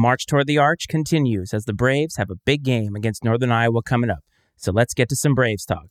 march 0.00 0.26
toward 0.26 0.46
the 0.46 0.58
arch 0.58 0.88
continues 0.88 1.52
as 1.52 1.64
the 1.66 1.72
Braves 1.72 2.16
have 2.16 2.30
a 2.30 2.36
big 2.44 2.62
game 2.62 2.96
against 2.96 3.24
Northern 3.24 3.52
Iowa 3.52 3.82
coming 3.82 4.10
up. 4.10 4.24
So 4.56 4.72
let's 4.72 4.94
get 4.94 5.08
to 5.10 5.16
some 5.16 5.34
Braves 5.34 5.64
talk. 5.64 5.86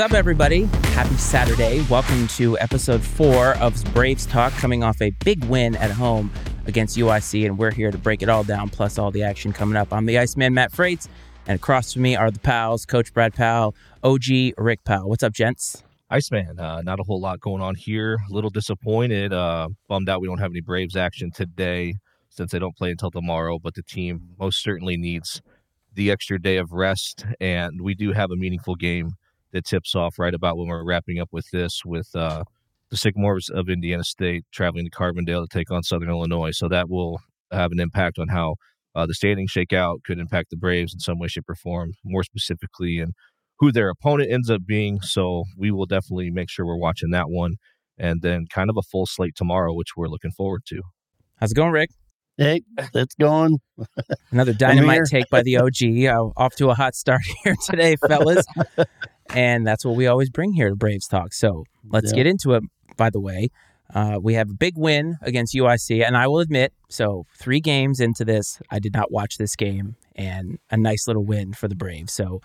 Up, 0.00 0.14
everybody? 0.14 0.62
Happy 0.94 1.14
Saturday. 1.16 1.84
Welcome 1.90 2.26
to 2.28 2.58
episode 2.58 3.02
four 3.02 3.54
of 3.56 3.84
Braves 3.92 4.24
Talk, 4.24 4.50
coming 4.54 4.82
off 4.82 5.02
a 5.02 5.10
big 5.24 5.44
win 5.44 5.76
at 5.76 5.90
home 5.90 6.32
against 6.64 6.96
UIC, 6.96 7.44
and 7.44 7.58
we're 7.58 7.70
here 7.70 7.90
to 7.90 7.98
break 7.98 8.22
it 8.22 8.30
all 8.30 8.42
down, 8.42 8.70
plus 8.70 8.98
all 8.98 9.10
the 9.10 9.22
action 9.22 9.52
coming 9.52 9.76
up. 9.76 9.92
I'm 9.92 10.06
the 10.06 10.18
Iceman, 10.18 10.54
Matt 10.54 10.72
Frates, 10.72 11.06
and 11.46 11.56
across 11.56 11.92
from 11.92 12.00
me 12.02 12.16
are 12.16 12.30
the 12.30 12.38
pals, 12.38 12.86
Coach 12.86 13.12
Brad 13.12 13.34
Powell, 13.34 13.74
OG 14.02 14.54
Rick 14.56 14.84
Powell. 14.84 15.10
What's 15.10 15.22
up, 15.22 15.34
gents? 15.34 15.82
Iceman, 16.08 16.58
uh, 16.58 16.80
not 16.80 16.98
a 16.98 17.02
whole 17.02 17.20
lot 17.20 17.40
going 17.40 17.60
on 17.60 17.74
here. 17.74 18.14
A 18.14 18.32
little 18.32 18.50
disappointed. 18.50 19.34
Uh, 19.34 19.68
bummed 19.86 20.08
out 20.08 20.22
we 20.22 20.28
don't 20.28 20.38
have 20.38 20.52
any 20.52 20.62
Braves 20.62 20.96
action 20.96 21.30
today 21.30 21.96
since 22.30 22.52
they 22.52 22.58
don't 22.58 22.76
play 22.76 22.90
until 22.90 23.10
tomorrow, 23.10 23.58
but 23.58 23.74
the 23.74 23.82
team 23.82 24.30
most 24.38 24.62
certainly 24.62 24.96
needs 24.96 25.42
the 25.92 26.10
extra 26.10 26.40
day 26.40 26.56
of 26.56 26.72
rest. 26.72 27.26
And 27.38 27.82
we 27.82 27.94
do 27.94 28.12
have 28.12 28.30
a 28.30 28.36
meaningful 28.36 28.76
game 28.76 29.10
that 29.52 29.64
tips 29.64 29.94
off 29.94 30.18
right 30.18 30.34
about 30.34 30.56
when 30.56 30.68
we're 30.68 30.84
wrapping 30.84 31.18
up 31.18 31.28
with 31.32 31.46
this 31.52 31.82
with 31.84 32.08
uh, 32.14 32.44
the 32.90 32.96
Sycamores 32.96 33.48
of 33.48 33.68
Indiana 33.68 34.04
State 34.04 34.44
traveling 34.52 34.84
to 34.84 34.90
Carbondale 34.90 35.42
to 35.42 35.48
take 35.48 35.70
on 35.70 35.82
Southern 35.82 36.10
Illinois. 36.10 36.50
So 36.52 36.68
that 36.68 36.88
will 36.88 37.20
have 37.50 37.72
an 37.72 37.80
impact 37.80 38.18
on 38.18 38.28
how 38.28 38.56
uh, 38.94 39.06
the 39.06 39.14
standings 39.14 39.50
shake 39.50 39.72
out, 39.72 40.02
could 40.04 40.18
impact 40.18 40.50
the 40.50 40.56
Braves 40.56 40.92
in 40.92 41.00
some 41.00 41.18
way, 41.18 41.28
shape, 41.28 41.48
or 41.48 41.54
form, 41.54 41.92
more 42.04 42.24
specifically, 42.24 42.98
and 42.98 43.12
who 43.58 43.70
their 43.70 43.90
opponent 43.90 44.32
ends 44.32 44.50
up 44.50 44.66
being. 44.66 45.00
So 45.00 45.44
we 45.56 45.70
will 45.70 45.86
definitely 45.86 46.30
make 46.30 46.50
sure 46.50 46.66
we're 46.66 46.76
watching 46.76 47.10
that 47.10 47.30
one. 47.30 47.56
And 47.98 48.22
then 48.22 48.46
kind 48.48 48.70
of 48.70 48.76
a 48.78 48.82
full 48.82 49.06
slate 49.06 49.36
tomorrow, 49.36 49.74
which 49.74 49.96
we're 49.96 50.08
looking 50.08 50.30
forward 50.30 50.62
to. 50.68 50.82
How's 51.38 51.52
it 51.52 51.54
going, 51.54 51.72
Rick? 51.72 51.90
Hey, 52.40 52.62
it's 52.94 53.14
going. 53.16 53.58
Another 54.32 54.54
dynamite 54.54 55.02
take 55.10 55.28
by 55.28 55.42
the 55.42 55.58
OG. 55.58 56.06
Uh, 56.06 56.30
off 56.42 56.54
to 56.56 56.70
a 56.70 56.74
hot 56.74 56.94
start 56.94 57.20
here 57.44 57.54
today, 57.66 57.96
fellas. 58.08 58.46
and 59.34 59.66
that's 59.66 59.84
what 59.84 59.94
we 59.94 60.06
always 60.06 60.30
bring 60.30 60.54
here 60.54 60.70
to 60.70 60.74
Braves 60.74 61.06
Talk. 61.06 61.34
So 61.34 61.64
let's 61.90 62.12
Yeah. 62.12 62.16
get 62.16 62.26
into 62.26 62.52
it. 62.54 62.62
By 62.96 63.10
the 63.10 63.20
way, 63.20 63.50
uh, 63.94 64.18
we 64.22 64.34
have 64.34 64.48
a 64.48 64.54
big 64.54 64.78
win 64.78 65.18
against 65.20 65.54
UIC, 65.54 66.02
and 66.02 66.16
I 66.16 66.28
will 66.28 66.38
admit, 66.38 66.72
so 66.88 67.26
three 67.38 67.60
games 67.60 68.00
into 68.00 68.24
this, 68.24 68.58
I 68.70 68.78
did 68.78 68.94
not 68.94 69.12
watch 69.12 69.36
this 69.36 69.54
game, 69.54 69.96
and 70.16 70.56
a 70.70 70.78
nice 70.78 71.06
little 71.06 71.26
win 71.26 71.52
for 71.52 71.68
the 71.68 71.76
Braves. 71.76 72.14
So 72.14 72.40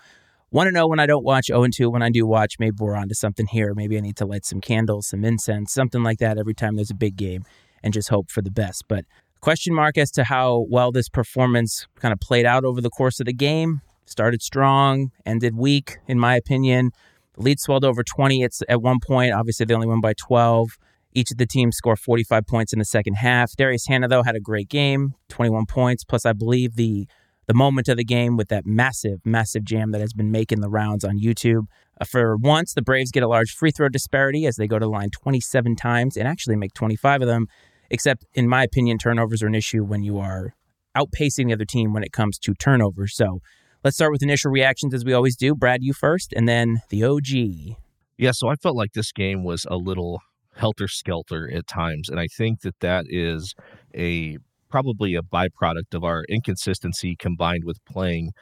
want 0.50 0.66
to 0.68 0.72
know 0.72 0.86
when 0.86 1.00
I 1.00 1.06
don't 1.06 1.24
watch 1.24 1.46
0 1.46 1.68
2. 1.74 1.88
When 1.88 2.02
I 2.02 2.10
do 2.10 2.26
watch, 2.26 2.56
maybe 2.58 2.76
we're 2.78 2.96
onto 2.96 3.14
something 3.14 3.46
here. 3.46 3.72
Maybe 3.74 3.96
I 3.96 4.00
need 4.00 4.16
to 4.16 4.26
light 4.26 4.44
some 4.44 4.60
candles, 4.60 5.08
some 5.08 5.24
incense, 5.24 5.72
something 5.72 6.02
like 6.02 6.18
that 6.18 6.36
every 6.36 6.54
time 6.54 6.76
there's 6.76 6.90
a 6.90 6.94
big 6.94 7.16
game, 7.16 7.44
and 7.82 7.94
just 7.94 8.10
hope 8.10 8.30
for 8.30 8.42
the 8.42 8.50
best. 8.50 8.84
But 8.88 9.06
question 9.40 9.74
mark 9.74 9.98
as 9.98 10.10
to 10.12 10.24
how 10.24 10.66
well 10.68 10.92
this 10.92 11.08
performance 11.08 11.86
kind 12.00 12.12
of 12.12 12.20
played 12.20 12.46
out 12.46 12.64
over 12.64 12.80
the 12.80 12.90
course 12.90 13.20
of 13.20 13.26
the 13.26 13.32
game. 13.32 13.80
Started 14.04 14.42
strong, 14.42 15.10
ended 15.24 15.56
weak, 15.56 15.98
in 16.06 16.18
my 16.18 16.36
opinion. 16.36 16.90
The 17.34 17.42
lead 17.42 17.60
swelled 17.60 17.84
over 17.84 18.02
20 18.02 18.42
it's 18.42 18.62
at 18.68 18.80
one 18.80 18.98
point. 19.04 19.32
Obviously, 19.32 19.66
they 19.66 19.74
only 19.74 19.86
won 19.86 20.00
by 20.00 20.14
12. 20.14 20.78
Each 21.12 21.30
of 21.30 21.38
the 21.38 21.46
teams 21.46 21.76
scored 21.76 21.98
45 21.98 22.46
points 22.46 22.72
in 22.72 22.78
the 22.78 22.84
second 22.84 23.14
half. 23.14 23.56
Darius 23.56 23.86
Hannah, 23.86 24.08
though, 24.08 24.22
had 24.22 24.36
a 24.36 24.40
great 24.40 24.68
game, 24.68 25.14
21 25.28 25.66
points. 25.66 26.04
Plus, 26.04 26.26
I 26.26 26.32
believe 26.32 26.76
the 26.76 27.08
the 27.46 27.54
moment 27.54 27.88
of 27.88 27.96
the 27.96 28.04
game 28.04 28.36
with 28.36 28.48
that 28.48 28.66
massive, 28.66 29.20
massive 29.24 29.64
jam 29.64 29.92
that 29.92 30.00
has 30.00 30.12
been 30.12 30.30
making 30.30 30.60
the 30.60 30.68
rounds 30.68 31.04
on 31.04 31.18
YouTube. 31.18 31.66
Uh, 32.00 32.04
for 32.04 32.36
once, 32.36 32.74
the 32.74 32.82
Braves 32.82 33.12
get 33.12 33.22
a 33.22 33.28
large 33.28 33.52
free 33.52 33.70
throw 33.70 33.88
disparity 33.88 34.46
as 34.46 34.56
they 34.56 34.66
go 34.66 34.78
to 34.78 34.86
line 34.86 35.10
27 35.10 35.76
times 35.76 36.16
and 36.16 36.26
actually 36.26 36.56
make 36.56 36.74
25 36.74 37.22
of 37.22 37.28
them. 37.28 37.46
Except, 37.90 38.24
in 38.34 38.48
my 38.48 38.62
opinion, 38.62 38.98
turnovers 38.98 39.42
are 39.42 39.46
an 39.46 39.54
issue 39.54 39.84
when 39.84 40.02
you 40.02 40.18
are 40.18 40.54
outpacing 40.96 41.46
the 41.46 41.52
other 41.52 41.64
team 41.64 41.92
when 41.92 42.02
it 42.02 42.12
comes 42.12 42.38
to 42.38 42.54
turnovers. 42.54 43.14
So 43.14 43.40
let's 43.84 43.96
start 43.96 44.12
with 44.12 44.22
initial 44.22 44.50
reactions 44.50 44.94
as 44.94 45.04
we 45.04 45.12
always 45.12 45.36
do. 45.36 45.54
Brad, 45.54 45.82
you 45.82 45.92
first, 45.92 46.32
and 46.34 46.48
then 46.48 46.80
the 46.88 47.04
OG. 47.04 47.76
Yeah, 48.18 48.32
so 48.32 48.48
I 48.48 48.56
felt 48.56 48.76
like 48.76 48.92
this 48.94 49.12
game 49.12 49.44
was 49.44 49.66
a 49.70 49.76
little 49.76 50.22
helter 50.56 50.88
skelter 50.88 51.50
at 51.52 51.66
times, 51.66 52.08
and 52.08 52.18
I 52.18 52.26
think 52.26 52.62
that 52.62 52.80
that 52.80 53.04
is 53.08 53.54
a 53.94 54.38
probably 54.70 55.14
a 55.14 55.22
byproduct 55.22 55.94
of 55.94 56.02
our 56.02 56.24
inconsistency 56.28 57.14
combined 57.16 57.64
with 57.64 57.78
playing 57.84 58.32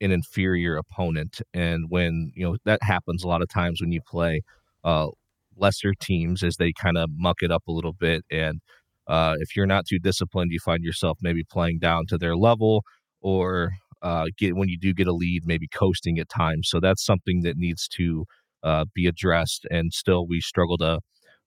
an 0.00 0.10
inferior 0.10 0.76
opponent. 0.76 1.40
And 1.54 1.86
when 1.88 2.30
you 2.34 2.44
know 2.44 2.56
that 2.64 2.82
happens 2.82 3.24
a 3.24 3.28
lot 3.28 3.42
of 3.42 3.48
times 3.48 3.80
when 3.80 3.90
you 3.90 4.00
play 4.06 4.42
uh, 4.84 5.08
lesser 5.56 5.94
teams, 5.98 6.42
as 6.42 6.56
they 6.56 6.72
kind 6.72 6.98
of 6.98 7.08
muck 7.14 7.36
it 7.40 7.50
up 7.50 7.62
a 7.66 7.72
little 7.72 7.92
bit, 7.94 8.24
and 8.30 8.60
uh, 9.06 9.36
if 9.40 9.56
you're 9.56 9.66
not 9.66 9.86
too 9.86 9.98
disciplined, 9.98 10.52
you 10.52 10.60
find 10.60 10.82
yourself 10.84 11.18
maybe 11.22 11.44
playing 11.44 11.78
down 11.78 12.06
to 12.08 12.18
their 12.18 12.36
level, 12.36 12.82
or 13.20 13.72
uh, 14.02 14.26
get 14.38 14.56
when 14.56 14.68
you 14.68 14.78
do 14.78 14.92
get 14.92 15.06
a 15.06 15.12
lead, 15.12 15.42
maybe 15.44 15.68
coasting 15.68 16.18
at 16.18 16.28
times. 16.28 16.68
So 16.68 16.80
that's 16.80 17.04
something 17.04 17.42
that 17.42 17.56
needs 17.56 17.88
to 17.88 18.24
uh, 18.62 18.84
be 18.94 19.06
addressed. 19.06 19.66
And 19.70 19.92
still, 19.92 20.26
we 20.26 20.40
struggle 20.40 20.78
to 20.78 21.00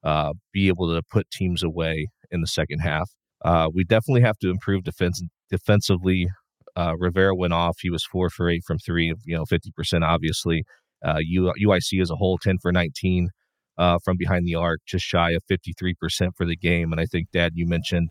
uh, 0.03 0.33
be 0.53 0.67
able 0.67 0.93
to 0.93 1.01
put 1.11 1.29
teams 1.31 1.63
away 1.63 2.07
in 2.31 2.41
the 2.41 2.47
second 2.47 2.79
half. 2.79 3.09
Uh, 3.43 3.69
we 3.73 3.83
definitely 3.83 4.21
have 4.21 4.37
to 4.39 4.49
improve 4.49 4.83
defense 4.83 5.21
defensively. 5.49 6.27
Uh, 6.75 6.93
Rivera 6.97 7.35
went 7.35 7.53
off; 7.53 7.77
he 7.81 7.89
was 7.89 8.03
four 8.03 8.29
for 8.29 8.49
eight 8.49 8.63
from 8.65 8.79
three, 8.79 9.13
you 9.25 9.35
know, 9.35 9.45
fifty 9.45 9.71
percent. 9.71 10.03
Obviously, 10.03 10.63
uh, 11.03 11.19
UIC 11.29 12.01
as 12.01 12.09
a 12.09 12.15
whole, 12.15 12.37
ten 12.37 12.57
for 12.61 12.71
nineteen 12.71 13.29
uh, 13.77 13.99
from 14.03 14.17
behind 14.17 14.45
the 14.47 14.55
arc, 14.55 14.81
just 14.85 15.05
shy 15.05 15.31
of 15.31 15.43
fifty 15.47 15.73
three 15.77 15.93
percent 15.93 16.33
for 16.35 16.45
the 16.45 16.55
game. 16.55 16.91
And 16.91 17.01
I 17.01 17.05
think, 17.05 17.29
Dad, 17.31 17.53
you 17.55 17.65
mentioned 17.67 18.09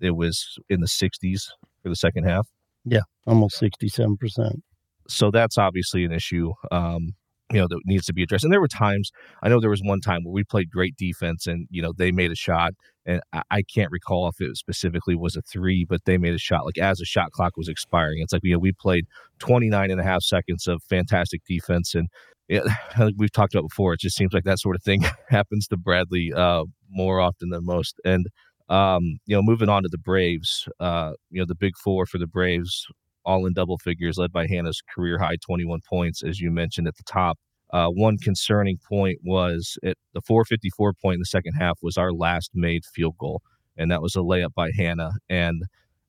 it 0.00 0.16
was 0.16 0.58
in 0.68 0.80
the 0.80 0.88
sixties 0.88 1.50
for 1.82 1.88
the 1.88 1.96
second 1.96 2.24
half 2.24 2.48
Yeah, 2.84 3.02
Almost 3.26 3.60
67%. 3.60 4.60
so 5.08 5.30
that's 5.30 5.56
obviously 5.58 6.04
an 6.04 6.12
issue 6.12 6.52
um 6.72 7.12
you 7.52 7.60
know 7.60 7.68
that 7.68 7.78
needs 7.84 8.06
to 8.06 8.14
be 8.14 8.22
addressed 8.22 8.42
and 8.42 8.52
there 8.52 8.60
were 8.60 8.66
times 8.68 9.10
i 9.42 9.48
know 9.50 9.60
there 9.60 9.68
was 9.70 9.82
one 9.84 10.00
time 10.00 10.24
where 10.24 10.32
we 10.32 10.42
played 10.44 10.70
great 10.70 10.96
defense 10.96 11.46
and 11.46 11.66
you 11.70 11.82
know 11.82 11.92
they 11.96 12.10
made 12.10 12.30
a 12.32 12.34
shot 12.34 12.72
and 13.04 13.20
i, 13.34 13.42
I 13.50 13.62
can't 13.62 13.90
recall 13.92 14.28
if 14.28 14.40
it 14.40 14.56
specifically 14.56 15.14
was 15.14 15.36
a 15.36 15.42
three 15.42 15.84
but 15.84 16.00
they 16.06 16.16
made 16.16 16.32
a 16.34 16.38
shot 16.38 16.64
like 16.64 16.78
as 16.78 16.98
the 16.98 17.04
shot 17.04 17.32
clock 17.32 17.52
was 17.58 17.68
expiring 17.68 18.20
it's 18.22 18.32
like 18.32 18.40
you 18.44 18.54
know 18.54 18.58
we 18.58 18.72
played 18.72 19.04
29 19.40 19.90
and 19.90 20.00
a 20.00 20.04
half 20.04 20.22
seconds 20.22 20.66
of 20.66 20.82
fantastic 20.88 21.42
defense 21.46 21.94
and 21.94 22.08
yeah, 22.48 22.60
like 22.98 23.14
we've 23.16 23.32
talked 23.32 23.54
about 23.54 23.68
before 23.68 23.94
it 23.94 24.00
just 24.00 24.16
seems 24.16 24.32
like 24.32 24.44
that 24.44 24.58
sort 24.58 24.76
of 24.76 24.82
thing 24.82 25.04
happens 25.28 25.66
to 25.68 25.76
bradley 25.76 26.32
uh 26.34 26.64
more 26.90 27.20
often 27.20 27.50
than 27.50 27.64
most 27.64 28.00
and 28.04 28.26
um 28.68 29.18
you 29.26 29.34
know 29.36 29.42
moving 29.42 29.68
on 29.68 29.82
to 29.82 29.88
the 29.90 29.98
braves 29.98 30.68
uh 30.80 31.12
you 31.30 31.40
know 31.40 31.46
the 31.46 31.54
big 31.54 31.76
four 31.76 32.06
for 32.06 32.18
the 32.18 32.26
braves 32.26 32.86
all 33.24 33.46
in 33.46 33.52
double 33.52 33.78
figures, 33.78 34.18
led 34.18 34.32
by 34.32 34.46
Hannah's 34.46 34.82
career 34.94 35.18
high 35.18 35.36
21 35.36 35.80
points, 35.88 36.22
as 36.22 36.40
you 36.40 36.50
mentioned 36.50 36.86
at 36.86 36.96
the 36.96 37.02
top. 37.04 37.38
Uh, 37.72 37.88
one 37.88 38.18
concerning 38.18 38.78
point 38.88 39.18
was 39.24 39.78
at 39.82 39.96
the 40.12 40.20
454 40.22 40.92
point 40.92 41.14
in 41.14 41.20
the 41.20 41.26
second 41.26 41.54
half 41.54 41.78
was 41.82 41.96
our 41.96 42.12
last 42.12 42.50
made 42.54 42.84
field 42.84 43.16
goal, 43.18 43.42
and 43.76 43.90
that 43.90 44.02
was 44.02 44.14
a 44.14 44.20
layup 44.20 44.54
by 44.54 44.70
Hannah. 44.76 45.12
And 45.28 45.62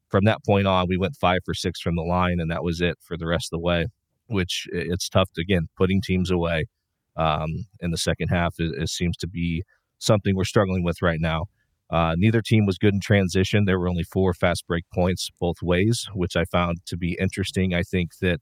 from 0.10 0.26
that 0.26 0.44
point 0.46 0.68
on, 0.68 0.88
we 0.88 0.98
went 0.98 1.16
five 1.16 1.40
for 1.44 1.54
six 1.54 1.80
from 1.80 1.96
the 1.96 2.04
line, 2.04 2.40
and 2.40 2.52
that 2.52 2.64
was 2.64 2.82
it 2.82 2.98
for 3.02 3.18
the 3.18 3.26
rest 3.26 3.48
of 3.52 3.58
the 3.58 3.64
way. 3.64 3.88
Which 4.28 4.68
it's 4.72 5.10
tough 5.10 5.30
to 5.34 5.42
again 5.42 5.68
putting 5.78 6.02
teams 6.02 6.32
away 6.32 6.66
um, 7.16 7.66
in 7.80 7.92
the 7.92 7.98
second 7.98 8.30
half. 8.30 8.56
It, 8.58 8.90
seems 8.90 9.18
to 9.18 9.28
be 9.28 9.64
something 10.00 10.36
we're 10.36 10.46
struggling 10.46 10.84
with 10.84 11.02
right 11.02 11.20
now. 11.20 11.46
Uh, 11.92 12.16
neither 12.18 12.42
team 12.42 12.66
was 12.66 12.78
good 12.78 12.94
in 12.94 13.00
transition. 13.00 13.66
There 13.66 13.80
were 13.80 13.88
only 13.88 14.04
four 14.04 14.34
fast 14.34 14.66
break 14.68 14.86
points 14.94 15.30
both 15.40 15.58
ways, 15.62 16.08
which 16.14 16.36
I 16.36 16.46
found 16.46 16.80
to 16.88 16.98
be 16.98 17.18
interesting. 17.20 17.74
I 17.76 17.84
think 17.84 18.18
that 18.22 18.40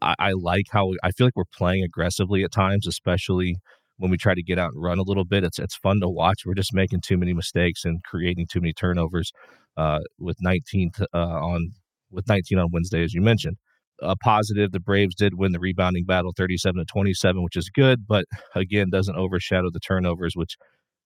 I, 0.00 0.14
I 0.18 0.32
like 0.32 0.66
how 0.70 0.92
I 1.02 1.12
feel 1.12 1.26
like 1.26 1.36
we're 1.36 1.44
playing 1.56 1.84
aggressively 1.84 2.42
at 2.42 2.50
times, 2.50 2.86
especially 2.86 3.56
when 3.98 4.10
we 4.10 4.16
try 4.16 4.34
to 4.34 4.42
get 4.42 4.58
out 4.58 4.72
and 4.72 4.82
run 4.82 4.98
a 4.98 5.04
little 5.04 5.24
bit. 5.24 5.44
It's 5.44 5.58
it's 5.60 5.76
fun 5.76 6.00
to 6.00 6.08
watch. 6.08 6.44
We're 6.44 6.54
just 6.54 6.74
making 6.74 7.02
too 7.02 7.16
many 7.16 7.32
mistakes 7.32 7.84
and 7.84 8.02
creating 8.02 8.48
too 8.50 8.60
many 8.60 8.72
turnovers. 8.72 9.32
Uh, 9.74 10.00
with 10.18 10.36
19 10.42 10.90
uh, 11.14 11.16
on 11.16 11.72
with 12.10 12.28
19 12.28 12.58
on 12.58 12.68
Wednesday, 12.72 13.02
as 13.02 13.14
you 13.14 13.22
mentioned. 13.22 13.56
A 14.02 14.16
positive, 14.16 14.72
the 14.72 14.80
Braves 14.80 15.14
did 15.14 15.34
win 15.34 15.52
the 15.52 15.60
rebounding 15.60 16.04
battle 16.04 16.32
37 16.36 16.78
to 16.78 16.84
27, 16.84 17.42
which 17.42 17.56
is 17.56 17.70
good, 17.70 18.06
but 18.06 18.24
again, 18.54 18.90
doesn't 18.90 19.16
overshadow 19.16 19.70
the 19.72 19.80
turnovers, 19.80 20.34
which 20.34 20.56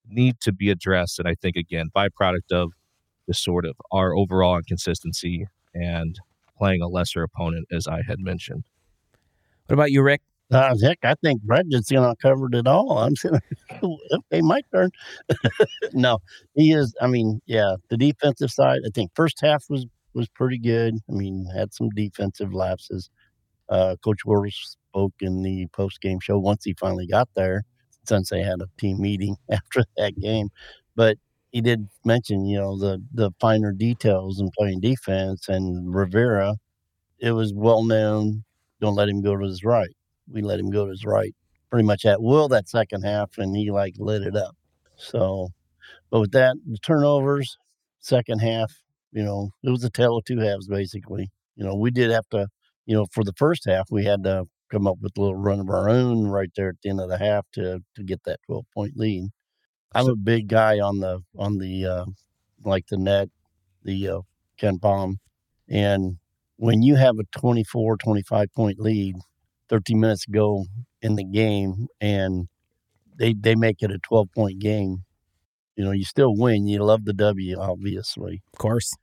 need 0.09 0.37
to 0.41 0.53
be 0.53 0.71
addressed. 0.71 1.19
And 1.19 1.29
I 1.29 1.35
think, 1.35 1.57
again, 1.57 1.91
byproduct 1.95 2.53
of 2.53 2.73
the 3.27 3.35
sort 3.35 3.67
of 3.67 3.77
our 3.93 4.15
overall 4.15 4.57
inconsistency 4.57 5.47
and 5.75 6.17
playing 6.57 6.83
a 6.83 6.89
lesser 6.89 7.23
opponent, 7.23 7.67
as 7.71 7.87
I 7.87 8.03
had 8.07 8.19
mentioned. 8.19 8.65
What 9.67 9.75
about 9.75 9.91
you, 9.91 10.03
Rick? 10.03 10.23
Uh, 10.51 10.77
heck, 10.81 10.99
I 11.03 11.15
think 11.23 11.43
Brett 11.43 11.67
just 11.69 11.91
you 11.91 12.01
know 12.01 12.15
covered 12.23 12.55
it 12.55 12.69
all. 12.69 12.99
I'm 12.99 13.17
saying, 13.17 13.41
okay, 13.83 14.41
my 14.43 14.61
turn. 14.73 14.91
no, 15.93 16.19
he 16.55 16.73
is. 16.73 16.95
I 17.01 17.09
mean, 17.09 17.41
yeah, 17.47 17.77
the 17.91 17.97
defensive 17.97 18.51
side. 18.51 18.81
I 18.87 18.91
think 18.95 19.11
first 19.15 19.41
half 19.43 19.65
was 19.69 19.87
was 20.17 20.29
pretty 20.29 20.59
good. 20.59 20.97
I 21.09 21.13
mean, 21.13 21.47
had 21.55 21.73
some 21.73 21.91
defensive 21.91 22.53
lapses. 22.53 23.11
Uh, 23.69 23.97
Coach 24.05 24.25
Wardle 24.25 24.51
spoke 24.51 25.15
in 25.21 25.43
the 25.43 25.67
post 25.73 26.01
game 26.01 26.21
show 26.21 26.39
once 26.39 26.65
he 26.65 26.75
finally 26.75 27.07
got 27.07 27.29
there, 27.35 27.65
since 28.05 28.31
they 28.31 28.43
had 28.43 28.61
a 28.61 28.69
team 28.79 29.01
meeting 29.01 29.37
after 29.51 29.85
that 29.97 30.19
game. 30.19 30.49
But 30.97 31.19
he 31.53 31.61
did 31.61 31.89
mention, 32.05 32.47
you 32.47 32.59
know, 32.59 32.79
the 32.79 33.03
the 33.15 33.31
finer 33.41 33.73
details 33.73 34.41
in 34.41 34.51
playing 34.57 34.81
defense. 34.81 35.49
And 35.49 35.95
Rivera, 35.95 36.57
it 37.21 37.33
was 37.33 37.53
well 37.55 37.85
known. 37.85 38.45
Don't 38.81 38.95
let 38.95 39.09
him 39.09 39.23
go 39.23 39.37
to 39.37 39.45
his 39.45 39.65
right 39.65 39.95
we 40.31 40.43
let 40.43 40.61
him 40.61 40.71
go 40.71 40.85
to 40.85 40.91
his 40.91 41.05
right 41.05 41.35
pretty 41.71 41.85
much 41.85 42.05
at 42.05 42.23
will 42.23 42.49
that 42.49 42.69
second 42.69 43.03
half, 43.03 43.39
and 43.39 43.57
he 43.57 43.71
like 43.71 43.95
lit 43.99 44.23
it 44.23 44.37
up. 44.37 44.57
So, 44.97 45.49
but 46.11 46.21
with 46.21 46.33
that, 46.33 46.57
the 46.67 46.79
turnovers, 46.79 47.59
second 47.99 48.39
half, 48.39 48.73
you 49.13 49.23
know, 49.23 49.51
it 49.63 49.71
was 49.71 49.85
a 49.85 49.91
tale 49.91 50.17
of 50.19 50.25
two 50.25 50.39
halves 50.39 50.69
basically. 50.69 51.31
You 51.57 51.65
know, 51.65 51.75
we 51.77 51.91
did 51.91 52.11
have 52.11 52.29
to, 52.31 52.49
you 52.87 52.95
know, 52.97 53.07
for 53.13 53.25
the 53.25 53.33
first 53.37 53.65
half, 53.67 53.91
we 53.91 54.05
had 54.05 54.25
to 54.25 54.45
come 54.71 54.87
up 54.87 54.99
with 55.01 55.13
a 55.17 55.21
little 55.21 55.37
run 55.37 55.61
of 55.61 55.71
our 55.71 55.89
own 55.89 56.27
right 56.29 56.51
there 56.57 56.71
at 56.71 56.77
the 56.83 56.91
end 56.91 57.01
of 57.01 57.09
the 57.09 57.19
half 57.19 57.47
to 57.55 57.81
to 57.97 58.05
get 58.05 58.23
that 58.25 58.41
twelve 58.47 58.67
point 58.75 58.97
lead. 58.97 59.29
I'm 59.95 60.09
a 60.09 60.17
big 60.17 60.49
guy 60.49 60.81
on 60.81 61.01
the 61.01 61.21
on 61.39 61.59
the 61.59 61.87
uh, 61.87 62.05
like 62.65 62.87
the 62.89 62.99
net, 62.99 63.29
the 63.85 64.09
uh, 64.09 64.21
KenPom, 64.61 65.17
and 65.69 66.19
when 66.57 66.83
you 66.83 66.97
have 66.97 67.19
a 67.19 67.25
24, 67.39 67.97
25 67.99 68.53
point 68.55 68.79
lead, 68.81 69.17
13 69.69 70.01
minutes 70.01 70.27
ago 70.29 70.67
in 71.03 71.17
the 71.17 71.25
game 71.25 71.89
and 72.01 72.49
they 73.19 73.35
they 73.35 73.55
make 73.55 73.83
it 73.83 73.91
a 73.91 73.99
12 74.01 74.29
point 74.33 74.59
game 74.59 75.05
you 75.77 75.85
know 75.85 75.93
you 75.93 76.05
still 76.05 76.35
win 76.37 76.67
you 76.67 76.83
love 76.85 77.05
the 77.05 77.13
w 77.13 77.59
obviously. 77.59 78.43
Of 78.53 78.59
course. 78.59 78.95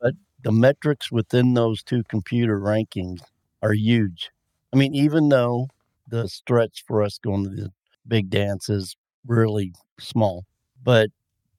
But 0.00 0.14
the 0.44 0.52
metrics 0.52 1.12
within 1.12 1.54
those 1.54 1.82
two 1.82 2.02
computer 2.04 2.58
rankings 2.60 3.20
are 3.62 3.72
huge. 3.74 4.30
I 4.72 4.76
mean 4.76 4.94
even 4.94 5.28
though 5.28 5.68
the 6.08 6.28
stretch 6.28 6.84
for 6.86 7.02
us 7.02 7.18
going 7.18 7.44
to 7.44 7.50
the 7.50 7.72
big 8.08 8.30
dance 8.30 8.68
is 8.68 8.96
really 9.26 9.72
small 10.00 10.44
but 10.82 11.10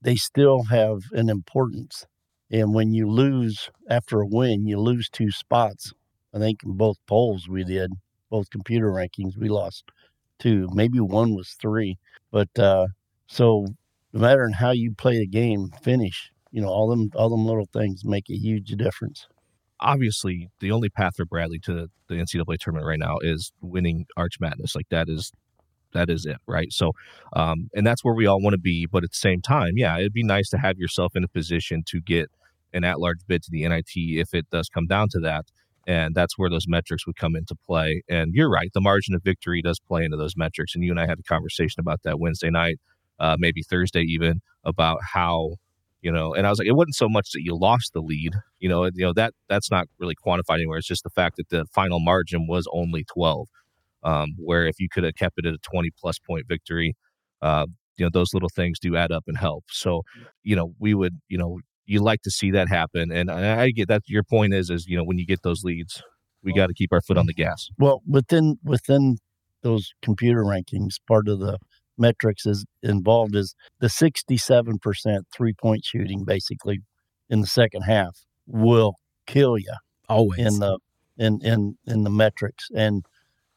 they 0.01 0.15
still 0.15 0.63
have 0.63 1.03
an 1.13 1.29
importance. 1.29 2.05
And 2.51 2.73
when 2.73 2.93
you 2.93 3.09
lose 3.09 3.69
after 3.89 4.21
a 4.21 4.27
win 4.27 4.65
you 4.67 4.79
lose 4.79 5.09
two 5.09 5.31
spots. 5.31 5.93
I 6.33 6.39
think 6.39 6.63
in 6.63 6.73
both 6.77 6.97
polls 7.07 7.47
we 7.49 7.63
did 7.63 7.91
both 8.29 8.49
computer 8.49 8.89
rankings. 8.91 9.37
We 9.37 9.49
lost 9.49 9.83
two, 10.39 10.69
maybe 10.73 10.99
one 10.99 11.35
was 11.35 11.49
three. 11.61 11.97
But 12.31 12.49
uh, 12.59 12.87
so 13.27 13.67
no 14.13 14.21
matter 14.21 14.49
how 14.51 14.71
you 14.71 14.93
play 14.93 15.17
the 15.17 15.27
game, 15.27 15.69
finish, 15.81 16.31
you 16.51 16.61
know, 16.61 16.69
all 16.69 16.89
them 16.89 17.09
all 17.15 17.29
them 17.29 17.45
little 17.45 17.67
things 17.71 18.03
make 18.05 18.29
a 18.29 18.35
huge 18.35 18.69
difference. 18.71 19.27
Obviously, 19.79 20.49
the 20.59 20.71
only 20.71 20.89
path 20.89 21.13
for 21.15 21.25
Bradley 21.25 21.59
to 21.59 21.87
the 22.07 22.15
NCAA 22.15 22.57
tournament 22.59 22.85
right 22.87 22.99
now 22.99 23.17
is 23.21 23.51
winning 23.61 24.05
Arch 24.15 24.35
Madness. 24.39 24.75
Like 24.75 24.89
that 24.89 25.09
is 25.09 25.31
that 25.93 26.09
is 26.09 26.25
it, 26.25 26.37
right? 26.47 26.71
So, 26.71 26.91
um, 27.33 27.69
and 27.73 27.85
that's 27.85 28.03
where 28.03 28.13
we 28.13 28.25
all 28.25 28.41
want 28.41 28.53
to 28.53 28.59
be. 28.59 28.85
But 28.85 29.03
at 29.03 29.11
the 29.11 29.17
same 29.17 29.41
time, 29.41 29.73
yeah, 29.75 29.97
it'd 29.97 30.13
be 30.13 30.23
nice 30.23 30.49
to 30.49 30.57
have 30.57 30.77
yourself 30.77 31.15
in 31.15 31.23
a 31.23 31.27
position 31.27 31.83
to 31.87 31.99
get 31.99 32.29
an 32.73 32.85
at-large 32.85 33.19
bid 33.27 33.43
to 33.43 33.49
the 33.51 33.67
NIT 33.67 33.91
if 33.95 34.33
it 34.33 34.49
does 34.49 34.69
come 34.69 34.87
down 34.87 35.09
to 35.09 35.19
that 35.19 35.45
and 35.87 36.13
that's 36.15 36.37
where 36.37 36.49
those 36.49 36.67
metrics 36.67 37.05
would 37.07 37.15
come 37.15 37.35
into 37.35 37.55
play. 37.67 38.03
And 38.07 38.33
you're 38.33 38.49
right, 38.49 38.71
the 38.73 38.81
margin 38.81 39.15
of 39.15 39.23
victory 39.23 39.61
does 39.61 39.79
play 39.79 40.03
into 40.03 40.17
those 40.17 40.37
metrics. 40.37 40.75
And 40.75 40.83
you 40.83 40.91
and 40.91 40.99
I 40.99 41.07
had 41.07 41.19
a 41.19 41.23
conversation 41.23 41.79
about 41.79 42.01
that 42.03 42.19
Wednesday 42.19 42.49
night, 42.49 42.79
uh, 43.21 43.37
maybe 43.39 43.61
Thursday 43.63 44.01
even, 44.01 44.41
about 44.65 44.99
how 45.13 45.55
you 46.01 46.11
know. 46.11 46.33
And 46.33 46.45
I 46.45 46.49
was 46.49 46.59
like, 46.59 46.67
it 46.67 46.73
wasn't 46.73 46.95
so 46.95 47.07
much 47.07 47.31
that 47.33 47.43
you 47.43 47.55
lost 47.55 47.93
the 47.93 48.01
lead, 48.01 48.33
you 48.59 48.67
know, 48.67 48.85
you 48.85 49.05
know 49.05 49.13
that 49.13 49.33
that's 49.47 49.71
not 49.71 49.87
really 49.99 50.15
quantified 50.15 50.55
anywhere. 50.55 50.79
It's 50.79 50.87
just 50.87 51.03
the 51.03 51.09
fact 51.09 51.37
that 51.37 51.49
the 51.49 51.65
final 51.73 51.99
margin 51.99 52.47
was 52.47 52.67
only 52.73 53.05
12. 53.13 53.47
Um, 54.03 54.29
where 54.39 54.65
if 54.65 54.79
you 54.79 54.89
could 54.91 55.03
have 55.03 55.13
kept 55.13 55.37
it 55.37 55.45
at 55.45 55.53
a 55.53 55.59
20 55.59 55.91
plus 55.99 56.17
point 56.17 56.47
victory, 56.47 56.95
uh, 57.43 57.67
you 57.97 58.05
know 58.05 58.09
those 58.11 58.33
little 58.33 58.49
things 58.49 58.79
do 58.79 58.95
add 58.95 59.11
up 59.11 59.25
and 59.27 59.37
help. 59.37 59.65
So, 59.69 60.01
you 60.43 60.55
know, 60.55 60.73
we 60.79 60.95
would, 60.95 61.19
you 61.29 61.37
know, 61.37 61.59
you 61.85 62.01
like 62.01 62.23
to 62.23 62.31
see 62.31 62.49
that 62.51 62.67
happen. 62.67 63.11
And 63.11 63.29
I 63.29 63.69
get 63.69 63.89
that. 63.89 64.01
Your 64.07 64.23
point 64.23 64.55
is, 64.55 64.71
is 64.71 64.87
you 64.87 64.97
know, 64.97 65.03
when 65.03 65.19
you 65.19 65.27
get 65.27 65.43
those 65.43 65.63
leads, 65.63 66.01
we 66.43 66.51
got 66.53 66.67
to 66.67 66.73
keep 66.73 66.91
our 66.91 67.01
foot 67.01 67.17
on 67.17 67.27
the 67.27 67.33
gas. 67.33 67.69
Well, 67.77 68.01
within 68.07 68.57
within 68.63 69.17
those 69.61 69.91
computer 70.01 70.43
rankings, 70.43 70.95
part 71.07 71.27
of 71.27 71.39
the 71.39 71.59
metrics 72.01 72.45
is 72.45 72.65
involved 72.83 73.35
is 73.35 73.55
the 73.79 73.87
67% 73.87 75.23
three 75.33 75.53
point 75.53 75.85
shooting 75.85 76.25
basically 76.25 76.79
in 77.29 77.41
the 77.41 77.47
second 77.47 77.83
half 77.83 78.17
will 78.47 78.95
kill 79.27 79.57
you 79.57 79.73
always 80.09 80.39
in 80.39 80.59
the 80.59 80.77
in 81.17 81.39
in 81.41 81.77
in 81.85 82.03
the 82.03 82.09
metrics 82.09 82.69
and 82.75 83.05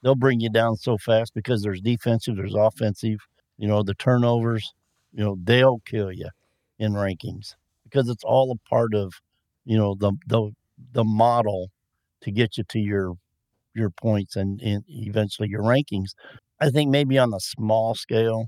they'll 0.02 0.14
bring 0.14 0.40
you 0.40 0.50
down 0.50 0.76
so 0.76 0.96
fast 0.98 1.34
because 1.34 1.62
there's 1.62 1.80
defensive 1.80 2.36
there's 2.36 2.54
offensive 2.54 3.18
you 3.56 3.66
know 3.66 3.82
the 3.82 3.94
turnovers 3.94 4.72
you 5.12 5.24
know 5.24 5.36
they'll 5.42 5.80
kill 5.86 6.12
you 6.12 6.28
in 6.78 6.92
rankings 6.92 7.54
because 7.84 8.08
it's 8.08 8.24
all 8.24 8.52
a 8.52 8.68
part 8.68 8.94
of 8.94 9.14
you 9.64 9.76
know 9.76 9.96
the 9.98 10.12
the 10.26 10.50
the 10.92 11.04
model 11.04 11.70
to 12.20 12.30
get 12.30 12.58
you 12.58 12.64
to 12.68 12.78
your 12.78 13.14
your 13.74 13.90
points 13.90 14.36
and, 14.36 14.60
and 14.62 14.84
eventually 14.88 15.48
your 15.48 15.62
rankings. 15.62 16.14
I 16.64 16.70
think 16.70 16.90
maybe 16.90 17.18
on 17.18 17.34
a 17.34 17.40
small 17.40 17.94
scale, 17.94 18.46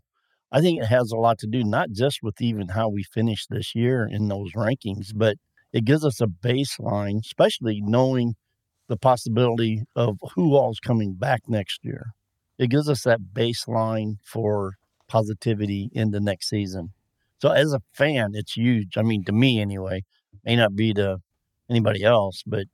I 0.50 0.62
think 0.62 0.80
it 0.80 0.86
has 0.86 1.10
a 1.10 1.16
lot 1.16 1.38
to 1.40 1.46
do 1.46 1.62
not 1.62 1.90
just 1.90 2.20
with 2.22 2.40
even 2.40 2.68
how 2.68 2.88
we 2.88 3.02
finish 3.02 3.46
this 3.46 3.74
year 3.74 4.08
in 4.10 4.28
those 4.28 4.52
rankings, 4.56 5.08
but 5.14 5.36
it 5.70 5.84
gives 5.84 6.02
us 6.02 6.22
a 6.22 6.26
baseline, 6.26 7.20
especially 7.22 7.82
knowing 7.82 8.36
the 8.88 8.96
possibility 8.96 9.82
of 9.94 10.16
who 10.34 10.56
all's 10.56 10.80
coming 10.80 11.12
back 11.12 11.42
next 11.46 11.84
year. 11.84 12.12
It 12.58 12.70
gives 12.70 12.88
us 12.88 13.02
that 13.02 13.20
baseline 13.34 14.16
for 14.24 14.76
positivity 15.08 15.90
in 15.92 16.10
the 16.10 16.20
next 16.20 16.48
season. 16.48 16.94
So 17.42 17.50
as 17.50 17.74
a 17.74 17.82
fan, 17.92 18.30
it's 18.32 18.56
huge. 18.56 18.96
I 18.96 19.02
mean, 19.02 19.24
to 19.24 19.32
me 19.32 19.60
anyway, 19.60 20.04
may 20.42 20.56
not 20.56 20.74
be 20.74 20.94
to 20.94 21.18
anybody 21.68 22.02
else, 22.02 22.42
but 22.46 22.64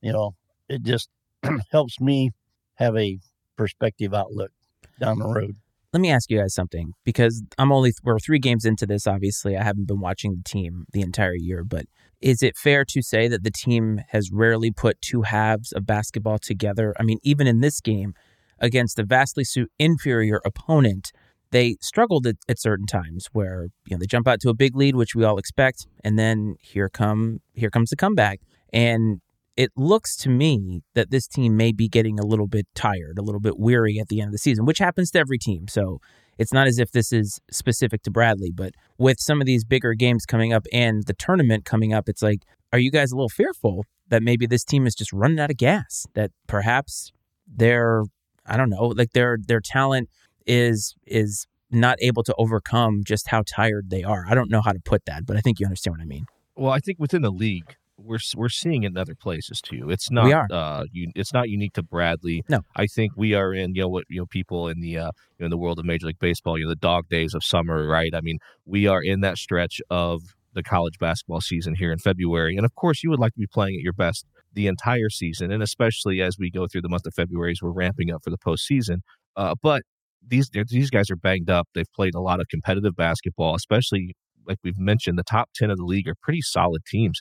you 0.00 0.10
know, 0.10 0.36
it 0.70 0.84
just 0.84 1.10
helps 1.70 2.00
me 2.00 2.30
have 2.76 2.96
a 2.96 3.18
perspective 3.58 4.14
outlook 4.14 4.52
down 5.00 5.18
the 5.18 5.24
mm-hmm. 5.24 5.34
road. 5.34 5.56
Let 5.92 6.00
me 6.00 6.10
ask 6.10 6.30
you 6.30 6.38
guys 6.38 6.54
something 6.54 6.92
because 7.04 7.42
I'm 7.58 7.72
only 7.72 7.92
we're 8.04 8.20
three 8.20 8.38
games 8.38 8.64
into 8.64 8.86
this. 8.86 9.08
Obviously, 9.08 9.56
I 9.56 9.64
haven't 9.64 9.88
been 9.88 10.00
watching 10.00 10.36
the 10.36 10.48
team 10.48 10.86
the 10.92 11.00
entire 11.00 11.34
year, 11.34 11.64
but 11.64 11.86
is 12.20 12.42
it 12.42 12.56
fair 12.56 12.84
to 12.84 13.02
say 13.02 13.26
that 13.26 13.42
the 13.42 13.50
team 13.50 14.00
has 14.10 14.30
rarely 14.30 14.70
put 14.70 15.00
two 15.00 15.22
halves 15.22 15.72
of 15.72 15.86
basketball 15.86 16.38
together? 16.38 16.94
I 17.00 17.02
mean, 17.02 17.18
even 17.24 17.48
in 17.48 17.60
this 17.60 17.80
game 17.80 18.14
against 18.60 18.98
a 18.98 19.04
vastly 19.04 19.44
inferior 19.78 20.40
opponent, 20.44 21.10
they 21.50 21.76
struggled 21.80 22.26
at, 22.26 22.36
at, 22.48 22.60
certain 22.60 22.86
times 22.86 23.26
where 23.32 23.68
you 23.86 23.96
know 23.96 23.98
they 23.98 24.06
jump 24.06 24.28
out 24.28 24.40
to 24.40 24.50
a 24.50 24.54
big 24.54 24.76
lead, 24.76 24.94
which 24.94 25.16
we 25.16 25.24
all 25.24 25.38
expect, 25.38 25.88
and 26.04 26.16
then 26.16 26.54
here 26.60 26.88
come 26.88 27.40
here 27.54 27.70
comes 27.70 27.90
the 27.90 27.96
comeback. 27.96 28.40
And 28.72 29.20
it 29.56 29.70
looks 29.76 30.16
to 30.16 30.28
me 30.28 30.82
that 30.94 31.10
this 31.10 31.26
team 31.26 31.56
may 31.56 31.72
be 31.72 31.88
getting 31.88 32.18
a 32.18 32.24
little 32.24 32.46
bit 32.46 32.66
tired, 32.74 33.18
a 33.18 33.22
little 33.22 33.40
bit 33.40 33.58
weary 33.58 33.98
at 33.98 34.08
the 34.08 34.20
end 34.20 34.28
of 34.28 34.32
the 34.32 34.38
season, 34.38 34.64
which 34.64 34.78
happens 34.78 35.10
to 35.10 35.18
every 35.18 35.38
team. 35.38 35.68
So 35.68 36.00
it's 36.38 36.52
not 36.52 36.66
as 36.66 36.78
if 36.78 36.92
this 36.92 37.12
is 37.12 37.40
specific 37.50 38.02
to 38.04 38.10
Bradley, 38.10 38.50
but 38.50 38.72
with 38.96 39.18
some 39.20 39.40
of 39.40 39.46
these 39.46 39.64
bigger 39.64 39.94
games 39.94 40.24
coming 40.24 40.52
up 40.52 40.66
and 40.72 41.04
the 41.06 41.12
tournament 41.12 41.64
coming 41.64 41.92
up, 41.92 42.08
it's 42.08 42.22
like, 42.22 42.44
are 42.72 42.78
you 42.78 42.90
guys 42.90 43.12
a 43.12 43.16
little 43.16 43.28
fearful 43.28 43.84
that 44.08 44.22
maybe 44.22 44.46
this 44.46 44.64
team 44.64 44.86
is 44.86 44.94
just 44.94 45.12
running 45.12 45.38
out 45.40 45.50
of 45.50 45.56
gas? 45.56 46.06
That 46.14 46.30
perhaps 46.46 47.12
they're, 47.46 48.04
I 48.46 48.56
don't 48.56 48.70
know, 48.70 48.86
like 48.86 49.12
their 49.12 49.36
their 49.44 49.60
talent 49.60 50.08
is 50.46 50.94
is 51.06 51.46
not 51.70 51.98
able 52.00 52.22
to 52.22 52.34
overcome 52.38 53.02
just 53.04 53.28
how 53.28 53.42
tired 53.46 53.90
they 53.90 54.02
are. 54.02 54.24
I 54.28 54.34
don't 54.34 54.50
know 54.50 54.62
how 54.62 54.72
to 54.72 54.80
put 54.80 55.04
that, 55.06 55.26
but 55.26 55.36
I 55.36 55.40
think 55.40 55.60
you 55.60 55.66
understand 55.66 55.96
what 55.96 56.02
I 56.02 56.06
mean. 56.06 56.26
Well, 56.56 56.72
I 56.72 56.78
think 56.78 56.98
within 56.98 57.22
the 57.22 57.30
league, 57.30 57.76
we're 58.10 58.18
we're 58.36 58.48
seeing 58.48 58.82
it 58.82 58.88
in 58.88 58.96
other 58.96 59.14
places 59.14 59.60
too. 59.60 59.88
It's 59.88 60.10
not 60.10 60.24
we 60.24 60.32
are. 60.32 60.46
Uh, 60.50 60.84
you, 60.92 61.12
it's 61.14 61.32
not 61.32 61.48
unique 61.48 61.74
to 61.74 61.82
Bradley. 61.82 62.42
No, 62.48 62.60
I 62.76 62.86
think 62.86 63.12
we 63.16 63.34
are 63.34 63.54
in 63.54 63.74
you 63.74 63.82
know 63.82 63.88
what 63.88 64.04
you 64.08 64.20
know 64.20 64.26
people 64.26 64.68
in 64.68 64.80
the 64.80 64.98
uh, 64.98 65.12
you 65.38 65.40
know, 65.40 65.46
in 65.46 65.50
the 65.50 65.56
world 65.56 65.78
of 65.78 65.84
Major 65.84 66.08
League 66.08 66.18
Baseball. 66.18 66.58
You 66.58 66.64
know 66.64 66.70
the 66.70 66.76
dog 66.76 67.08
days 67.08 67.34
of 67.34 67.44
summer, 67.44 67.86
right? 67.86 68.12
I 68.14 68.20
mean, 68.20 68.38
we 68.66 68.86
are 68.88 69.00
in 69.00 69.20
that 69.20 69.38
stretch 69.38 69.80
of 69.88 70.22
the 70.52 70.64
college 70.64 70.98
basketball 70.98 71.40
season 71.40 71.76
here 71.76 71.92
in 71.92 71.98
February, 71.98 72.56
and 72.56 72.66
of 72.66 72.74
course, 72.74 73.02
you 73.04 73.10
would 73.10 73.20
like 73.20 73.32
to 73.34 73.40
be 73.40 73.46
playing 73.46 73.76
at 73.76 73.82
your 73.82 73.92
best 73.92 74.26
the 74.52 74.66
entire 74.66 75.08
season, 75.08 75.52
and 75.52 75.62
especially 75.62 76.20
as 76.20 76.36
we 76.36 76.50
go 76.50 76.66
through 76.66 76.82
the 76.82 76.88
month 76.88 77.06
of 77.06 77.14
February, 77.14 77.52
as 77.52 77.62
we're 77.62 77.70
ramping 77.70 78.10
up 78.10 78.22
for 78.24 78.30
the 78.30 78.38
postseason. 78.38 78.98
Uh, 79.36 79.54
but 79.62 79.82
these 80.26 80.50
these 80.68 80.90
guys 80.90 81.10
are 81.10 81.16
banged 81.16 81.48
up. 81.48 81.68
They've 81.74 81.92
played 81.94 82.16
a 82.16 82.20
lot 82.20 82.40
of 82.40 82.48
competitive 82.48 82.96
basketball, 82.96 83.54
especially 83.54 84.16
like 84.48 84.58
we've 84.64 84.78
mentioned. 84.78 85.16
The 85.16 85.22
top 85.22 85.50
ten 85.54 85.70
of 85.70 85.78
the 85.78 85.84
league 85.84 86.08
are 86.08 86.16
pretty 86.20 86.42
solid 86.42 86.84
teams, 86.84 87.20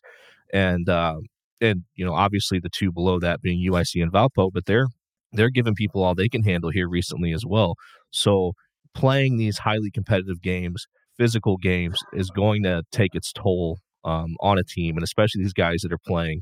and 0.53 0.89
uh, 0.89 1.17
and 1.61 1.83
you 1.95 2.05
know 2.05 2.13
obviously 2.13 2.59
the 2.59 2.69
two 2.69 2.91
below 2.91 3.19
that 3.19 3.41
being 3.41 3.59
UIC 3.71 4.01
and 4.01 4.11
Valpo, 4.11 4.51
but 4.53 4.65
they're 4.65 4.87
they're 5.33 5.49
giving 5.49 5.75
people 5.75 6.03
all 6.03 6.15
they 6.15 6.29
can 6.29 6.43
handle 6.43 6.71
here 6.71 6.89
recently 6.89 7.33
as 7.33 7.45
well. 7.45 7.75
So 8.11 8.53
playing 8.95 9.37
these 9.37 9.59
highly 9.59 9.91
competitive 9.91 10.41
games, 10.41 10.87
physical 11.17 11.57
games, 11.57 11.99
is 12.13 12.29
going 12.29 12.63
to 12.63 12.83
take 12.91 13.13
its 13.13 13.31
toll 13.31 13.77
um, 14.03 14.35
on 14.39 14.57
a 14.57 14.63
team, 14.63 14.95
and 14.95 15.03
especially 15.03 15.43
these 15.43 15.53
guys 15.53 15.81
that 15.81 15.93
are 15.93 15.99
playing 16.05 16.41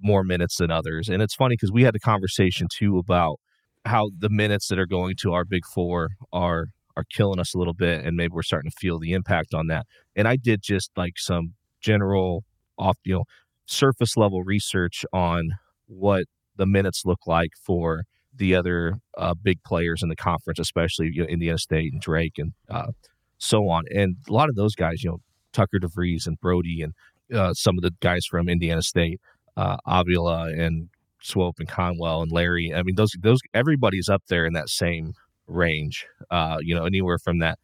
more 0.00 0.22
minutes 0.22 0.56
than 0.58 0.70
others. 0.70 1.08
And 1.08 1.22
it's 1.22 1.34
funny 1.34 1.54
because 1.54 1.72
we 1.72 1.82
had 1.82 1.96
a 1.96 2.00
conversation 2.00 2.68
too 2.72 2.98
about 2.98 3.40
how 3.84 4.10
the 4.16 4.30
minutes 4.30 4.68
that 4.68 4.78
are 4.78 4.86
going 4.86 5.16
to 5.22 5.32
our 5.32 5.44
big 5.44 5.64
four 5.74 6.10
are 6.32 6.66
are 6.96 7.04
killing 7.12 7.38
us 7.38 7.54
a 7.54 7.58
little 7.58 7.74
bit, 7.74 8.04
and 8.04 8.16
maybe 8.16 8.32
we're 8.32 8.42
starting 8.42 8.70
to 8.70 8.76
feel 8.76 8.98
the 8.98 9.12
impact 9.12 9.54
on 9.54 9.68
that. 9.68 9.86
And 10.16 10.26
I 10.26 10.36
did 10.36 10.62
just 10.62 10.90
like 10.96 11.14
some 11.16 11.54
general 11.80 12.44
off, 12.76 12.96
you 13.04 13.14
know, 13.14 13.24
surface 13.68 14.16
level 14.16 14.42
research 14.42 15.04
on 15.12 15.50
what 15.86 16.24
the 16.56 16.66
minutes 16.66 17.02
look 17.04 17.26
like 17.26 17.50
for 17.62 18.02
the 18.34 18.54
other 18.54 18.94
uh, 19.16 19.34
big 19.34 19.62
players 19.62 20.02
in 20.02 20.08
the 20.08 20.16
conference, 20.16 20.58
especially 20.58 21.10
you 21.12 21.22
know, 21.22 21.28
Indiana 21.28 21.58
State 21.58 21.92
and 21.92 22.00
Drake 22.00 22.34
and 22.38 22.52
uh, 22.68 22.92
so 23.38 23.68
on. 23.68 23.84
And 23.94 24.16
a 24.28 24.32
lot 24.32 24.48
of 24.48 24.54
those 24.54 24.74
guys, 24.74 25.02
you 25.02 25.10
know, 25.10 25.18
Tucker 25.52 25.78
DeVries 25.78 26.26
and 26.26 26.38
Brodie 26.40 26.82
and 26.82 26.92
uh, 27.34 27.52
some 27.54 27.76
of 27.76 27.82
the 27.82 27.92
guys 28.00 28.24
from 28.26 28.48
Indiana 28.48 28.82
State, 28.82 29.20
uh, 29.56 29.76
Avila 29.86 30.50
and 30.50 30.88
Swope 31.20 31.56
and 31.58 31.68
Conwell 31.68 32.22
and 32.22 32.32
Larry. 32.32 32.72
I 32.74 32.82
mean, 32.82 32.94
those 32.94 33.12
those 33.20 33.40
everybody's 33.54 34.08
up 34.08 34.22
there 34.28 34.46
in 34.46 34.52
that 34.54 34.68
same 34.68 35.14
range. 35.46 36.06
Uh, 36.30 36.58
you 36.60 36.74
know, 36.74 36.84
anywhere 36.84 37.18
from 37.18 37.38
that 37.40 37.58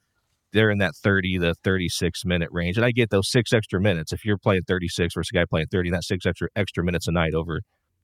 they're 0.54 0.70
in 0.70 0.78
that 0.78 0.94
30 0.94 1.40
to 1.40 1.54
36 1.62 2.24
minute 2.24 2.48
range. 2.52 2.76
And 2.76 2.86
I 2.86 2.92
get 2.92 3.10
those 3.10 3.30
six 3.30 3.52
extra 3.52 3.80
minutes. 3.80 4.12
If 4.12 4.24
you're 4.24 4.38
playing 4.38 4.62
36 4.62 5.12
versus 5.12 5.30
a 5.34 5.36
guy 5.36 5.44
playing 5.44 5.66
30, 5.66 5.90
that 5.90 6.04
six 6.04 6.24
extra 6.24 6.48
extra 6.56 6.84
minutes 6.84 7.08
a 7.08 7.12
night 7.12 7.34
over 7.34 7.60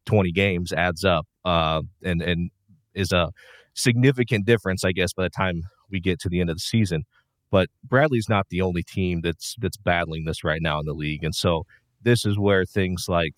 20 0.06 0.32
games 0.32 0.72
adds 0.72 1.04
up 1.04 1.26
uh, 1.44 1.80
and 2.02 2.20
and 2.20 2.50
is 2.92 3.12
a 3.12 3.30
significant 3.74 4.44
difference, 4.44 4.84
I 4.84 4.92
guess, 4.92 5.12
by 5.12 5.22
the 5.22 5.30
time 5.30 5.62
we 5.90 6.00
get 6.00 6.18
to 6.20 6.28
the 6.28 6.40
end 6.40 6.50
of 6.50 6.56
the 6.56 6.60
season. 6.60 7.04
But 7.52 7.68
Bradley's 7.84 8.28
not 8.28 8.48
the 8.50 8.60
only 8.60 8.82
team 8.82 9.20
that's 9.22 9.54
that's 9.60 9.76
battling 9.76 10.24
this 10.24 10.44
right 10.44 10.60
now 10.60 10.80
in 10.80 10.86
the 10.86 10.92
league, 10.92 11.24
and 11.24 11.34
so 11.34 11.64
this 12.02 12.24
is 12.26 12.38
where 12.38 12.64
things 12.64 13.06
like 13.08 13.34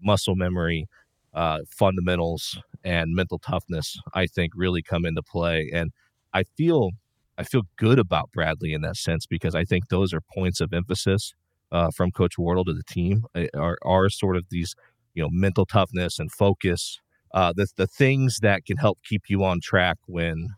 muscle 0.00 0.36
memory, 0.36 0.86
uh, 1.34 1.58
fundamentals, 1.68 2.60
and 2.84 3.14
mental 3.14 3.38
toughness, 3.38 3.98
I 4.14 4.26
think, 4.26 4.52
really 4.54 4.82
come 4.82 5.04
into 5.04 5.22
play. 5.22 5.70
And 5.72 5.92
I 6.32 6.44
feel 6.56 6.90
I 7.38 7.44
feel 7.44 7.62
good 7.76 7.98
about 7.98 8.30
Bradley 8.32 8.72
in 8.72 8.82
that 8.82 8.96
sense 8.96 9.26
because 9.26 9.54
I 9.54 9.64
think 9.64 9.88
those 9.88 10.12
are 10.12 10.20
points 10.20 10.60
of 10.60 10.72
emphasis 10.72 11.34
uh, 11.70 11.90
from 11.90 12.10
Coach 12.10 12.38
Wardle 12.38 12.64
to 12.66 12.74
the 12.74 12.82
team 12.84 13.24
uh, 13.34 13.46
are 13.56 13.78
are 13.82 14.08
sort 14.10 14.36
of 14.36 14.44
these 14.50 14.74
you 15.14 15.22
know 15.22 15.28
mental 15.30 15.66
toughness 15.66 16.18
and 16.18 16.30
focus, 16.30 16.98
uh, 17.34 17.52
the 17.56 17.66
the 17.76 17.86
things 17.86 18.38
that 18.42 18.64
can 18.66 18.76
help 18.76 18.98
keep 19.04 19.22
you 19.28 19.42
on 19.44 19.60
track 19.60 19.96
when 20.06 20.48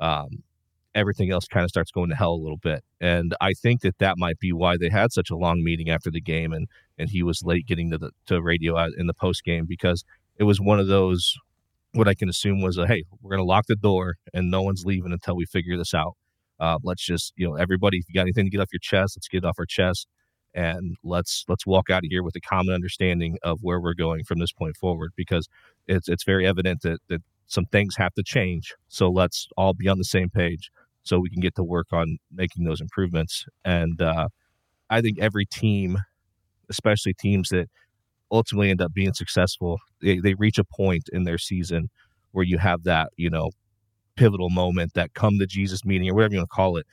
um, 0.00 0.42
everything 0.94 1.30
else 1.30 1.46
kind 1.46 1.64
of 1.64 1.70
starts 1.70 1.90
going 1.90 2.10
to 2.10 2.16
hell 2.16 2.32
a 2.32 2.42
little 2.42 2.58
bit. 2.58 2.84
And 3.00 3.34
I 3.40 3.52
think 3.52 3.80
that 3.82 3.98
that 3.98 4.18
might 4.18 4.38
be 4.38 4.52
why 4.52 4.76
they 4.76 4.90
had 4.90 5.12
such 5.12 5.30
a 5.30 5.36
long 5.36 5.62
meeting 5.64 5.90
after 5.90 6.10
the 6.10 6.20
game, 6.20 6.52
and 6.52 6.68
and 6.98 7.08
he 7.10 7.22
was 7.22 7.42
late 7.42 7.66
getting 7.66 7.90
to 7.90 7.98
the 7.98 8.10
to 8.26 8.42
radio 8.42 8.76
in 8.98 9.06
the 9.06 9.14
post 9.14 9.44
game 9.44 9.66
because 9.68 10.04
it 10.36 10.44
was 10.44 10.60
one 10.60 10.80
of 10.80 10.86
those 10.86 11.34
what 11.92 12.08
I 12.08 12.14
can 12.14 12.28
assume 12.28 12.62
was 12.62 12.78
a 12.78 12.86
hey, 12.86 13.04
we're 13.20 13.30
going 13.30 13.44
to 13.44 13.48
lock 13.50 13.66
the 13.68 13.76
door 13.76 14.16
and 14.32 14.50
no 14.50 14.62
one's 14.62 14.84
leaving 14.84 15.12
until 15.12 15.36
we 15.36 15.46
figure 15.46 15.76
this 15.76 15.94
out. 15.94 16.14
Uh, 16.58 16.78
let's 16.82 17.04
just 17.04 17.32
you 17.36 17.48
know 17.48 17.54
everybody, 17.56 17.98
if 17.98 18.04
you 18.08 18.14
got 18.14 18.22
anything 18.22 18.46
to 18.46 18.50
get 18.50 18.60
off 18.60 18.68
your 18.72 18.80
chest, 18.80 19.16
let's 19.16 19.28
get 19.28 19.44
off 19.44 19.56
our 19.58 19.66
chest, 19.66 20.06
and 20.54 20.96
let's 21.02 21.44
let's 21.48 21.66
walk 21.66 21.90
out 21.90 22.04
of 22.04 22.10
here 22.10 22.22
with 22.22 22.36
a 22.36 22.40
common 22.40 22.74
understanding 22.74 23.38
of 23.42 23.60
where 23.62 23.80
we're 23.80 23.94
going 23.94 24.24
from 24.24 24.38
this 24.38 24.52
point 24.52 24.76
forward 24.76 25.12
because 25.16 25.48
it's 25.86 26.08
it's 26.08 26.24
very 26.24 26.46
evident 26.46 26.82
that 26.82 26.98
that 27.08 27.22
some 27.46 27.66
things 27.66 27.96
have 27.96 28.14
to 28.14 28.22
change. 28.22 28.74
So 28.88 29.10
let's 29.10 29.48
all 29.56 29.74
be 29.74 29.88
on 29.88 29.98
the 29.98 30.04
same 30.04 30.30
page 30.30 30.70
so 31.02 31.18
we 31.18 31.30
can 31.30 31.40
get 31.40 31.54
to 31.56 31.64
work 31.64 31.88
on 31.92 32.18
making 32.32 32.64
those 32.64 32.80
improvements. 32.80 33.44
And 33.64 34.00
uh, 34.00 34.28
I 34.88 35.00
think 35.00 35.18
every 35.18 35.46
team, 35.46 35.98
especially 36.68 37.14
teams 37.14 37.48
that 37.48 37.68
ultimately 38.30 38.70
end 38.70 38.80
up 38.80 38.92
being 38.92 39.12
successful, 39.12 39.78
they, 40.00 40.18
they 40.18 40.34
reach 40.34 40.58
a 40.58 40.64
point 40.64 41.04
in 41.12 41.24
their 41.24 41.38
season 41.38 41.90
where 42.32 42.44
you 42.44 42.58
have 42.58 42.84
that, 42.84 43.10
you 43.16 43.30
know, 43.30 43.50
pivotal 44.16 44.50
moment, 44.50 44.94
that 44.94 45.14
come 45.14 45.38
to 45.38 45.46
Jesus 45.46 45.84
meeting 45.84 46.08
or 46.08 46.14
whatever 46.14 46.34
you 46.34 46.40
want 46.40 46.50
to 46.50 46.54
call 46.54 46.76
it, 46.76 46.86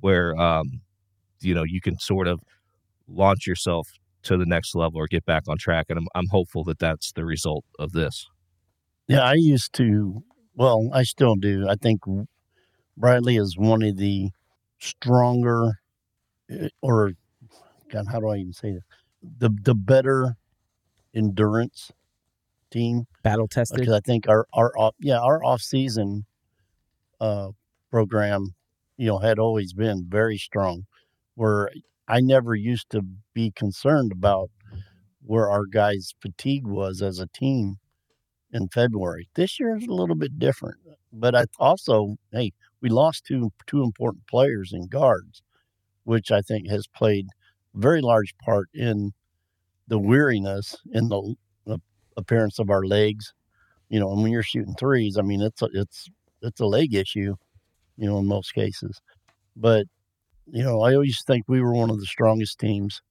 where, 0.00 0.34
um, 0.36 0.80
you 1.40 1.54
know, 1.54 1.64
you 1.64 1.80
can 1.80 1.98
sort 1.98 2.26
of 2.28 2.40
launch 3.08 3.46
yourself 3.46 3.88
to 4.22 4.36
the 4.36 4.46
next 4.46 4.74
level 4.74 5.00
or 5.00 5.06
get 5.06 5.24
back 5.24 5.44
on 5.48 5.58
track. 5.58 5.86
And 5.88 5.98
I'm, 5.98 6.08
I'm 6.14 6.28
hopeful 6.28 6.64
that 6.64 6.78
that's 6.78 7.12
the 7.12 7.24
result 7.24 7.64
of 7.78 7.92
this. 7.92 8.26
Yeah, 9.08 9.22
I 9.22 9.34
used 9.34 9.72
to, 9.74 10.22
well, 10.54 10.90
I 10.92 11.02
still 11.02 11.34
do. 11.36 11.66
I 11.68 11.74
think 11.74 12.00
Bradley 12.96 13.36
is 13.36 13.56
one 13.56 13.82
of 13.82 13.96
the 13.96 14.30
stronger, 14.78 15.80
eh, 16.50 16.68
or 16.80 17.12
God, 17.90 18.06
how 18.10 18.20
do 18.20 18.28
I 18.28 18.36
even 18.36 18.52
say 18.52 18.72
this? 18.72 18.82
The 19.38 19.50
the 19.62 19.74
better 19.74 20.36
endurance 21.14 21.92
team, 22.70 23.06
battle 23.22 23.48
tested. 23.48 23.80
Because 23.80 23.94
I 23.94 24.00
think 24.00 24.28
our 24.28 24.46
our 24.52 24.72
off, 24.78 24.94
yeah 24.98 25.18
our 25.20 25.44
off 25.44 25.60
season 25.60 26.24
uh, 27.20 27.48
program, 27.90 28.54
you 28.96 29.06
know, 29.06 29.18
had 29.18 29.38
always 29.38 29.72
been 29.72 30.06
very 30.08 30.38
strong. 30.38 30.84
Where 31.34 31.70
I 32.08 32.20
never 32.20 32.54
used 32.54 32.90
to 32.90 33.02
be 33.32 33.52
concerned 33.52 34.12
about 34.12 34.50
where 35.24 35.50
our 35.50 35.66
guys' 35.66 36.14
fatigue 36.20 36.66
was 36.66 37.00
as 37.00 37.18
a 37.18 37.28
team 37.28 37.78
in 38.52 38.68
February. 38.68 39.28
This 39.34 39.58
year 39.58 39.76
is 39.76 39.86
a 39.86 39.92
little 39.92 40.16
bit 40.16 40.38
different, 40.38 40.78
but 41.12 41.34
I 41.34 41.44
also, 41.58 42.16
hey, 42.32 42.52
we 42.80 42.88
lost 42.90 43.24
two 43.24 43.52
two 43.66 43.82
important 43.82 44.26
players 44.26 44.72
in 44.72 44.88
guards, 44.88 45.42
which 46.04 46.30
I 46.30 46.42
think 46.42 46.68
has 46.68 46.86
played 46.86 47.26
a 47.74 47.78
very 47.78 48.00
large 48.00 48.34
part 48.44 48.68
in 48.74 49.12
the 49.92 49.98
weariness 49.98 50.74
in 50.92 51.10
the, 51.10 51.34
the 51.66 51.78
appearance 52.16 52.58
of 52.58 52.70
our 52.70 52.82
legs. 52.82 53.34
You 53.90 54.00
know, 54.00 54.10
and 54.10 54.22
when 54.22 54.32
you're 54.32 54.42
shooting 54.42 54.74
threes, 54.74 55.18
I 55.18 55.22
mean 55.22 55.42
it's 55.42 55.60
a, 55.60 55.68
it's 55.74 56.08
it's 56.40 56.60
a 56.60 56.66
leg 56.66 56.94
issue, 56.94 57.36
you 57.98 58.08
know, 58.08 58.18
in 58.18 58.26
most 58.26 58.54
cases. 58.54 58.98
But 59.54 59.84
you 60.46 60.62
know, 60.62 60.80
I 60.80 60.94
always 60.94 61.22
think 61.26 61.44
we 61.46 61.60
were 61.60 61.74
one 61.74 61.90
of 61.90 62.00
the 62.00 62.06
strongest 62.06 62.58
teams 62.58 63.02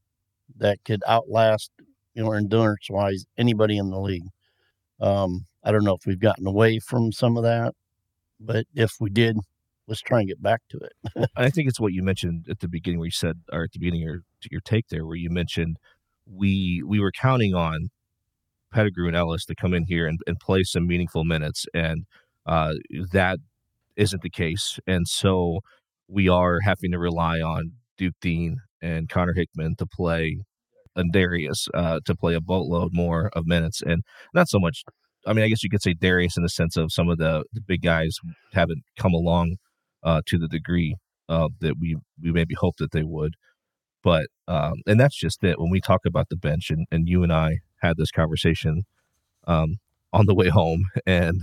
that 0.58 0.80
could 0.84 1.04
outlast, 1.08 1.70
you 2.16 2.24
know, 2.24 2.32
endurance 2.32 2.88
wise 2.90 3.26
anybody 3.38 3.78
in 3.78 3.92
the 3.92 4.00
league. 4.00 4.28
Um, 5.00 5.46
I 5.64 5.72
don't 5.72 5.84
know 5.84 5.94
if 5.94 6.08
we've 6.08 6.20
gotten 6.20 6.48
away 6.48 6.80
from 6.80 7.12
some 7.12 7.38
of 7.38 7.44
that, 7.44 7.76
but 8.40 8.66
if 8.74 8.94
we 9.00 9.12
did, 9.12 9.38
let's 9.88 10.02
try 10.02 10.18
and 10.18 10.28
get 10.28 10.42
back 10.42 10.62
to 10.72 10.80
it. 10.80 11.30
I 11.36 11.52
think 11.52 11.70
it's 11.70 11.80
what 11.80 11.94
you 11.94 12.02
mentioned 12.02 12.48
at 12.50 12.60
the 12.60 12.68
beginning, 12.68 12.98
where 12.98 13.06
you 13.06 13.12
said, 13.12 13.42
or 13.52 13.66
at 13.66 13.72
the 13.72 13.78
beginning 13.78 14.02
of 14.02 14.06
your 14.06 14.24
your 14.50 14.62
take 14.62 14.88
there, 14.88 15.06
where 15.06 15.16
you 15.16 15.30
mentioned 15.30 15.78
we 16.34 16.84
we 16.86 17.00
were 17.00 17.12
counting 17.12 17.54
on 17.54 17.90
Pettigrew 18.74 19.08
and 19.08 19.16
Ellis 19.16 19.46
to 19.46 19.56
come 19.56 19.74
in 19.74 19.86
here 19.86 20.08
and, 20.08 20.20
and 20.28 20.40
play 20.40 20.64
some 20.64 20.88
meaningful 20.88 21.26
minutes, 21.26 21.66
and 21.74 22.06
uh, 22.46 22.74
that 23.12 23.40
isn't 23.98 24.22
the 24.22 24.30
case, 24.30 24.80
and 24.88 25.08
so 25.08 25.60
we 26.08 26.30
are 26.30 26.60
having 26.62 26.92
to 26.92 27.00
rely 27.00 27.40
on 27.40 27.74
Duke 27.98 28.16
Deen 28.22 28.58
and 28.82 29.10
Connor 29.10 29.34
Hickman 29.34 29.76
to 29.78 29.86
play 29.86 30.40
and 30.96 31.12
Darius 31.12 31.68
uh, 31.74 32.00
to 32.06 32.16
play 32.16 32.34
a 32.36 32.42
boatload 32.42 32.92
more 32.94 33.30
of 33.34 33.46
minutes, 33.46 33.82
and 33.82 34.04
not 34.34 34.50
so 34.50 34.60
much. 34.60 34.84
I 35.26 35.34
mean, 35.34 35.46
I 35.46 35.50
guess 35.50 35.64
you 35.64 35.70
could 35.70 35.84
say 35.84 35.94
Darius 35.94 36.36
in 36.36 36.44
the 36.44 36.50
sense 36.50 36.78
of 36.78 36.92
some 36.92 37.08
of 37.08 37.20
the, 37.20 37.44
the 37.54 37.62
big 37.62 37.84
guys 37.84 38.18
haven't 38.54 38.84
come 38.98 39.14
along 39.14 39.58
uh, 40.04 40.22
to 40.26 40.40
the 40.40 40.48
degree 40.48 40.96
uh, 41.30 41.50
that 41.60 41.76
we 41.80 41.98
we 42.22 42.32
maybe 42.32 42.56
hope 42.56 42.76
that 42.78 42.92
they 42.92 43.04
would. 43.04 43.36
But 44.04 44.28
um, 44.48 44.76
and 44.88 45.00
that's 45.00 45.18
just 45.18 45.44
it. 45.44 45.60
When 45.60 45.70
we 45.70 45.80
talk 45.80 46.02
about 46.06 46.30
the 46.30 46.36
bench, 46.36 46.70
and, 46.70 46.88
and 46.92 47.08
you 47.08 47.24
and 47.24 47.32
I 47.32 47.60
had 47.82 47.98
this 47.98 48.12
conversation 48.12 48.84
um, 49.46 49.78
on 50.12 50.26
the 50.26 50.36
way 50.36 50.50
home, 50.50 50.86
and 51.06 51.42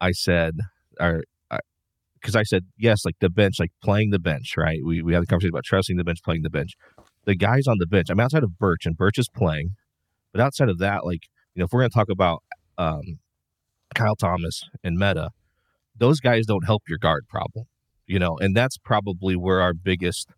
I 0.00 0.12
said, 0.12 0.58
"Our 0.98 1.22
because 2.20 2.36
I 2.36 2.42
said 2.42 2.66
yes, 2.76 3.04
like 3.04 3.16
the 3.20 3.30
bench, 3.30 3.56
like 3.58 3.72
playing 3.82 4.10
the 4.10 4.18
bench, 4.18 4.54
right? 4.56 4.80
We 4.84 5.02
we 5.02 5.14
had 5.14 5.22
a 5.22 5.26
conversation 5.26 5.54
about 5.54 5.64
trusting 5.64 5.96
the 5.96 6.04
bench, 6.04 6.22
playing 6.22 6.42
the 6.42 6.50
bench. 6.50 6.72
The 7.24 7.34
guys 7.34 7.66
on 7.66 7.78
the 7.78 7.86
bench. 7.86 8.08
I'm 8.10 8.20
outside 8.20 8.42
of 8.42 8.58
Birch, 8.58 8.86
and 8.86 8.96
Birch 8.96 9.18
is 9.18 9.28
playing, 9.28 9.76
but 10.32 10.40
outside 10.40 10.68
of 10.68 10.78
that, 10.78 11.04
like 11.04 11.28
you 11.54 11.60
know, 11.60 11.64
if 11.64 11.72
we're 11.72 11.80
going 11.80 11.90
to 11.90 11.94
talk 11.94 12.10
about 12.10 12.42
um, 12.78 13.18
Kyle 13.94 14.16
Thomas 14.16 14.64
and 14.84 14.96
Meta, 14.96 15.30
those 15.96 16.20
guys 16.20 16.46
don't 16.46 16.64
help 16.64 16.82
your 16.88 16.98
guard 16.98 17.26
problem, 17.28 17.66
you 18.06 18.18
know, 18.18 18.38
and 18.38 18.56
that's 18.56 18.78
probably 18.78 19.36
where 19.36 19.60
our 19.60 19.74
biggest 19.74 20.30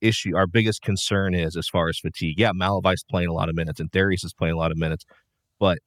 issue, 0.00 0.36
our 0.36 0.46
biggest 0.46 0.82
concern 0.82 1.34
is 1.34 1.56
as 1.56 1.68
far 1.68 1.88
as 1.88 1.98
fatigue. 1.98 2.38
Yeah, 2.38 2.52
Malevy's 2.52 3.04
playing 3.08 3.28
a 3.28 3.32
lot 3.32 3.48
of 3.48 3.54
minutes, 3.54 3.80
and 3.80 3.90
Darius 3.90 4.24
is 4.24 4.34
playing 4.34 4.54
a 4.54 4.58
lot 4.58 4.70
of 4.70 4.78
minutes, 4.78 5.04
but 5.58 5.78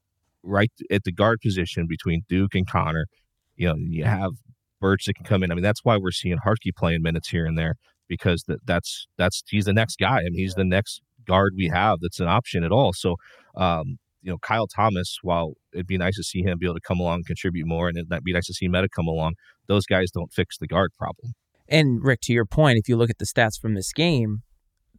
right 0.43 0.71
at 0.89 1.03
the 1.03 1.11
guard 1.11 1.39
position 1.41 1.85
between 1.87 2.23
Duke 2.27 2.55
and 2.55 2.67
Connor, 2.67 3.07
you 3.55 3.67
know, 3.67 3.75
you 3.77 4.03
have 4.03 4.31
Birch 4.79 5.05
that 5.05 5.13
can 5.15 5.25
come 5.25 5.43
in. 5.43 5.51
I 5.51 5.55
mean, 5.55 5.63
that's 5.63 5.83
why 5.83 5.97
we're 5.97 6.11
seeing 6.11 6.37
Hartke 6.45 6.75
playing 6.75 7.03
minutes 7.03 7.29
here 7.29 7.45
and 7.45 7.57
there 7.57 7.75
because 8.07 8.43
that 8.47 8.59
that's 8.65 9.07
that's 9.17 9.43
he's 9.47 9.65
the 9.65 9.73
next 9.73 9.97
guy. 9.99 10.19
I 10.19 10.23
mean, 10.23 10.35
he's 10.35 10.55
the 10.55 10.65
next 10.65 11.01
guard 11.27 11.53
we 11.55 11.67
have 11.67 11.99
that's 12.01 12.19
an 12.19 12.27
option 12.27 12.63
at 12.63 12.71
all. 12.71 12.91
So, 12.93 13.15
um, 13.55 13.97
you 14.23 14.31
know, 14.31 14.37
Kyle 14.39 14.67
Thomas, 14.67 15.17
while 15.21 15.53
it'd 15.73 15.87
be 15.87 15.97
nice 15.97 16.15
to 16.17 16.23
see 16.23 16.41
him 16.41 16.57
be 16.59 16.65
able 16.65 16.75
to 16.75 16.81
come 16.81 16.99
along 16.99 17.17
and 17.17 17.25
contribute 17.25 17.67
more, 17.67 17.87
and 17.87 17.97
it'd 17.97 18.23
be 18.23 18.33
nice 18.33 18.47
to 18.47 18.53
see 18.53 18.67
Meta 18.67 18.89
come 18.89 19.07
along, 19.07 19.35
those 19.67 19.85
guys 19.85 20.11
don't 20.11 20.33
fix 20.33 20.57
the 20.57 20.67
guard 20.67 20.91
problem. 20.97 21.33
And 21.71 22.03
Rick, 22.03 22.19
to 22.23 22.33
your 22.33 22.45
point, 22.45 22.77
if 22.77 22.89
you 22.89 22.97
look 22.97 23.09
at 23.09 23.17
the 23.17 23.25
stats 23.25 23.59
from 23.59 23.73
this 23.75 23.93
game, 23.93 24.43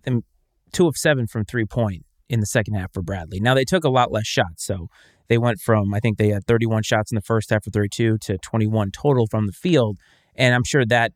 then 0.04 0.22
two 0.72 0.88
of 0.88 0.96
seven 0.96 1.26
from 1.26 1.44
three 1.44 1.66
point 1.66 2.06
in 2.30 2.40
the 2.40 2.46
second 2.46 2.74
half 2.74 2.92
for 2.94 3.02
Bradley. 3.02 3.38
Now 3.40 3.52
they 3.52 3.64
took 3.64 3.84
a 3.84 3.90
lot 3.90 4.10
less 4.10 4.26
shots, 4.26 4.64
so 4.64 4.88
they 5.28 5.36
went 5.36 5.60
from 5.60 5.92
I 5.92 6.00
think 6.00 6.16
they 6.16 6.30
had 6.30 6.46
31 6.46 6.82
shots 6.82 7.12
in 7.12 7.16
the 7.16 7.22
first 7.22 7.50
half 7.50 7.66
of 7.66 7.74
32 7.74 8.16
to 8.22 8.38
21 8.38 8.90
total 8.90 9.26
from 9.30 9.46
the 9.46 9.52
field, 9.52 9.98
and 10.34 10.54
I'm 10.54 10.64
sure 10.64 10.86
that 10.86 11.12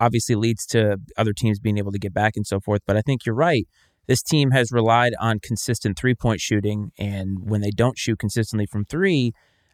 obviously 0.00 0.34
leads 0.34 0.66
to 0.66 0.96
other 1.16 1.32
teams 1.32 1.60
being 1.60 1.78
able 1.78 1.92
to 1.92 1.98
get 1.98 2.12
back 2.12 2.32
and 2.34 2.44
so 2.44 2.58
forth. 2.58 2.82
But 2.84 2.96
I 2.96 3.02
think 3.02 3.24
you're 3.24 3.36
right. 3.36 3.68
This 4.08 4.20
team 4.20 4.50
has 4.50 4.72
relied 4.72 5.12
on 5.20 5.38
consistent 5.38 5.96
three 5.96 6.16
point 6.16 6.40
shooting, 6.40 6.90
and 6.98 7.38
when 7.48 7.60
they 7.60 7.70
don't 7.70 7.96
shoot 7.96 8.18
consistently 8.18 8.66
from 8.66 8.84
three, 8.84 9.32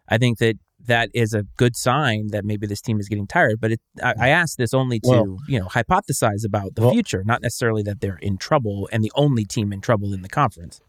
I 0.08 0.18
think 0.18 0.38
that 0.38 0.56
that 0.86 1.10
is 1.12 1.34
a 1.34 1.42
good 1.56 1.76
sign 1.76 2.28
that 2.28 2.44
maybe 2.44 2.66
this 2.66 2.80
team 2.80 2.98
is 2.98 3.08
getting 3.08 3.26
tired. 3.26 3.60
But 3.60 3.72
it, 3.72 3.80
I, 4.02 4.14
I 4.20 4.28
asked 4.28 4.58
this 4.58 4.72
only 4.72 5.00
to 5.00 5.08
well, 5.08 5.36
you 5.48 5.58
know 5.58 5.66
hypothesize 5.66 6.44
about 6.44 6.74
the 6.74 6.82
well, 6.82 6.92
future, 6.92 7.22
not 7.24 7.42
necessarily 7.42 7.82
that 7.84 8.00
they're 8.00 8.18
in 8.22 8.38
trouble 8.38 8.88
and 8.92 9.04
the 9.04 9.12
only 9.14 9.44
team 9.44 9.72
in 9.72 9.80
trouble 9.80 10.12
in 10.12 10.22
the 10.22 10.28
conference. 10.28 10.80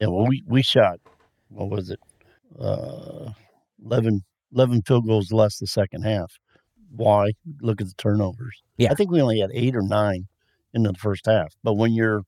Yeah, 0.00 0.08
well, 0.08 0.26
we 0.26 0.42
we 0.46 0.62
shot 0.62 1.00
what 1.48 1.70
was 1.70 1.90
it, 1.90 2.00
uh, 2.58 3.30
11, 3.84 4.24
11 4.52 4.82
field 4.82 5.06
goals 5.06 5.32
less 5.32 5.58
the 5.58 5.66
second 5.66 6.02
half. 6.02 6.38
Why? 6.90 7.32
Look 7.60 7.80
at 7.80 7.88
the 7.88 7.94
turnovers. 7.94 8.62
Yeah, 8.78 8.90
I 8.90 8.94
think 8.94 9.10
we 9.10 9.20
only 9.20 9.40
had 9.40 9.50
eight 9.52 9.76
or 9.76 9.82
nine 9.82 10.28
in 10.72 10.82
the 10.82 10.94
first 10.94 11.26
half. 11.26 11.54
But 11.62 11.74
when 11.74 11.92
you're 11.92 12.22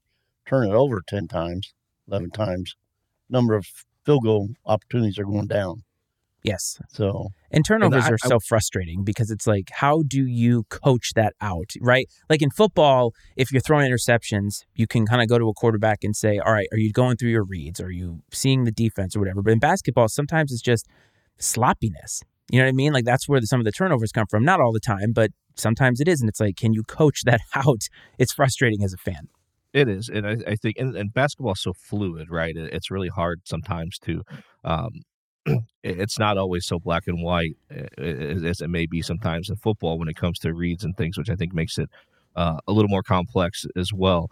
turning 0.47 0.71
it 0.71 0.75
over 0.75 1.03
ten 1.07 1.29
times, 1.29 1.73
eleven 2.09 2.31
times, 2.31 2.75
number 3.31 3.55
of 3.55 3.67
field 4.05 4.25
goal 4.25 4.49
opportunities 4.67 5.19
are 5.19 5.25
going 5.25 5.47
down. 5.47 5.85
Yes. 6.49 6.81
So 6.89 7.29
and 7.51 7.65
turnovers 7.65 8.05
and 8.05 8.13
I, 8.13 8.15
are 8.15 8.19
so 8.19 8.37
I, 8.37 8.39
frustrating 8.47 9.05
because 9.05 9.31
it's 9.31 9.47
like, 9.47 9.71
how 9.73 10.03
do 10.07 10.25
you 10.25 10.65
coach 10.71 11.13
that 11.15 11.35
out, 11.41 11.73
right? 11.81 12.09
Like 12.31 12.43
in 12.43 12.51
football, 12.51 13.13
if 13.37 13.53
you're 13.53 13.61
throwing 13.61 13.91
interceptions, 13.91 14.65
you 14.75 14.87
can 14.87 15.07
kind 15.07 15.21
of 15.21 15.29
go 15.29 15.39
to 15.39 15.49
a 15.49 15.55
quarterback 15.55 15.99
and 16.03 16.17
say, 16.17 16.39
all 16.39 16.53
right, 16.53 16.69
are 16.73 16.79
you 16.79 16.93
going 16.93 17.17
through 17.17 17.31
your 17.31 17.45
reads? 17.45 17.81
Are 17.81 17.91
you 17.91 18.21
seeing 18.33 18.65
the 18.65 18.73
defense 18.73 19.15
or 19.15 19.21
whatever? 19.21 19.43
But 19.43 19.53
in 19.53 19.59
basketball, 19.59 20.09
sometimes 20.09 20.53
it's 20.53 20.63
just 20.63 20.87
sloppiness. 21.39 22.23
You 22.51 22.61
know 22.61 22.65
what 22.65 22.71
I 22.71 22.73
mean? 22.73 22.93
Like 22.93 23.05
that's 23.05 23.29
where 23.29 23.41
the, 23.41 23.47
some 23.47 23.61
of 23.61 23.65
the 23.65 23.73
turnovers 23.73 24.11
come 24.11 24.27
from. 24.27 24.45
Not 24.45 24.61
all 24.61 24.73
the 24.73 24.81
time, 24.81 25.13
but 25.13 25.31
sometimes 25.55 26.01
it 26.01 26.09
is. 26.09 26.21
And 26.21 26.29
it's 26.31 26.41
like, 26.41 26.57
can 26.57 26.73
you 26.73 26.83
coach 26.83 27.25
that 27.25 27.41
out? 27.55 27.83
It's 28.19 28.33
frustrating 28.33 28.83
as 28.83 28.95
a 28.95 28.99
fan. 28.99 29.29
It 29.75 29.87
is, 29.87 30.09
and 30.09 30.27
I, 30.27 30.39
I 30.47 30.57
think, 30.57 30.79
and, 30.79 30.97
and 30.97 31.13
basketball 31.13 31.53
is 31.53 31.61
so 31.61 31.75
fluid, 31.75 32.31
right? 32.31 32.57
It, 32.57 32.73
it's 32.73 32.91
really 32.91 33.09
hard 33.09 33.43
sometimes 33.45 33.99
to 33.99 34.23
um, 34.65 35.03
it's 35.83 36.19
not 36.19 36.39
always 36.39 36.67
so 36.67 36.79
black 36.79 37.07
and 37.07 37.23
white 37.23 37.57
eh, 37.71 37.87
as 37.99 38.61
it 38.61 38.69
may 38.69 38.87
be 38.87 39.03
sometimes 39.03 39.51
in 39.51 39.57
football 39.57 39.99
when 39.99 40.09
it 40.09 40.17
comes 40.17 40.39
to 40.41 40.53
reads 40.53 40.85
and 40.85 40.97
things, 40.97 41.17
which 41.19 41.31
I 41.31 41.35
think 41.35 41.53
makes 41.53 41.79
it 41.79 41.89
uh, 42.37 42.59
a 42.67 42.73
little 42.73 42.89
more 42.89 43.03
complex 43.03 43.67
as 43.77 43.93
well. 43.93 44.29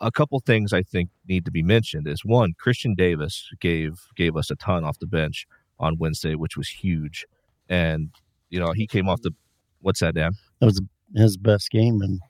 A 0.00 0.12
couple 0.12 0.38
things 0.40 0.72
I 0.72 0.82
think 0.82 1.10
need 1.28 1.44
to 1.44 1.50
be 1.50 1.62
mentioned 1.62 2.06
is 2.06 2.24
one, 2.24 2.54
Christian 2.58 2.94
Davis 2.94 3.48
gave 3.60 4.00
gave 4.14 4.36
us 4.36 4.50
a 4.50 4.56
ton 4.56 4.84
off 4.84 4.98
the 5.00 5.06
bench 5.06 5.46
on 5.80 5.98
Wednesday, 5.98 6.34
which 6.34 6.56
was 6.56 6.68
huge, 6.68 7.26
and 7.68 8.10
you 8.48 8.60
know 8.60 8.72
he 8.72 8.86
came 8.86 9.08
off 9.08 9.22
the 9.22 9.32
what's 9.80 10.00
that, 10.00 10.14
Dan? 10.14 10.32
That 10.60 10.66
was 10.66 10.80
his 11.16 11.36
best 11.36 11.70
game 11.70 12.00
in 12.02 12.20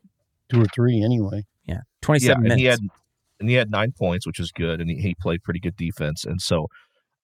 two 0.49 0.63
or 0.63 0.67
three 0.75 1.03
anyway. 1.03 1.45
Yeah, 1.67 1.81
twenty 2.01 2.21
seven 2.21 2.45
yeah, 2.45 2.49
minutes. 2.49 2.53
And 2.53 2.61
he 2.61 2.67
had 2.67 2.81
and 3.41 3.49
he 3.51 3.55
had 3.55 3.71
nine 3.71 3.93
points, 3.93 4.27
which 4.27 4.41
is 4.41 4.51
good, 4.51 4.81
and 4.81 4.91
he, 4.91 4.97
he 4.97 5.15
played 5.15 5.43
pretty 5.43 5.61
good 5.61 5.77
defense, 5.77 6.25
and 6.25 6.41
so 6.41 6.69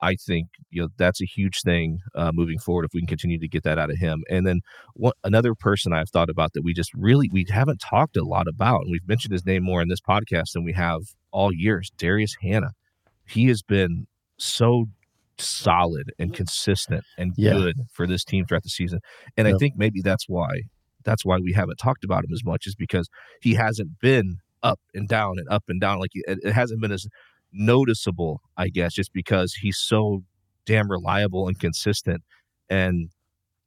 I 0.00 0.16
think 0.16 0.48
you 0.70 0.82
know 0.82 0.88
that's 0.96 1.22
a 1.22 1.26
huge 1.26 1.60
thing 1.62 1.98
uh, 2.14 2.30
moving 2.32 2.58
forward 2.58 2.84
if 2.84 2.90
we 2.94 3.00
can 3.00 3.08
continue 3.08 3.38
to 3.38 3.48
get 3.48 3.62
that 3.64 3.78
out 3.78 3.90
of 3.90 3.98
him. 3.98 4.22
And 4.28 4.46
then 4.46 4.60
one, 4.94 5.12
another 5.22 5.54
person 5.54 5.92
I've 5.92 6.10
thought 6.10 6.30
about 6.30 6.52
that 6.54 6.62
we 6.62 6.74
just 6.74 6.92
really 6.94 7.28
we 7.32 7.46
haven't 7.48 7.78
talked 7.78 8.16
a 8.16 8.24
lot 8.24 8.46
about, 8.48 8.82
and 8.82 8.90
we've 8.90 9.08
mentioned 9.08 9.32
his 9.32 9.46
name 9.46 9.62
more 9.62 9.82
in 9.82 9.88
this 9.88 10.00
podcast 10.00 10.52
than 10.52 10.64
we 10.64 10.72
have 10.72 11.00
all 11.30 11.52
years. 11.52 11.90
Darius 11.96 12.36
Hannah, 12.42 12.72
he 13.26 13.46
has 13.46 13.62
been 13.62 14.06
so 14.38 14.86
solid 15.38 16.12
and 16.18 16.32
consistent 16.32 17.04
and 17.18 17.32
yeah. 17.36 17.52
good 17.52 17.76
for 17.92 18.06
this 18.06 18.24
team 18.24 18.46
throughout 18.46 18.62
the 18.62 18.68
season. 18.68 19.00
And. 19.36 19.48
I 19.48 19.58
think 19.58 19.74
maybe 19.76 20.00
that's 20.00 20.28
why 20.28 20.62
that's 21.04 21.24
why 21.24 21.38
we 21.38 21.52
haven't 21.52 21.76
talked 21.76 22.04
about 22.04 22.24
him 22.24 22.32
as 22.32 22.44
much 22.44 22.66
is 22.66 22.74
because 22.74 23.08
he 23.40 23.54
hasn't 23.54 23.98
been 24.00 24.38
up 24.62 24.80
and 24.94 25.06
down 25.06 25.38
and 25.38 25.46
up 25.50 25.64
and 25.68 25.80
down 25.80 26.00
like 26.00 26.10
it, 26.14 26.38
it 26.42 26.52
hasn't 26.52 26.80
been 26.80 26.90
as 26.90 27.06
noticeable, 27.54 28.42
I 28.56 28.68
guess, 28.68 28.92
just 28.94 29.12
because 29.12 29.54
he's 29.54 29.78
so 29.78 30.24
damn 30.66 30.90
reliable 30.90 31.48
and 31.48 31.58
consistent. 31.58 32.22
And 32.68 33.10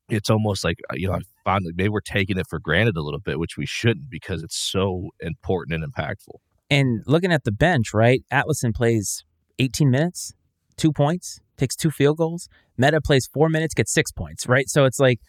it's 0.10 0.30
almost 0.30 0.64
like, 0.64 0.78
uh, 0.90 0.96
you 0.96 1.08
know, 1.08 1.14
I 1.14 1.22
find 1.44 1.66
like 1.66 1.76
maybe 1.76 1.90
we're 1.90 2.02
taking 2.02 2.38
it 2.38 2.48
for 2.50 2.60
granted 2.60 2.98
a 2.98 3.02
little 3.02 3.20
bit, 3.20 3.40
which 3.40 3.58
we 3.58 3.66
shouldn't 3.66 4.10
because 4.10 4.44
it's 4.44 4.58
so 4.58 5.10
important 5.20 5.82
and 5.82 5.94
impactful. 5.94 6.36
And 6.70 7.04
looking 7.06 7.32
at 7.32 7.44
the 7.44 7.52
bench, 7.52 7.94
right? 7.94 8.24
Atlason 8.32 8.74
plays 8.74 9.24
18 9.60 9.90
minutes, 9.90 10.34
two 10.76 10.92
points, 10.92 11.40
takes 11.58 11.76
two 11.76 11.92
field 11.92 12.18
goals. 12.18 12.50
Meta 12.78 13.02
plays 13.02 13.28
four 13.34 13.50
minutes, 13.50 13.74
gets 13.74 13.94
six 13.94 14.12
points, 14.12 14.48
right? 14.48 14.70
So 14.70 14.86
it's 14.86 15.00
like 15.00 15.20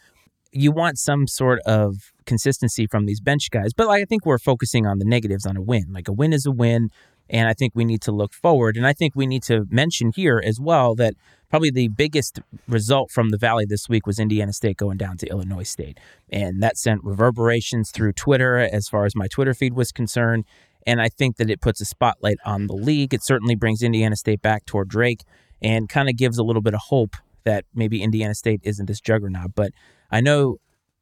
you 0.53 0.73
want 0.73 0.99
some 0.99 1.27
sort 1.27 1.61
of 1.67 2.13
consistency 2.27 2.87
from 2.87 3.07
these 3.07 3.21
bench 3.21 3.51
guys. 3.51 3.73
But 3.73 3.87
like, 3.87 4.03
I 4.03 4.05
think 4.05 4.27
we're 4.27 4.39
focusing 4.39 4.87
on 4.87 4.99
the 4.99 5.05
negatives 5.05 5.47
on 5.47 5.57
a 5.57 5.63
win. 5.63 5.87
Like 5.93 6.09
a 6.09 6.13
win 6.13 6.33
is 6.33 6.47
a 6.47 6.51
win. 6.51 6.91
And 7.31 7.49
I 7.49 7.55
think 7.55 7.73
we 7.75 7.85
need 7.85 8.01
to 8.03 8.13
look 8.13 8.33
forward. 8.33 8.77
And 8.77 8.87
I 8.87 8.93
think 8.93 9.15
we 9.15 9.27
need 9.27 9.43
to 9.45 9.67
mention 9.71 10.13
here 10.15 10.43
as 10.45 10.59
well 10.61 10.95
that 10.97 11.15
probably 11.51 11.71
the 11.71 11.89
biggest 11.89 12.41
result 12.67 13.11
from 13.11 13.31
the 13.31 13.39
Valley 13.39 13.65
this 13.67 13.89
week 13.89 14.07
was 14.07 14.19
Indiana 14.19 14.53
State 14.53 14.77
going 14.77 14.99
down 14.99 15.17
to 15.19 15.27
Illinois 15.27 15.63
State. 15.63 15.99
And 16.31 16.63
that 16.63 16.77
sent 16.77 17.05
reverberations 17.05 17.91
through 17.91 18.13
Twitter 18.13 18.59
as 18.59 18.89
far 18.89 19.05
as 19.05 19.15
my 19.15 19.29
Twitter 19.29 19.55
feed 19.55 19.75
was 19.75 19.93
concerned. 19.93 20.45
And 20.87 21.01
I 21.01 21.09
think 21.09 21.37
that 21.37 21.51
it 21.51 21.61
puts 21.61 21.81
a 21.81 21.85
spotlight 21.85 22.39
on 22.45 22.67
the 22.67 22.75
league. 22.75 23.13
It 23.13 23.23
certainly 23.23 23.55
brings 23.55 23.83
Indiana 23.83 24.17
State 24.17 24.43
back 24.43 24.65
toward 24.65 24.89
Drake 24.89 25.23
and 25.61 25.89
kind 25.89 26.09
of 26.09 26.17
gives 26.17 26.39
a 26.39 26.43
little 26.43 26.63
bit 26.63 26.75
of 26.75 26.81
hope 26.89 27.17
that 27.45 27.65
maybe 27.75 28.03
Indiana 28.03 28.35
State 28.35 28.61
isn't 28.63 28.87
this 28.87 29.01
juggernaut. 29.01 29.55
But 29.55 29.73
I 30.11 30.21
know 30.21 30.59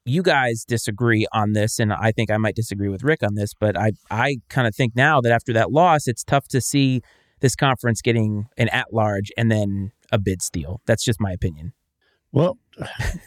you 0.06 0.22
guys 0.22 0.64
disagree 0.66 1.26
on 1.32 1.52
this, 1.52 1.78
and 1.78 1.92
I 1.92 2.12
think 2.12 2.30
I 2.30 2.36
might 2.36 2.54
disagree 2.54 2.88
with 2.88 3.02
Rick 3.02 3.22
on 3.22 3.34
this, 3.34 3.52
but 3.54 3.76
I 3.78 3.92
I 4.10 4.36
kind 4.48 4.66
of 4.66 4.74
think 4.74 4.94
now 4.96 5.20
that 5.20 5.32
after 5.32 5.52
that 5.54 5.72
loss, 5.72 6.06
it's 6.06 6.24
tough 6.24 6.48
to 6.48 6.60
see 6.60 7.02
this 7.40 7.56
conference 7.56 8.00
getting 8.00 8.46
an 8.56 8.68
at 8.70 8.92
large 8.92 9.30
and 9.36 9.50
then 9.50 9.92
a 10.12 10.18
bid 10.18 10.42
steal. 10.42 10.80
That's 10.86 11.04
just 11.04 11.20
my 11.20 11.32
opinion. 11.32 11.72
Well, 12.32 12.58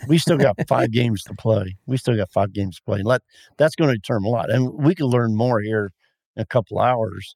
we 0.07 0.17
still 0.17 0.37
got 0.37 0.55
five 0.67 0.91
games 0.91 1.23
to 1.23 1.33
play. 1.33 1.77
We 1.85 1.97
still 1.97 2.15
got 2.15 2.31
five 2.31 2.53
games 2.53 2.77
to 2.77 2.83
play. 2.83 3.01
Let 3.03 3.21
that's 3.57 3.75
going 3.75 3.89
to 3.89 3.95
determine 3.95 4.27
a 4.27 4.31
lot, 4.31 4.49
and 4.49 4.73
we 4.73 4.95
can 4.95 5.07
learn 5.07 5.35
more 5.35 5.59
here 5.61 5.91
in 6.35 6.41
a 6.41 6.45
couple 6.45 6.79
hours. 6.79 7.35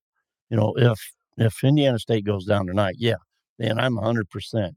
You 0.50 0.58
know, 0.58 0.74
if 0.78 1.14
if 1.38 1.64
Indiana 1.64 2.00
State 2.00 2.26
goes 2.26 2.46
down 2.46 2.68
tonight, 2.68 2.96
yeah, 2.98 3.16
then 3.58 3.80
I'm 3.80 3.96
100. 3.96 4.30
percent 4.30 4.76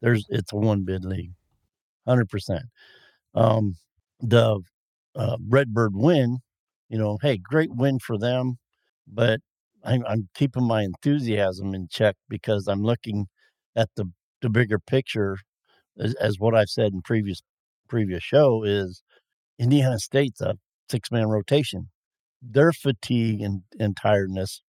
There's 0.00 0.26
it's 0.28 0.52
a 0.52 0.56
one 0.56 0.84
bid 0.84 1.04
league, 1.04 1.32
100. 2.04 2.28
percent 2.28 2.64
um, 3.34 3.76
the 4.28 4.60
uh, 5.16 5.36
Redbird 5.48 5.94
win, 5.94 6.38
you 6.88 6.98
know, 6.98 7.18
hey, 7.22 7.38
great 7.38 7.74
win 7.74 7.98
for 7.98 8.18
them, 8.18 8.58
but 9.06 9.40
I'm, 9.84 10.04
I'm 10.06 10.28
keeping 10.34 10.64
my 10.66 10.82
enthusiasm 10.82 11.74
in 11.74 11.88
check 11.90 12.16
because 12.28 12.68
I'm 12.68 12.82
looking 12.82 13.26
at 13.76 13.90
the 13.96 14.06
the 14.42 14.50
bigger 14.50 14.78
picture, 14.78 15.38
as, 15.98 16.14
as 16.16 16.38
what 16.38 16.54
I've 16.54 16.68
said 16.68 16.92
in 16.92 17.02
previous 17.02 17.42
previous 17.88 18.22
show 18.22 18.64
is 18.64 19.02
Indiana 19.58 19.98
State's 19.98 20.40
a 20.40 20.56
six 20.90 21.10
man 21.12 21.28
rotation. 21.28 21.90
Their 22.42 22.72
fatigue 22.72 23.40
and, 23.42 23.62
and 23.80 23.96
tiredness 23.96 24.62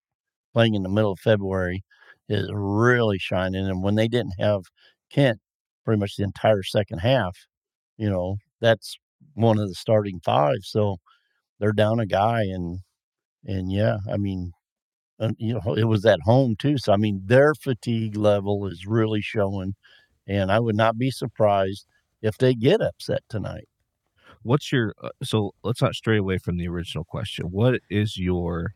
playing 0.54 0.76
in 0.76 0.84
the 0.84 0.90
middle 0.90 1.12
of 1.12 1.20
February 1.20 1.84
is 2.30 2.50
really 2.54 3.20
shining. 3.20 3.68
And 3.68 3.84
when 3.84 3.96
they 3.96 4.08
didn't 4.08 4.36
have 4.40 4.64
Kent 5.12 5.40
pretty 5.86 6.00
much 6.00 6.16
the 6.18 6.24
entire 6.24 6.64
second 6.64 7.00
half, 7.00 7.38
you 7.98 8.10
know, 8.10 8.38
that's 8.62 8.98
one 9.34 9.60
of 9.60 9.68
the 9.68 9.76
starting 9.76 10.20
five. 10.24 10.60
So 10.64 10.98
they're 11.60 11.74
down 11.74 12.00
a 12.00 12.06
guy, 12.06 12.44
and 12.44 12.80
and 13.46 13.72
yeah, 13.72 13.98
I 14.12 14.18
mean, 14.18 14.52
uh, 15.20 15.32
you 15.38 15.54
know, 15.54 15.76
it 15.76 15.86
was 15.86 16.06
at 16.06 16.22
home 16.22 16.56
too. 16.58 16.78
So 16.78 16.94
I 16.94 16.98
mean, 16.98 17.22
their 17.26 17.54
fatigue 17.56 18.18
level 18.18 18.68
is 18.68 18.86
really 18.86 19.22
showing, 19.22 19.76
and 20.28 20.52
I 20.52 20.60
would 20.60 20.76
not 20.76 20.98
be 20.98 21.12
surprised 21.12 21.86
if 22.22 22.38
they 22.38 22.54
get 22.54 22.82
upset 22.82 23.22
tonight. 23.30 23.68
What's 24.44 24.72
your 24.72 24.94
uh, 25.04 25.10
so? 25.24 25.54
Let's 25.64 25.82
not 25.82 25.96
stray 25.96 26.18
away 26.18 26.38
from 26.38 26.58
the 26.58 26.68
original 26.68 27.04
question. 27.06 27.48
What 27.48 27.82
is 27.90 28.18
your 28.18 28.74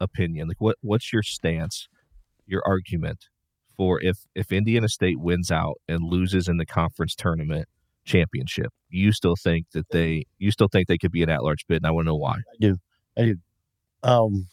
opinion? 0.00 0.48
Like, 0.48 0.60
what 0.60 0.76
what's 0.82 1.12
your 1.12 1.22
stance, 1.22 1.88
your 2.46 2.62
argument 2.66 3.28
for 3.76 4.00
if 4.00 4.18
if 4.34 4.52
Indiana 4.52 4.88
State 4.88 5.20
wins 5.20 5.50
out 5.50 5.80
and 5.88 6.04
loses 6.04 6.48
in 6.48 6.58
the 6.58 6.66
conference 6.66 7.14
tournament? 7.14 7.68
Championship. 8.04 8.72
You 8.88 9.12
still 9.12 9.36
think 9.36 9.66
that 9.72 9.88
they 9.90 10.24
you 10.38 10.50
still 10.50 10.68
think 10.68 10.88
they 10.88 10.98
could 10.98 11.12
be 11.12 11.22
an 11.22 11.30
at 11.30 11.42
large 11.42 11.66
bid, 11.66 11.76
and 11.76 11.86
I 11.86 11.90
want 11.90 12.06
to 12.06 12.10
know 12.10 12.16
why. 12.16 12.34
I 12.34 12.56
do. 12.60 12.76
I 13.16 13.22
do. 13.22 13.36
Um, 14.02 14.48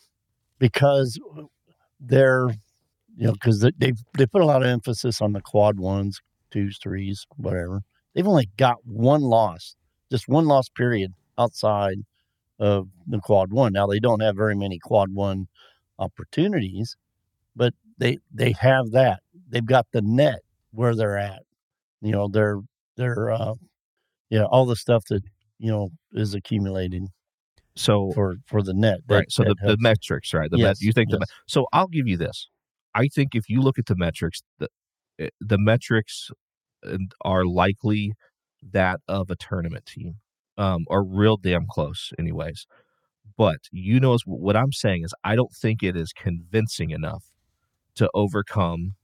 because 0.59 1.19
they're, 1.99 2.49
you 3.17 3.27
know, 3.27 3.33
because 3.33 3.61
they 3.61 3.71
they 3.77 3.93
they 4.17 4.25
put 4.25 4.41
a 4.41 4.45
lot 4.45 4.61
of 4.61 4.67
emphasis 4.67 5.21
on 5.21 5.33
the 5.33 5.41
quad 5.41 5.79
ones, 5.79 6.21
twos, 6.51 6.77
threes, 6.81 7.25
whatever. 7.37 7.81
They've 8.13 8.27
only 8.27 8.49
got 8.57 8.77
one 8.85 9.21
loss, 9.21 9.75
just 10.11 10.27
one 10.27 10.45
loss 10.45 10.69
period 10.69 11.13
outside 11.37 11.97
of 12.59 12.89
the 13.05 13.19
quad 13.19 13.51
one. 13.51 13.73
Now 13.73 13.87
they 13.87 13.99
don't 13.99 14.21
have 14.21 14.35
very 14.35 14.55
many 14.55 14.79
quad 14.79 15.13
one 15.13 15.47
opportunities, 15.99 16.95
but 17.55 17.73
they 17.97 18.19
they 18.33 18.53
have 18.59 18.91
that. 18.91 19.21
They've 19.49 19.65
got 19.65 19.87
the 19.91 20.01
net 20.01 20.41
where 20.71 20.95
they're 20.95 21.17
at. 21.17 21.43
You 22.01 22.11
know, 22.11 22.27
they're 22.27 22.59
they're 22.97 23.31
uh, 23.31 23.53
yeah, 24.29 24.45
all 24.45 24.65
the 24.65 24.75
stuff 24.75 25.05
that 25.09 25.23
you 25.59 25.71
know 25.71 25.89
is 26.13 26.33
accumulating 26.33 27.09
So 27.75 28.11
for 28.13 28.37
for 28.47 28.61
the 28.61 28.73
net. 28.73 28.99
That- 29.07 29.15
right, 29.15 29.31
so 29.31 29.43
the, 29.43 29.55
the 29.61 29.77
metrics, 29.79 30.33
right? 30.33 30.49
The 30.51 30.57
met, 30.57 30.63
Yes, 30.67 30.81
you 30.81 30.91
think 30.93 31.09
yes. 31.11 31.19
me- 31.19 31.25
so? 31.47 31.67
I'll 31.73 31.87
give 31.87 32.07
you 32.07 32.17
this. 32.17 32.49
I 32.95 33.07
think 33.07 33.35
if 33.35 33.49
you 33.49 33.61
look 33.61 33.77
at 33.79 33.85
the 33.85 33.95
metrics, 33.95 34.41
the 34.59 34.69
eh, 35.19 35.29
the 35.39 35.57
metrics 35.57 36.29
uh, 36.85 36.97
are 37.21 37.45
likely 37.45 38.13
that 38.71 38.99
of 39.07 39.29
a 39.29 39.35
tournament 39.35 39.85
team, 39.85 40.15
um, 40.57 40.85
or 40.87 41.03
real 41.03 41.37
damn 41.37 41.67
close, 41.67 42.11
anyways. 42.19 42.65
But 43.37 43.59
you 43.71 43.99
know 43.99 44.17
what 44.25 44.55
I'm 44.57 44.71
saying 44.71 45.03
is, 45.03 45.13
I 45.23 45.35
don't 45.35 45.53
think 45.53 45.83
it 45.83 45.95
is 45.95 46.11
convincing 46.13 46.89
enough 46.91 47.25
to 47.95 48.09
overcome 48.13 48.95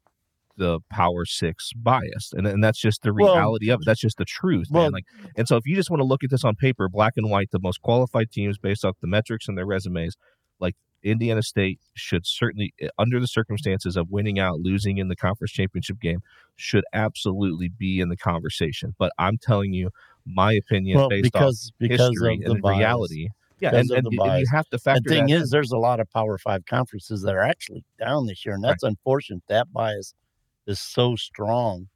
the 0.57 0.79
Power 0.89 1.25
Six 1.25 1.71
bias, 1.75 2.31
and 2.33 2.45
and 2.47 2.63
that's 2.63 2.79
just 2.79 3.01
the 3.03 3.13
Well, 3.13 3.33
reality 3.35 3.69
of 3.69 3.81
it. 3.81 3.85
That's 3.85 3.99
just 4.01 4.17
the 4.17 4.25
truth, 4.25 4.67
well- 4.71 4.83
man. 4.83 4.91
Like, 4.91 5.05
and 5.35 5.47
so 5.47 5.57
if 5.57 5.65
you 5.65 5.75
just 5.75 5.89
want 5.89 5.99
to 6.01 6.05
look 6.05 6.23
at 6.23 6.29
this 6.29 6.43
on 6.43 6.55
paper, 6.55 6.87
black 6.89 7.13
and 7.17 7.29
white, 7.29 7.49
the 7.51 7.59
most 7.61 7.81
qualified 7.81 8.31
teams 8.31 8.57
based 8.57 8.85
off 8.85 8.95
the 9.01 9.07
metrics 9.07 9.47
and 9.47 9.57
their 9.57 9.65
resumes, 9.65 10.15
like 10.59 10.75
Indiana 11.03 11.41
State 11.41 11.79
should 11.95 12.25
certainly, 12.25 12.73
eh, 12.79 12.87
under 12.97 13.19
the 13.19 13.27
circumstances 13.27 13.97
of 13.97 14.09
winning 14.09 14.39
out, 14.39 14.59
losing 14.59 14.97
in 14.99 15.07
the 15.09 15.15
conference 15.15 15.51
championship 15.51 15.99
game, 15.99 16.19
should 16.55 16.83
absolutely 16.93 17.69
be 17.69 17.99
in 17.99 18.09
the 18.09 18.17
conversation. 18.17 18.93
But 18.97 19.11
I'm 19.17 19.37
telling 19.37 19.73
you, 19.73 19.89
my 20.25 20.53
opinion 20.53 20.97
well 20.99 21.09
based 21.09 21.23
because 21.23 21.71
off 21.73 21.79
because 21.79 22.09
history 22.11 22.35
of 22.35 22.43
the 22.45 22.51
and 22.51 22.61
bias. 22.61 22.77
reality. 22.77 23.27
Yeah, 23.59 23.75
and, 23.75 23.89
and, 23.91 24.07
and 24.07 24.39
you 24.39 24.45
have 24.51 24.67
to 24.69 24.77
factor. 24.77 25.01
The 25.05 25.09
thing 25.09 25.29
is, 25.29 25.49
there's 25.49 25.71
a 25.71 25.77
lot 25.77 25.99
of 26.01 26.09
Power 26.11 26.37
Five 26.37 26.65
conferences 26.65 27.21
that 27.21 27.33
are 27.33 27.43
actually 27.43 27.83
down 27.97 28.25
this 28.27 28.45
year, 28.45 28.55
and 28.55 28.63
Right. 28.63 28.69
that's 28.71 28.83
unfortunate. 28.83 29.41
That 29.47 29.71
bias 29.71 30.13
is 30.67 30.79
so 30.79 31.15
strong 31.15 31.87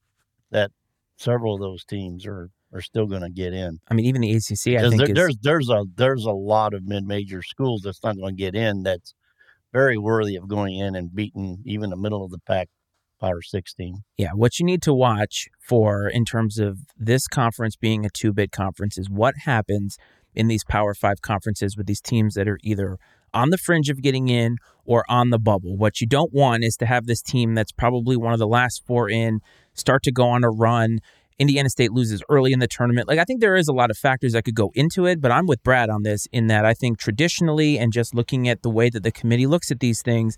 that 0.52 0.72
several 1.18 1.56
of 1.56 1.62
those 1.62 1.84
teams 1.84 2.26
are 2.26 2.50
are 2.74 2.82
still 2.82 3.06
going 3.06 3.22
to 3.22 3.30
get 3.30 3.54
in. 3.54 3.80
I 3.90 3.94
mean, 3.94 4.06
even 4.06 4.22
the 4.22 4.32
ACC, 4.34 4.76
I 4.78 4.90
think 4.90 5.16
there, 5.16 5.30
is 5.30 5.38
there's 5.42 5.68
there's 5.68 5.70
a 5.70 5.86
there's 5.96 6.26
a 6.26 6.32
lot 6.32 6.74
of 6.74 6.84
mid 6.84 7.06
major 7.06 7.42
schools 7.42 7.82
that's 7.82 8.04
not 8.04 8.18
going 8.18 8.36
to 8.36 8.42
get 8.42 8.56
in. 8.56 8.84
That's 8.84 9.14
very 9.74 9.98
worthy 9.98 10.36
of 10.36 10.48
going 10.48 10.78
in 10.78 10.96
and 10.96 11.14
beating 11.14 11.60
even 11.66 11.90
the 11.90 11.98
middle 11.98 12.24
of 12.24 12.32
the 12.32 12.40
pack 12.40 12.70
Power 13.20 13.42
Six 13.42 13.74
team. 13.74 14.04
yeah. 14.18 14.32
What 14.34 14.60
you 14.60 14.66
need 14.66 14.82
to 14.84 14.94
watch 14.94 15.48
for 15.60 16.08
in 16.08 16.26
terms 16.26 16.60
of 16.60 16.80
this 16.96 17.28
conference 17.28 17.76
being 17.76 18.06
a 18.06 18.10
two 18.10 18.34
bid 18.34 18.52
conference 18.52 18.98
is 18.98 19.10
what 19.10 19.36
happens 19.46 19.98
in 20.36 20.48
these 20.48 20.64
Power 20.64 20.94
Five 20.94 21.22
conferences 21.22 21.76
with 21.76 21.88
these 21.88 22.02
teams 22.02 22.36
that 22.36 22.48
are 22.48 22.60
either 22.64 22.98
on 23.38 23.52
the 23.52 23.58
fringe 23.58 23.90
of 23.90 24.02
getting 24.02 24.30
in 24.30 24.58
or 24.84 25.06
on 25.08 25.30
the 25.30 25.38
bubble. 25.38 25.78
What 25.78 26.02
you 26.02 26.08
don't 26.08 26.34
want 26.34 26.64
is 26.64 26.76
to 26.78 26.88
have 26.88 27.06
this 27.06 27.22
team 27.22 27.54
that's 27.54 27.72
probably 27.72 28.18
one 28.18 28.34
of 28.34 28.40
the 28.40 28.48
last 28.48 28.84
four 28.88 29.10
in 29.10 29.42
start 29.74 30.02
to 30.04 30.12
go 30.12 30.28
on 30.28 30.44
a 30.44 30.50
run. 30.50 31.00
Indiana 31.38 31.70
State 31.70 31.92
loses 31.92 32.24
early 32.30 32.52
in 32.52 32.58
the 32.58 32.68
tournament. 32.68 33.08
Like 33.08 33.20
I 33.20 33.24
think 33.24 33.40
there 33.40 33.56
is 33.56 33.68
a 33.68 33.74
lot 33.74 33.92
of 33.92 33.98
factors 33.98 34.34
that 34.34 34.44
could 34.44 34.56
go 34.56 34.72
into 34.74 35.06
it, 35.06 35.22
but 35.22 35.32
I'm 35.32 35.46
with 35.46 35.62
Brad 35.62 35.90
on 35.90 36.02
this 36.02 36.28
in 36.32 36.48
that 36.48 36.66
I 36.66 36.74
think 36.74 36.98
traditionally 36.98 37.78
and 37.78 37.94
just 37.94 38.16
looking 38.16 38.50
at 38.50 38.64
the 38.64 38.72
way 38.72 38.90
that 38.90 39.04
the 39.04 39.12
committee 39.12 39.46
looks 39.46 39.70
at 39.70 39.80
these 39.80 40.02
things, 40.02 40.36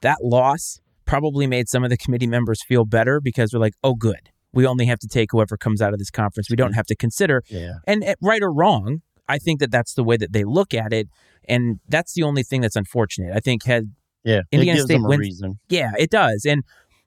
that 0.00 0.18
loss 0.24 0.80
probably 1.04 1.46
made 1.46 1.68
some 1.68 1.84
of 1.84 1.90
the 1.90 1.96
committee 1.96 2.26
members 2.26 2.64
feel 2.64 2.84
better 2.84 3.20
because 3.20 3.50
they're 3.50 3.60
like, 3.60 3.74
"Oh 3.84 3.94
good. 3.94 4.30
We 4.52 4.66
only 4.66 4.86
have 4.86 4.98
to 4.98 5.06
take 5.06 5.28
whoever 5.30 5.56
comes 5.56 5.80
out 5.80 5.92
of 5.92 6.00
this 6.00 6.10
conference. 6.10 6.50
We 6.50 6.56
don't 6.56 6.72
have 6.72 6.86
to 6.86 6.96
consider 6.96 7.44
Yeah, 7.46 7.74
and 7.86 8.02
uh, 8.02 8.16
right 8.20 8.42
or 8.42 8.52
wrong, 8.52 9.02
I 9.28 9.38
think 9.38 9.60
that 9.60 9.70
that's 9.70 9.94
the 9.94 10.02
way 10.02 10.16
that 10.16 10.32
they 10.32 10.42
look 10.42 10.74
at 10.74 10.92
it, 10.92 11.08
and 11.48 11.80
that's 11.88 12.14
the 12.14 12.22
only 12.22 12.42
thing 12.42 12.60
that's 12.60 12.76
unfortunate. 12.76 13.34
I 13.34 13.40
think 13.40 13.64
had 13.64 13.92
yeah. 14.24 14.42
Indiana 14.52 14.72
it 14.72 14.74
gives 14.74 14.84
State 14.84 14.94
them 14.94 15.04
a 15.04 15.08
wins- 15.08 15.20
reason. 15.20 15.58
yeah, 15.68 15.92
it 15.98 16.10
does, 16.10 16.44
and 16.44 16.62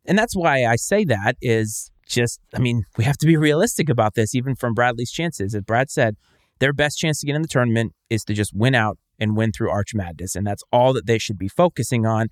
and 0.05 0.17
that's 0.17 0.35
why 0.35 0.65
I 0.65 0.75
say 0.75 1.03
that 1.05 1.37
is 1.41 1.91
just. 2.07 2.39
I 2.53 2.59
mean, 2.59 2.83
we 2.97 3.03
have 3.03 3.17
to 3.19 3.27
be 3.27 3.37
realistic 3.37 3.89
about 3.89 4.15
this, 4.15 4.35
even 4.35 4.55
from 4.55 4.73
Bradley's 4.73 5.11
chances. 5.11 5.55
As 5.55 5.61
Brad 5.61 5.89
said, 5.89 6.17
their 6.59 6.73
best 6.73 6.97
chance 6.97 7.19
to 7.19 7.25
get 7.25 7.35
in 7.35 7.41
the 7.41 7.47
tournament 7.47 7.93
is 8.09 8.23
to 8.25 8.33
just 8.33 8.53
win 8.53 8.75
out 8.75 8.97
and 9.19 9.37
win 9.37 9.51
through 9.51 9.69
Arch 9.69 9.93
Madness, 9.93 10.35
and 10.35 10.45
that's 10.45 10.63
all 10.71 10.93
that 10.93 11.05
they 11.05 11.17
should 11.17 11.37
be 11.37 11.47
focusing 11.47 12.05
on. 12.05 12.27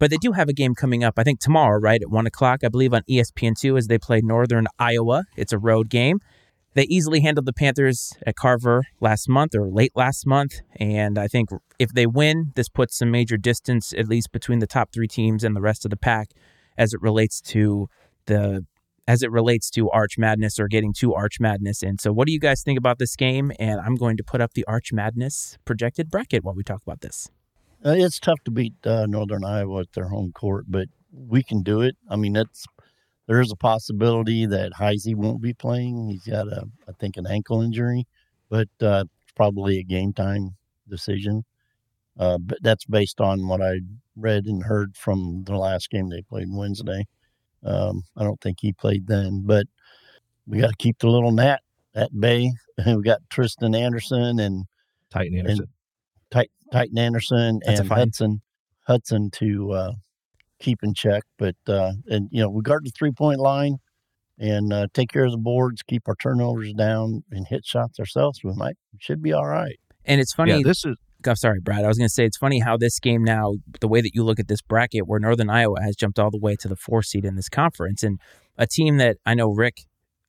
But 0.00 0.10
they 0.10 0.16
do 0.16 0.32
have 0.32 0.48
a 0.48 0.52
game 0.52 0.74
coming 0.74 1.04
up, 1.04 1.14
I 1.18 1.22
think 1.22 1.38
tomorrow, 1.38 1.78
right 1.78 2.02
at 2.02 2.10
one 2.10 2.26
o'clock, 2.26 2.60
I 2.64 2.68
believe, 2.68 2.92
on 2.92 3.02
E 3.08 3.20
ESPN2 3.22 3.78
as 3.78 3.86
they 3.86 3.96
play 3.98 4.20
Northern 4.22 4.66
Iowa. 4.78 5.24
It's 5.36 5.52
a 5.52 5.58
road 5.58 5.88
game. 5.88 6.18
They 6.74 6.84
easily 6.84 7.20
handled 7.20 7.46
the 7.46 7.52
Panthers 7.52 8.12
at 8.26 8.36
Carver 8.36 8.84
last 9.00 9.28
month 9.28 9.54
or 9.54 9.68
late 9.68 9.92
last 9.94 10.26
month. 10.26 10.60
And 10.76 11.18
I 11.18 11.28
think 11.28 11.50
if 11.78 11.92
they 11.92 12.06
win, 12.06 12.52
this 12.56 12.68
puts 12.68 12.98
some 12.98 13.10
major 13.10 13.36
distance, 13.36 13.92
at 13.96 14.08
least 14.08 14.32
between 14.32 14.58
the 14.58 14.66
top 14.66 14.92
three 14.92 15.08
teams 15.08 15.44
and 15.44 15.54
the 15.54 15.60
rest 15.60 15.84
of 15.84 15.90
the 15.90 15.96
pack 15.96 16.30
as 16.76 16.92
it 16.92 17.00
relates 17.00 17.40
to 17.40 17.88
the 18.26 18.66
as 19.06 19.22
it 19.22 19.30
relates 19.30 19.68
to 19.70 19.90
Arch 19.90 20.16
Madness 20.16 20.58
or 20.58 20.66
getting 20.66 20.94
to 20.94 21.14
Arch 21.14 21.38
Madness. 21.38 21.82
And 21.82 22.00
so 22.00 22.10
what 22.10 22.26
do 22.26 22.32
you 22.32 22.40
guys 22.40 22.62
think 22.62 22.78
about 22.78 22.98
this 22.98 23.16
game? 23.16 23.52
And 23.58 23.78
I'm 23.80 23.96
going 23.96 24.16
to 24.16 24.24
put 24.24 24.40
up 24.40 24.54
the 24.54 24.64
Arch 24.66 24.94
Madness 24.94 25.58
projected 25.66 26.10
bracket 26.10 26.42
while 26.42 26.54
we 26.54 26.62
talk 26.62 26.80
about 26.82 27.02
this. 27.02 27.30
Uh, 27.84 27.94
it's 27.98 28.18
tough 28.18 28.42
to 28.44 28.50
beat 28.50 28.74
uh, 28.86 29.04
Northern 29.06 29.44
Iowa 29.44 29.80
at 29.80 29.92
their 29.92 30.08
home 30.08 30.32
court, 30.32 30.64
but 30.68 30.88
we 31.12 31.42
can 31.42 31.62
do 31.62 31.82
it. 31.82 31.96
I 32.08 32.16
mean, 32.16 32.34
it's 32.34 32.64
there 33.26 33.40
is 33.40 33.52
a 33.52 33.56
possibility 33.56 34.46
that 34.46 34.72
Heisey 34.72 35.14
won't 35.14 35.40
be 35.40 35.54
playing. 35.54 36.08
He's 36.08 36.24
got 36.24 36.48
a, 36.48 36.68
I 36.88 36.92
think, 36.98 37.16
an 37.16 37.26
ankle 37.26 37.62
injury, 37.62 38.06
but 38.50 38.68
uh, 38.80 39.04
it's 39.22 39.32
probably 39.34 39.78
a 39.78 39.84
game 39.84 40.12
time 40.12 40.56
decision. 40.88 41.44
Uh, 42.18 42.38
but 42.38 42.58
that's 42.62 42.84
based 42.84 43.20
on 43.20 43.48
what 43.48 43.60
I 43.60 43.80
read 44.16 44.46
and 44.46 44.62
heard 44.62 44.96
from 44.96 45.42
the 45.44 45.56
last 45.56 45.90
game 45.90 46.08
they 46.08 46.22
played 46.22 46.48
Wednesday. 46.50 47.06
Um, 47.64 48.04
I 48.16 48.24
don't 48.24 48.40
think 48.40 48.58
he 48.60 48.72
played 48.72 49.06
then, 49.06 49.42
but 49.44 49.66
we 50.46 50.60
got 50.60 50.70
to 50.70 50.76
keep 50.76 50.98
the 50.98 51.08
little 51.08 51.32
gnat 51.32 51.62
at 51.94 52.18
bay. 52.18 52.52
we 52.86 53.02
got 53.02 53.20
Tristan 53.30 53.74
Anderson 53.74 54.38
and 54.38 54.66
Tytan 55.12 55.38
Anderson. 55.38 55.68
Tit- 56.30 56.50
Tytan 56.72 56.98
Anderson 56.98 57.60
That's 57.64 57.80
and 57.80 57.90
Hutson 57.90 58.40
Hutson 58.88 59.32
to 59.32 59.72
uh, 59.72 59.92
keep 60.64 60.82
in 60.82 60.94
check. 60.94 61.22
But 61.38 61.56
uh, 61.68 61.92
and 62.06 62.28
you 62.30 62.42
know, 62.42 62.48
we 62.48 62.62
guard 62.62 62.84
the 62.84 62.90
three 62.90 63.12
point 63.12 63.40
line 63.40 63.76
and 64.38 64.72
uh, 64.72 64.86
take 64.94 65.10
care 65.12 65.24
of 65.24 65.32
the 65.32 65.38
boards, 65.38 65.82
keep 65.82 66.08
our 66.08 66.16
turnovers 66.16 66.72
down, 66.72 67.22
and 67.30 67.46
hit 67.46 67.64
shots 67.64 68.00
ourselves. 68.00 68.40
We 68.42 68.52
might 68.54 68.76
should 68.98 69.22
be 69.22 69.32
all 69.32 69.46
right. 69.46 69.78
And 70.04 70.20
it's 70.20 70.32
funny. 70.32 70.52
yeah, 70.52 70.60
this 70.64 70.84
is 70.84 70.96
I'm 71.26 71.36
sorry, 71.36 71.60
Brad. 71.60 71.84
I 71.84 71.88
was 71.88 71.96
going 71.96 72.08
to 72.08 72.12
say 72.12 72.26
it's 72.26 72.36
funny 72.36 72.60
how 72.60 72.76
this 72.76 72.98
game 72.98 73.24
now, 73.24 73.54
the 73.80 73.88
way 73.88 74.00
that 74.02 74.14
you 74.14 74.24
look 74.24 74.38
at 74.38 74.48
this 74.48 74.60
bracket, 74.60 75.06
where 75.06 75.18
Northern 75.18 75.48
Iowa 75.48 75.80
has 75.82 75.96
jumped 75.96 76.18
all 76.18 76.30
the 76.30 76.38
way 76.38 76.54
to 76.56 76.68
the 76.68 76.76
four 76.76 77.02
seed 77.02 77.24
in 77.24 77.36
this 77.36 77.48
conference, 77.48 78.02
and 78.02 78.20
a 78.58 78.66
team 78.66 78.98
that 78.98 79.16
I 79.24 79.34
know 79.34 79.50
Rick 79.50 79.78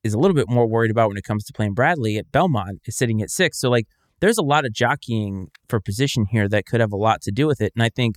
is 0.03 0.13
a 0.13 0.19
little 0.19 0.35
bit 0.35 0.49
more 0.49 0.67
worried 0.67 0.91
about 0.91 1.09
when 1.09 1.17
it 1.17 1.23
comes 1.23 1.43
to 1.45 1.53
playing 1.53 1.73
Bradley 1.73 2.17
at 2.17 2.31
Belmont 2.31 2.79
is 2.85 2.95
sitting 2.95 3.21
at 3.21 3.29
six. 3.29 3.59
So 3.59 3.69
like, 3.69 3.87
there's 4.19 4.37
a 4.37 4.43
lot 4.43 4.65
of 4.65 4.71
jockeying 4.71 5.47
for 5.67 5.79
position 5.81 6.25
here 6.29 6.47
that 6.47 6.65
could 6.65 6.79
have 6.79 6.93
a 6.93 6.97
lot 6.97 7.21
to 7.23 7.31
do 7.31 7.47
with 7.47 7.59
it, 7.59 7.73
and 7.75 7.83
I 7.83 7.89
think 7.89 8.15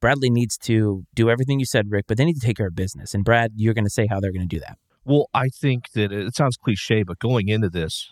Bradley 0.00 0.30
needs 0.30 0.56
to 0.58 1.04
do 1.14 1.30
everything 1.30 1.60
you 1.60 1.66
said, 1.66 1.86
Rick, 1.90 2.06
but 2.08 2.16
they 2.16 2.24
need 2.24 2.40
to 2.40 2.46
take 2.46 2.56
care 2.56 2.68
of 2.68 2.74
business. 2.74 3.14
And 3.14 3.24
Brad, 3.24 3.52
you're 3.54 3.74
going 3.74 3.84
to 3.84 3.90
say 3.90 4.06
how 4.08 4.20
they're 4.20 4.32
going 4.32 4.48
to 4.48 4.56
do 4.56 4.60
that. 4.60 4.78
Well, 5.04 5.28
I 5.32 5.48
think 5.48 5.90
that 5.94 6.12
it 6.12 6.34
sounds 6.34 6.56
cliche, 6.56 7.02
but 7.02 7.18
going 7.18 7.48
into 7.48 7.68
this, 7.68 8.10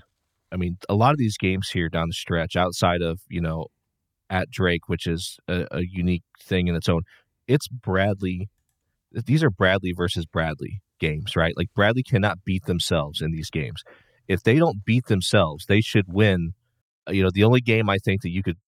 I 0.50 0.56
mean, 0.56 0.78
a 0.88 0.94
lot 0.94 1.12
of 1.12 1.18
these 1.18 1.36
games 1.36 1.70
here 1.70 1.88
down 1.88 2.08
the 2.08 2.14
stretch, 2.14 2.56
outside 2.56 3.02
of 3.02 3.20
you 3.28 3.40
know, 3.40 3.66
at 4.30 4.50
Drake, 4.50 4.88
which 4.88 5.06
is 5.06 5.38
a, 5.48 5.66
a 5.70 5.82
unique 5.82 6.24
thing 6.40 6.68
in 6.68 6.74
its 6.74 6.88
own, 6.88 7.02
it's 7.46 7.68
Bradley. 7.68 8.48
These 9.12 9.42
are 9.42 9.50
Bradley 9.50 9.92
versus 9.96 10.26
Bradley 10.26 10.80
games, 10.98 11.36
right? 11.36 11.54
Like 11.56 11.68
Bradley 11.74 12.02
cannot 12.02 12.44
beat 12.44 12.64
themselves 12.64 13.20
in 13.22 13.30
these 13.30 13.50
games. 13.50 13.82
If 14.26 14.42
they 14.42 14.56
don't 14.56 14.84
beat 14.84 15.06
themselves, 15.06 15.66
they 15.66 15.80
should 15.80 16.06
win. 16.08 16.52
Uh, 17.08 17.12
You 17.12 17.22
know, 17.22 17.30
the 17.32 17.44
only 17.44 17.60
game 17.60 17.88
I 17.88 17.98
think 17.98 18.22
that 18.22 18.30
you 18.30 18.42
could 18.42 18.58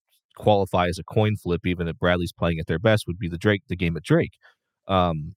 qualify 0.40 0.86
as 0.88 0.98
a 0.98 1.04
coin 1.04 1.36
flip, 1.36 1.66
even 1.66 1.86
if 1.88 1.98
Bradley's 1.98 2.32
playing 2.32 2.58
at 2.58 2.66
their 2.66 2.78
best, 2.78 3.04
would 3.06 3.18
be 3.18 3.28
the 3.28 3.38
Drake, 3.38 3.62
the 3.68 3.76
game 3.76 3.96
at 3.96 4.02
Drake. 4.02 4.32
Um, 4.88 5.34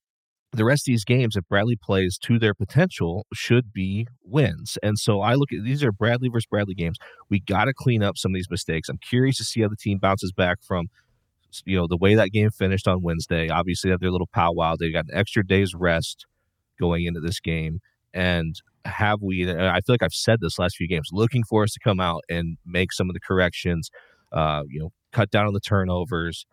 the 0.53 0.63
rest 0.65 0.83
of 0.87 0.91
these 0.91 1.03
games, 1.03 1.35
if 1.35 1.47
Bradley 1.49 1.75
plays 1.75 2.17
to 2.19 2.39
their 2.39 2.53
potential, 2.53 3.25
should 3.33 3.73
be 3.73 4.07
wins. 4.23 4.77
And 4.83 4.97
so 4.99 5.21
I 5.21 5.33
look 5.33 5.51
at 5.51 5.63
these 5.63 5.83
are 5.83 5.91
Bradley 5.91 6.29
versus 6.29 6.45
Bradley 6.45 6.75
games. 6.75 6.97
We 7.29 7.39
got 7.39 7.65
to 7.65 7.73
clean 7.73 8.03
up 8.03 8.17
some 8.17 8.31
of 8.31 8.35
these 8.35 8.49
mistakes. 8.51 8.87
I'm 8.87 8.99
curious 8.99 9.37
to 9.37 9.43
see 9.43 9.61
how 9.61 9.67
the 9.67 9.75
team 9.75 9.97
bounces 9.99 10.31
back 10.31 10.59
from, 10.61 10.87
you 11.65 11.77
know, 11.77 11.87
the 11.87 11.97
way 11.97 12.15
that 12.15 12.29
game 12.31 12.51
finished 12.51 12.87
on 12.87 13.01
Wednesday. 13.01 13.49
Obviously, 13.49 13.89
they 13.89 13.93
have 13.93 14.01
their 14.01 14.11
little 14.11 14.29
powwow. 14.33 14.75
They 14.79 14.91
got 14.91 15.05
an 15.09 15.17
extra 15.17 15.45
day's 15.45 15.73
rest 15.75 16.25
going 16.79 17.05
into 17.05 17.19
this 17.19 17.39
game. 17.39 17.79
and 18.13 18.55
have 18.85 19.21
we? 19.21 19.49
I 19.49 19.79
feel 19.81 19.93
like 19.93 20.03
I've 20.03 20.13
said 20.13 20.39
this 20.41 20.59
last 20.59 20.75
few 20.77 20.87
games, 20.87 21.09
looking 21.11 21.43
for 21.43 21.63
us 21.63 21.71
to 21.73 21.79
come 21.79 21.99
out 21.99 22.23
and 22.29 22.57
make 22.65 22.91
some 22.91 23.09
of 23.09 23.13
the 23.13 23.19
corrections. 23.19 23.89
Uh, 24.33 24.63
you 24.69 24.79
know, 24.79 24.91
cut 25.11 25.29
down 25.31 25.47
on 25.47 25.53
the 25.53 25.59
turnovers, 25.59 26.45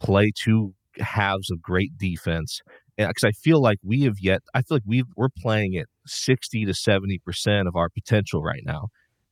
play 0.00 0.32
two 0.34 0.74
halves 0.98 1.50
of 1.50 1.62
great 1.62 1.96
defense. 1.98 2.60
Because 2.96 3.24
I 3.24 3.32
feel 3.32 3.60
like 3.60 3.78
we 3.82 4.02
have 4.02 4.16
yet, 4.20 4.42
I 4.54 4.62
feel 4.62 4.76
like 4.76 4.82
we 4.86 5.04
we're 5.16 5.30
playing 5.36 5.76
at 5.76 5.86
sixty 6.06 6.64
to 6.66 6.74
seventy 6.74 7.18
percent 7.18 7.66
of 7.66 7.74
our 7.74 7.88
potential 7.88 8.42
right 8.42 8.62
now, 8.66 8.88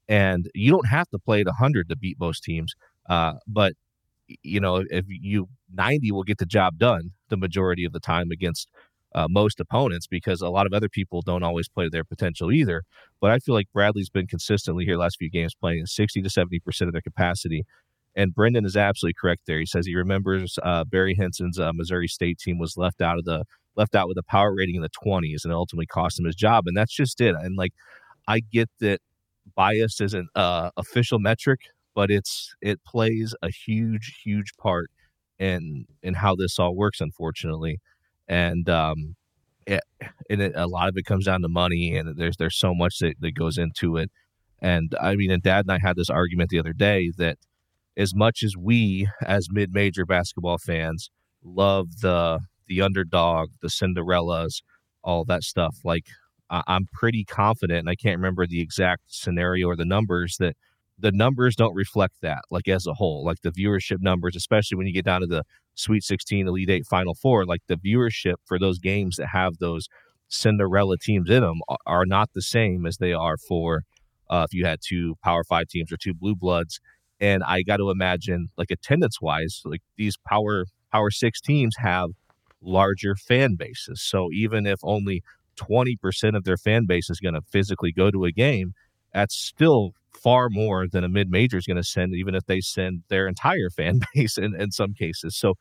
and 0.09 0.49
you 0.55 0.71
don't 0.71 0.89
have 0.89 1.09
to 1.11 1.19
play 1.19 1.41
at 1.43 1.47
hundred 1.49 1.89
to 1.91 1.97
beat 1.97 2.19
most 2.19 2.43
teams. 2.43 2.75
Uh, 3.09 3.35
but 3.47 3.75
you 4.43 4.61
know, 4.61 4.85
if 4.91 5.05
you 5.09 5.49
90 5.73 6.13
will 6.13 6.23
get 6.23 6.39
the 6.39 6.47
job 6.47 6.79
done 6.79 7.13
the 7.29 7.37
majority 7.37 7.85
of 7.85 7.93
the 7.93 8.01
time 8.01 8.31
against 8.31 8.69
uh, 9.15 9.27
most 9.29 9.59
opponents 9.59 10.07
because 10.07 10.41
a 10.41 10.49
lot 10.49 10.67
of 10.67 10.73
other 10.73 10.89
people 10.89 11.23
don't 11.23 11.43
always 11.43 11.69
play 11.69 11.89
their 11.89 12.05
potential 12.05 12.53
either. 12.53 12.83
But 13.21 13.33
I 13.33 13.39
feel 13.39 13.55
like 13.55 13.67
Bradley's 13.73 14.11
been 14.11 14.27
consistently 14.27 14.85
here 14.85 14.97
last 14.97 15.17
few 15.19 15.31
games 15.31 15.55
playing 15.55 15.87
60 15.87 16.23
to 16.23 16.29
70% 16.29 16.61
of 16.83 16.93
their 16.93 17.01
capacity. 17.01 17.65
And 18.17 18.35
Brendan 18.35 18.65
is 18.65 18.77
absolutely 18.77 19.15
correct 19.21 19.43
there. 19.47 19.61
He 19.61 19.67
says 19.67 19.87
he 19.87 19.95
remembers 19.95 20.59
uh, 20.63 20.85
Barry 20.85 21.15
Hinson's 21.15 21.59
uh, 21.59 21.73
Missouri 21.73 22.09
State 22.09 22.39
team 22.39 22.59
was 22.59 22.77
left 22.77 23.01
out 23.01 23.19
of 23.19 23.25
the 23.25 23.45
left 23.77 23.95
out 23.95 24.09
with 24.09 24.19
a 24.19 24.23
power 24.25 24.55
rating 24.55 24.75
in 24.75 24.83
the 24.83 24.91
20s 24.91 25.45
and 25.45 25.53
ultimately 25.53 25.87
cost 25.87 26.19
him 26.19 26.27
his 26.27 26.35
job. 26.35 26.65
And 26.67 26.77
that's 26.77 26.95
just 26.95 27.21
it. 27.21 27.35
And 27.37 27.57
like, 27.57 27.73
I 28.29 28.41
get 28.41 28.69
that 28.81 29.01
bias 29.57 30.01
isn't 30.01 30.29
uh, 30.35 30.71
official 30.77 31.19
metric, 31.21 31.61
but 31.95 32.11
it's 32.11 32.55
it 32.61 32.83
plays 32.85 33.35
a 33.43 33.51
huge 33.51 34.21
huge 34.25 34.53
part 34.59 34.91
in 35.39 35.87
in 36.03 36.15
how 36.15 36.35
this 36.37 36.59
all 36.59 36.75
works 36.77 37.01
unfortunately 37.01 37.79
and 38.29 38.69
um 38.69 39.17
it, 39.67 39.81
and 40.31 40.41
it, 40.41 40.53
a 40.55 40.67
lot 40.67 40.89
of 40.89 40.97
it 40.97 41.05
comes 41.05 41.27
down 41.27 41.43
to 41.43 41.49
money 41.49 41.97
and 41.97 42.17
there's 42.17 42.37
there's 42.39 42.59
so 42.59 42.75
much 42.75 42.99
that, 43.01 43.15
that 43.21 43.33
goes 43.33 43.59
into 43.59 43.97
it 43.97 44.11
and 44.61 44.95
i 45.01 45.15
mean 45.17 45.31
and 45.31 45.43
dad 45.43 45.65
and 45.67 45.73
i 45.73 45.79
had 45.79 45.97
this 45.97 46.11
argument 46.11 46.51
the 46.51 46.59
other 46.59 46.73
day 46.73 47.11
that 47.17 47.39
as 48.01 48.15
much 48.15 48.43
as 48.43 48.57
we 48.57 49.07
as 49.23 49.49
mid-major 49.51 50.07
basketball 50.07 50.59
fans 50.59 51.11
love 51.45 52.01
the 52.01 52.41
the 52.67 52.81
underdog 52.81 53.51
the 53.61 53.69
cinderellas 53.69 54.63
all 55.05 55.25
that 55.25 55.43
stuff 55.43 55.77
like 55.85 56.07
I, 56.49 56.63
i'm 56.67 56.87
pretty 56.93 57.25
confident 57.25 57.81
and 57.81 57.91
i 57.91 57.95
can't 57.95 58.17
remember 58.17 58.47
the 58.47 58.61
exact 58.61 59.03
scenario 59.09 59.69
or 59.69 59.77
the 59.77 59.85
numbers 59.85 60.37
that 60.41 60.57
the 60.99 61.13
numbers 61.13 61.57
don't 61.57 61.75
reflect 61.75 62.17
that 62.23 62.43
like 62.51 62.69
as 62.69 62.87
a 62.87 62.95
whole 62.95 63.25
like 63.25 63.43
the 63.43 63.51
viewership 63.51 63.99
numbers 64.01 64.35
especially 64.35 64.77
when 64.77 64.87
you 64.87 64.95
get 64.95 65.05
down 65.05 65.21
to 65.21 65.27
the 65.27 65.45
sweet 65.75 66.03
16 66.03 66.49
elite 66.49 66.71
8 66.71 66.87
final 66.87 67.15
four 67.15 67.45
like 67.45 67.63
the 67.69 67.77
viewership 67.77 68.37
for 68.47 68.59
those 68.59 68.79
games 68.79 69.17
that 69.17 69.29
have 69.29 69.59
those 69.59 69.89
cinderella 70.29 70.97
teams 70.97 71.29
in 71.29 71.43
them 71.43 71.61
are 71.87 72.07
not 72.07 72.31
the 72.35 72.43
same 72.43 72.87
as 72.87 72.97
they 72.99 73.13
are 73.13 73.37
for 73.37 73.83
uh, 74.31 74.47
if 74.49 74.55
you 74.55 74.65
had 74.65 74.79
two 74.87 75.17
power 75.25 75.43
five 75.43 75.67
teams 75.67 75.91
or 75.91 75.97
two 75.97 76.15
blue 76.15 76.37
bloods 76.37 76.81
and 77.21 77.43
i 77.45 77.63
got 77.63 77.79
to 77.79 77.91
imagine 77.91 78.49
like 78.57 78.71
attendance 78.71 79.21
wise 79.21 79.63
like 79.65 79.83
these 79.97 80.17
power 80.27 80.65
power 80.93 81.11
six 81.11 81.41
teams 81.41 81.75
have 81.79 82.11
larger 82.63 83.15
fan 83.17 83.55
bases 83.57 84.03
so 84.03 84.29
even 84.33 84.67
if 84.67 84.79
only 84.83 85.23
20% 85.57 86.37
of 86.37 86.45
their 86.45 86.57
fan 86.57 86.87
base 86.87 87.11
is 87.11 87.21
going 87.21 87.35
to 87.35 87.43
physically 87.43 87.93
go 87.93 88.11
to 88.11 88.25
a 88.25 88.33
game 88.33 88.73
that's 89.13 89.35
still 89.35 89.93
far 90.13 90.49
more 90.51 90.87
than 90.89 91.05
a 91.05 91.09
mid 91.09 91.31
major 91.31 91.57
is 91.57 91.67
going 91.67 91.77
to 91.77 91.85
send, 91.85 92.15
even 92.15 92.35
if 92.35 92.47
they 92.47 92.61
send 92.61 93.03
their 93.09 93.27
entire 93.27 93.71
fan 93.71 94.01
base 94.15 94.39
in, 94.39 94.55
in 94.61 94.71
some 94.71 94.95
cases. 94.95 95.37
So 95.37 95.55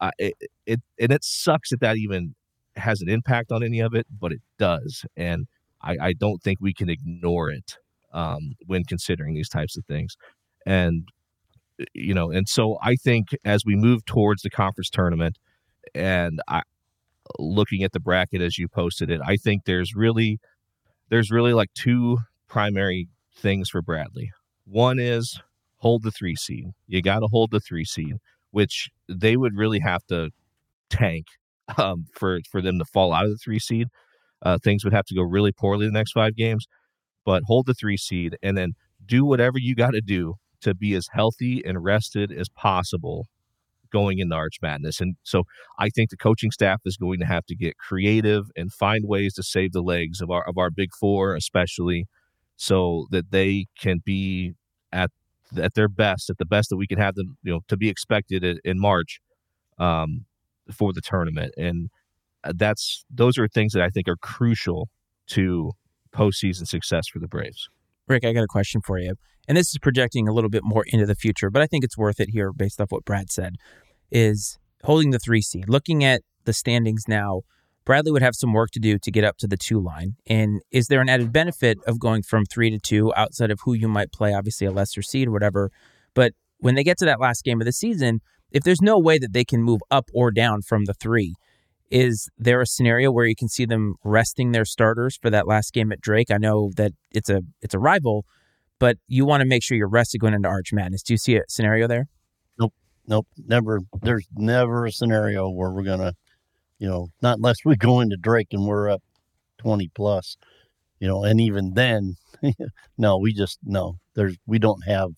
uh, 0.00 0.10
it, 0.18 0.34
it, 0.66 0.80
and 0.98 1.12
it 1.12 1.24
sucks 1.24 1.70
that 1.70 1.80
that 1.80 1.96
even 1.96 2.34
has 2.76 3.00
an 3.00 3.08
impact 3.08 3.52
on 3.52 3.62
any 3.62 3.80
of 3.80 3.94
it, 3.94 4.06
but 4.20 4.32
it 4.32 4.40
does. 4.58 5.04
And 5.16 5.46
I, 5.82 5.96
I 6.00 6.12
don't 6.12 6.42
think 6.42 6.58
we 6.60 6.74
can 6.74 6.90
ignore 6.90 7.50
it 7.50 7.76
um, 8.12 8.52
when 8.66 8.84
considering 8.84 9.34
these 9.34 9.48
types 9.48 9.76
of 9.76 9.84
things. 9.86 10.16
And, 10.66 11.08
you 11.94 12.12
know, 12.12 12.30
and 12.30 12.48
so 12.48 12.78
I 12.82 12.96
think 12.96 13.28
as 13.44 13.62
we 13.64 13.76
move 13.76 14.04
towards 14.04 14.42
the 14.42 14.50
conference 14.50 14.90
tournament 14.90 15.38
and 15.94 16.40
I, 16.48 16.62
looking 17.38 17.82
at 17.82 17.92
the 17.92 18.00
bracket 18.00 18.42
as 18.42 18.58
you 18.58 18.68
posted 18.68 19.10
it, 19.10 19.20
I 19.24 19.36
think 19.36 19.64
there's 19.64 19.94
really, 19.94 20.38
there's 21.08 21.30
really 21.30 21.54
like 21.54 21.72
two 21.74 22.18
primary 22.48 23.08
things 23.34 23.70
for 23.70 23.80
Bradley. 23.80 24.30
One 24.64 24.98
is 24.98 25.40
hold 25.78 26.02
the 26.02 26.10
three 26.10 26.36
seed. 26.36 26.66
You 26.86 27.02
got 27.02 27.20
to 27.20 27.28
hold 27.30 27.50
the 27.50 27.60
three 27.60 27.84
seed, 27.84 28.16
which 28.50 28.88
they 29.08 29.36
would 29.36 29.56
really 29.56 29.78
have 29.80 30.04
to 30.08 30.30
tank 30.90 31.26
um, 31.78 32.06
for 32.14 32.40
for 32.50 32.60
them 32.60 32.78
to 32.78 32.84
fall 32.84 33.12
out 33.12 33.24
of 33.24 33.30
the 33.30 33.38
three 33.38 33.58
seed. 33.58 33.88
Uh, 34.42 34.58
things 34.62 34.84
would 34.84 34.92
have 34.92 35.06
to 35.06 35.14
go 35.14 35.22
really 35.22 35.52
poorly 35.52 35.86
the 35.86 35.92
next 35.92 36.12
five 36.12 36.36
games, 36.36 36.66
but 37.24 37.42
hold 37.46 37.66
the 37.66 37.74
three 37.74 37.96
seed 37.96 38.36
and 38.42 38.56
then 38.56 38.72
do 39.04 39.24
whatever 39.24 39.58
you 39.58 39.74
got 39.74 39.92
to 39.92 40.00
do 40.00 40.34
to 40.66 40.74
be 40.74 40.94
as 40.94 41.08
healthy 41.12 41.62
and 41.64 41.84
rested 41.84 42.32
as 42.32 42.48
possible 42.48 43.26
going 43.92 44.18
into 44.18 44.34
Arch 44.34 44.56
Madness. 44.60 45.00
And 45.00 45.14
so 45.22 45.44
I 45.78 45.88
think 45.88 46.10
the 46.10 46.16
coaching 46.16 46.50
staff 46.50 46.80
is 46.84 46.96
going 46.96 47.20
to 47.20 47.24
have 47.26 47.46
to 47.46 47.54
get 47.54 47.78
creative 47.78 48.46
and 48.56 48.72
find 48.72 49.04
ways 49.06 49.34
to 49.34 49.42
save 49.42 49.72
the 49.72 49.80
legs 49.80 50.20
of 50.20 50.30
our 50.30 50.46
of 50.48 50.58
our 50.58 50.70
big 50.70 50.90
four, 50.98 51.34
especially 51.34 52.06
so 52.56 53.06
that 53.10 53.30
they 53.30 53.66
can 53.78 54.00
be 54.04 54.54
at 54.92 55.10
at 55.56 55.74
their 55.74 55.88
best, 55.88 56.28
at 56.28 56.38
the 56.38 56.44
best 56.44 56.68
that 56.70 56.76
we 56.76 56.86
can 56.86 56.98
have 56.98 57.14
them, 57.14 57.36
you 57.42 57.52
know, 57.52 57.60
to 57.68 57.76
be 57.76 57.88
expected 57.88 58.44
in, 58.64 58.78
March 58.80 59.20
um, 59.78 60.24
for 60.72 60.92
the 60.92 61.00
tournament. 61.00 61.54
And 61.56 61.88
uh, 62.42 62.52
that's 62.56 63.04
those 63.08 63.38
are 63.38 63.46
things 63.46 63.72
that 63.72 63.82
I 63.82 63.90
think 63.90 64.08
are 64.08 64.16
crucial 64.16 64.88
to 65.28 65.72
postseason 66.12 66.66
success 66.66 67.06
for 67.08 67.20
the 67.20 67.28
Braves. 67.28 67.68
Rick, 68.08 68.24
I 68.24 68.32
got 68.32 68.44
a 68.44 68.48
question 68.48 68.80
for 68.80 68.98
you. 68.98 69.14
And 69.48 69.56
this 69.56 69.70
is 69.70 69.78
projecting 69.78 70.28
a 70.28 70.32
little 70.32 70.50
bit 70.50 70.62
more 70.64 70.84
into 70.88 71.06
the 71.06 71.14
future, 71.14 71.50
but 71.50 71.62
I 71.62 71.66
think 71.66 71.84
it's 71.84 71.96
worth 71.96 72.20
it 72.20 72.30
here 72.30 72.52
based 72.52 72.80
off 72.80 72.90
what 72.90 73.04
Brad 73.04 73.30
said. 73.30 73.56
Is 74.10 74.58
holding 74.84 75.10
the 75.10 75.18
three 75.18 75.42
seed, 75.42 75.68
looking 75.68 76.04
at 76.04 76.22
the 76.44 76.52
standings 76.52 77.04
now, 77.08 77.42
Bradley 77.84 78.12
would 78.12 78.22
have 78.22 78.34
some 78.34 78.52
work 78.52 78.70
to 78.72 78.80
do 78.80 78.98
to 78.98 79.10
get 79.10 79.24
up 79.24 79.36
to 79.38 79.46
the 79.46 79.56
two 79.56 79.80
line. 79.80 80.16
And 80.26 80.60
is 80.70 80.88
there 80.88 81.00
an 81.00 81.08
added 81.08 81.32
benefit 81.32 81.78
of 81.86 82.00
going 82.00 82.22
from 82.22 82.44
three 82.44 82.70
to 82.70 82.78
two 82.78 83.12
outside 83.14 83.50
of 83.50 83.60
who 83.64 83.74
you 83.74 83.88
might 83.88 84.12
play, 84.12 84.34
obviously 84.34 84.66
a 84.66 84.72
lesser 84.72 85.02
seed 85.02 85.28
or 85.28 85.32
whatever? 85.32 85.70
But 86.14 86.32
when 86.58 86.74
they 86.74 86.84
get 86.84 86.98
to 86.98 87.04
that 87.04 87.20
last 87.20 87.44
game 87.44 87.60
of 87.60 87.64
the 87.64 87.72
season, 87.72 88.20
if 88.50 88.62
there's 88.62 88.82
no 88.82 88.98
way 88.98 89.18
that 89.18 89.32
they 89.32 89.44
can 89.44 89.62
move 89.62 89.80
up 89.90 90.08
or 90.14 90.30
down 90.30 90.62
from 90.62 90.84
the 90.84 90.94
three, 90.94 91.34
is 91.90 92.28
there 92.38 92.60
a 92.60 92.66
scenario 92.66 93.12
where 93.12 93.26
you 93.26 93.36
can 93.36 93.48
see 93.48 93.64
them 93.64 93.94
resting 94.04 94.52
their 94.52 94.64
starters 94.64 95.18
for 95.20 95.30
that 95.30 95.46
last 95.46 95.72
game 95.72 95.92
at 95.92 96.00
Drake? 96.00 96.30
I 96.30 96.38
know 96.38 96.70
that 96.76 96.92
it's 97.12 97.30
a 97.30 97.42
it's 97.62 97.74
a 97.74 97.78
rival, 97.78 98.24
but 98.78 98.96
you 99.06 99.24
want 99.24 99.42
to 99.42 99.46
make 99.46 99.62
sure 99.62 99.76
you're 99.76 99.88
rested 99.88 100.18
going 100.18 100.34
into 100.34 100.48
Arch 100.48 100.72
Madness. 100.72 101.02
Do 101.02 101.14
you 101.14 101.18
see 101.18 101.36
a 101.36 101.42
scenario 101.48 101.86
there? 101.86 102.06
Nope, 102.58 102.74
nope, 103.06 103.26
never. 103.36 103.80
There's 104.02 104.26
never 104.34 104.86
a 104.86 104.92
scenario 104.92 105.48
where 105.48 105.70
we're 105.70 105.82
gonna 105.82 106.14
you 106.78 106.88
know, 106.88 107.08
not 107.22 107.38
unless 107.38 107.64
we 107.64 107.76
go 107.76 108.00
into 108.00 108.16
Drake 108.16 108.48
and 108.52 108.66
we're 108.66 108.90
up 108.90 109.02
20 109.58 109.90
plus, 109.94 110.36
you 111.00 111.08
know, 111.08 111.24
and 111.24 111.40
even 111.40 111.74
then, 111.74 112.16
no, 112.98 113.18
we 113.18 113.32
just, 113.32 113.58
no, 113.64 113.96
there's, 114.14 114.36
we 114.46 114.58
don't 114.58 114.86
have 114.86 115.10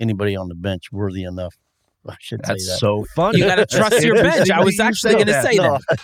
anybody 0.00 0.36
on 0.36 0.48
the 0.48 0.54
bench 0.54 0.92
worthy 0.92 1.24
enough. 1.24 1.54
I 2.08 2.16
should 2.20 2.40
That's 2.42 2.64
say 2.66 2.72
that. 2.72 2.78
so 2.78 3.04
funny. 3.14 3.38
You 3.38 3.44
got 3.46 3.56
to 3.56 3.66
trust 3.66 4.02
your 4.04 4.16
bench. 4.16 4.50
I 4.50 4.62
was 4.62 4.78
actually 4.80 5.14
going 5.14 5.26
to 5.26 5.42
say 5.42 5.56
no, 5.56 5.78
that. 5.90 6.00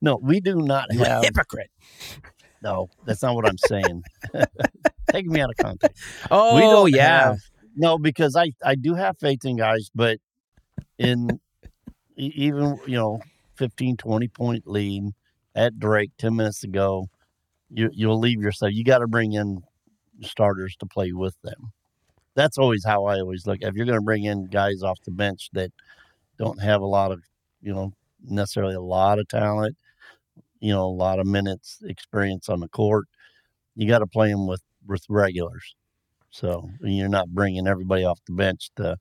no, 0.00 0.18
we 0.22 0.40
do 0.40 0.56
not 0.56 0.86
You 0.92 1.00
have, 1.04 1.24
hypocrite. 1.24 1.70
no, 2.62 2.88
that's 3.04 3.22
not 3.22 3.34
what 3.34 3.46
I'm 3.46 3.58
saying. 3.58 4.02
Taking 5.10 5.32
me 5.32 5.40
out 5.40 5.50
of 5.50 5.56
context. 5.56 6.02
Oh, 6.30 6.54
we 6.56 6.60
don't 6.62 6.94
yeah. 6.94 7.24
have- 7.28 7.38
no, 7.78 7.98
because 7.98 8.36
I, 8.36 8.52
I 8.64 8.74
do 8.74 8.94
have 8.94 9.18
faith 9.18 9.44
in 9.44 9.56
guys, 9.56 9.90
but 9.94 10.18
in 10.98 11.38
even, 12.16 12.78
you 12.86 12.96
know, 12.96 13.20
15, 13.56 13.96
20 13.98 14.28
point 14.28 14.66
lead 14.66 15.10
at 15.54 15.78
Drake 15.78 16.10
10 16.18 16.34
minutes 16.36 16.64
ago, 16.64 17.08
you, 17.68 17.90
you'll 17.92 18.18
leave 18.18 18.40
yourself. 18.40 18.72
You 18.72 18.82
got 18.84 18.98
to 18.98 19.06
bring 19.06 19.34
in 19.34 19.62
starters 20.22 20.74
to 20.80 20.86
play 20.86 21.12
with 21.12 21.36
them. 21.42 21.72
That's 22.36 22.58
always 22.58 22.84
how 22.84 23.06
I 23.06 23.18
always 23.18 23.46
look. 23.46 23.58
If 23.62 23.74
you're 23.74 23.86
going 23.86 23.98
to 23.98 24.04
bring 24.04 24.24
in 24.24 24.46
guys 24.46 24.82
off 24.82 24.98
the 25.04 25.10
bench 25.10 25.48
that 25.54 25.72
don't 26.38 26.60
have 26.62 26.82
a 26.82 26.86
lot 26.86 27.10
of, 27.10 27.22
you 27.60 27.74
know, 27.74 27.92
necessarily 28.22 28.74
a 28.74 28.80
lot 28.80 29.18
of 29.18 29.26
talent, 29.26 29.76
you 30.60 30.72
know, 30.72 30.84
a 30.84 30.86
lot 30.86 31.18
of 31.18 31.26
minutes 31.26 31.78
experience 31.82 32.48
on 32.48 32.60
the 32.60 32.68
court, 32.68 33.06
you 33.74 33.88
got 33.88 33.98
to 34.00 34.06
play 34.06 34.30
them 34.30 34.46
with, 34.46 34.62
with 34.86 35.04
regulars. 35.08 35.74
So 36.30 36.70
you're 36.80 37.08
not 37.08 37.30
bringing 37.30 37.66
everybody 37.66 38.04
off 38.04 38.20
the 38.26 38.34
bench 38.34 38.70
to 38.76 38.98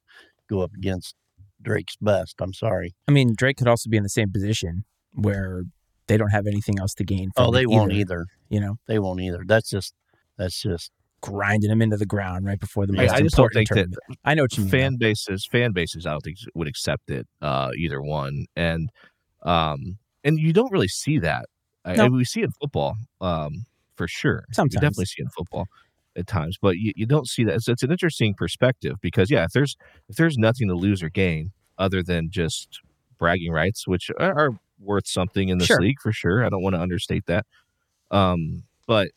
go 0.49 0.61
up 0.61 0.71
against 0.73 1.15
Drake's 1.61 1.97
best. 1.97 2.35
I'm 2.39 2.53
sorry. 2.53 2.95
I 3.07 3.11
mean, 3.11 3.33
Drake 3.37 3.57
could 3.57 3.67
also 3.67 3.89
be 3.89 3.97
in 3.97 4.03
the 4.03 4.09
same 4.09 4.31
position 4.31 4.85
where 5.11 5.63
they 6.07 6.17
don't 6.17 6.29
have 6.29 6.47
anything 6.47 6.79
else 6.79 6.93
to 6.95 7.03
gain. 7.03 7.31
Oh, 7.35 7.45
from 7.45 7.49
Oh, 7.49 7.51
they 7.51 7.63
it 7.63 7.69
won't 7.69 7.91
either, 7.91 7.99
either. 7.99 8.25
You 8.49 8.61
know, 8.61 8.75
They 8.87 8.99
won't 8.99 9.19
either. 9.21 9.43
That's 9.45 9.69
just 9.69 9.93
that's 10.37 10.61
just 10.61 10.91
grinding 11.21 11.69
them 11.69 11.81
into 11.81 11.97
the 11.97 12.05
ground 12.05 12.45
right 12.45 12.59
before 12.59 12.85
the 12.85 12.93
most 12.93 13.11
I 13.11 13.21
just 13.21 13.35
don't 13.35 13.51
think 13.53 13.69
that. 13.69 13.87
I 14.25 14.33
know 14.35 14.43
what 14.43 14.57
you 14.57 14.63
mean. 14.63 14.71
fan 14.71 14.95
bases 14.97 15.45
fan 15.45 15.71
bases 15.71 16.05
i 16.05 16.11
don't 16.11 16.21
think 16.21 16.37
would 16.53 16.67
accept 16.67 17.09
it 17.09 17.27
uh 17.41 17.69
either 17.77 18.01
one 18.01 18.45
and 18.55 18.91
um 19.43 19.97
and 20.23 20.37
you 20.39 20.53
don't 20.53 20.71
really 20.71 20.87
see 20.87 21.17
that 21.19 21.45
I- 21.83 21.95
No. 21.95 22.05
I- 22.05 22.09
we 22.09 22.25
see 22.25 22.41
it 22.41 22.45
in 22.45 22.51
football 22.51 22.95
um 23.21 23.65
for 23.95 24.07
sure. 24.09 24.43
Sometimes. 24.51 24.73
you 24.73 24.79
definitely 24.81 25.05
see 25.05 25.21
it 25.21 25.23
in 25.25 25.29
football 25.29 25.67
at 26.17 26.27
times, 26.27 26.57
but 26.61 26.75
you, 26.77 26.91
you 26.97 27.05
don't 27.05 27.27
see 27.29 27.45
that. 27.45 27.55
It's, 27.55 27.67
it's 27.69 27.81
an 27.81 27.91
interesting 27.91 28.33
perspective 28.33 28.97
because 29.01 29.31
yeah, 29.31 29.45
if 29.45 29.51
there's 29.53 29.77
if 30.09 30.17
there's 30.17 30.37
nothing 30.37 30.67
to 30.67 30.75
lose 30.75 31.01
or 31.01 31.07
gain 31.09 31.51
other 31.77 32.03
than 32.03 32.29
just 32.29 32.81
bragging 33.17 33.51
rights, 33.53 33.87
which 33.87 34.11
are, 34.19 34.37
are 34.37 34.49
worth 34.81 35.07
something 35.07 35.47
in 35.47 35.59
this 35.59 35.67
Sure. 35.67 35.79
league 35.79 35.99
for 36.01 36.11
sure. 36.11 36.43
I 36.45 36.49
don't 36.49 36.61
want 36.61 36.75
to 36.75 36.81
understate 36.81 37.25
that. 37.27 37.45
Um, 38.11 38.63
but 38.85 39.11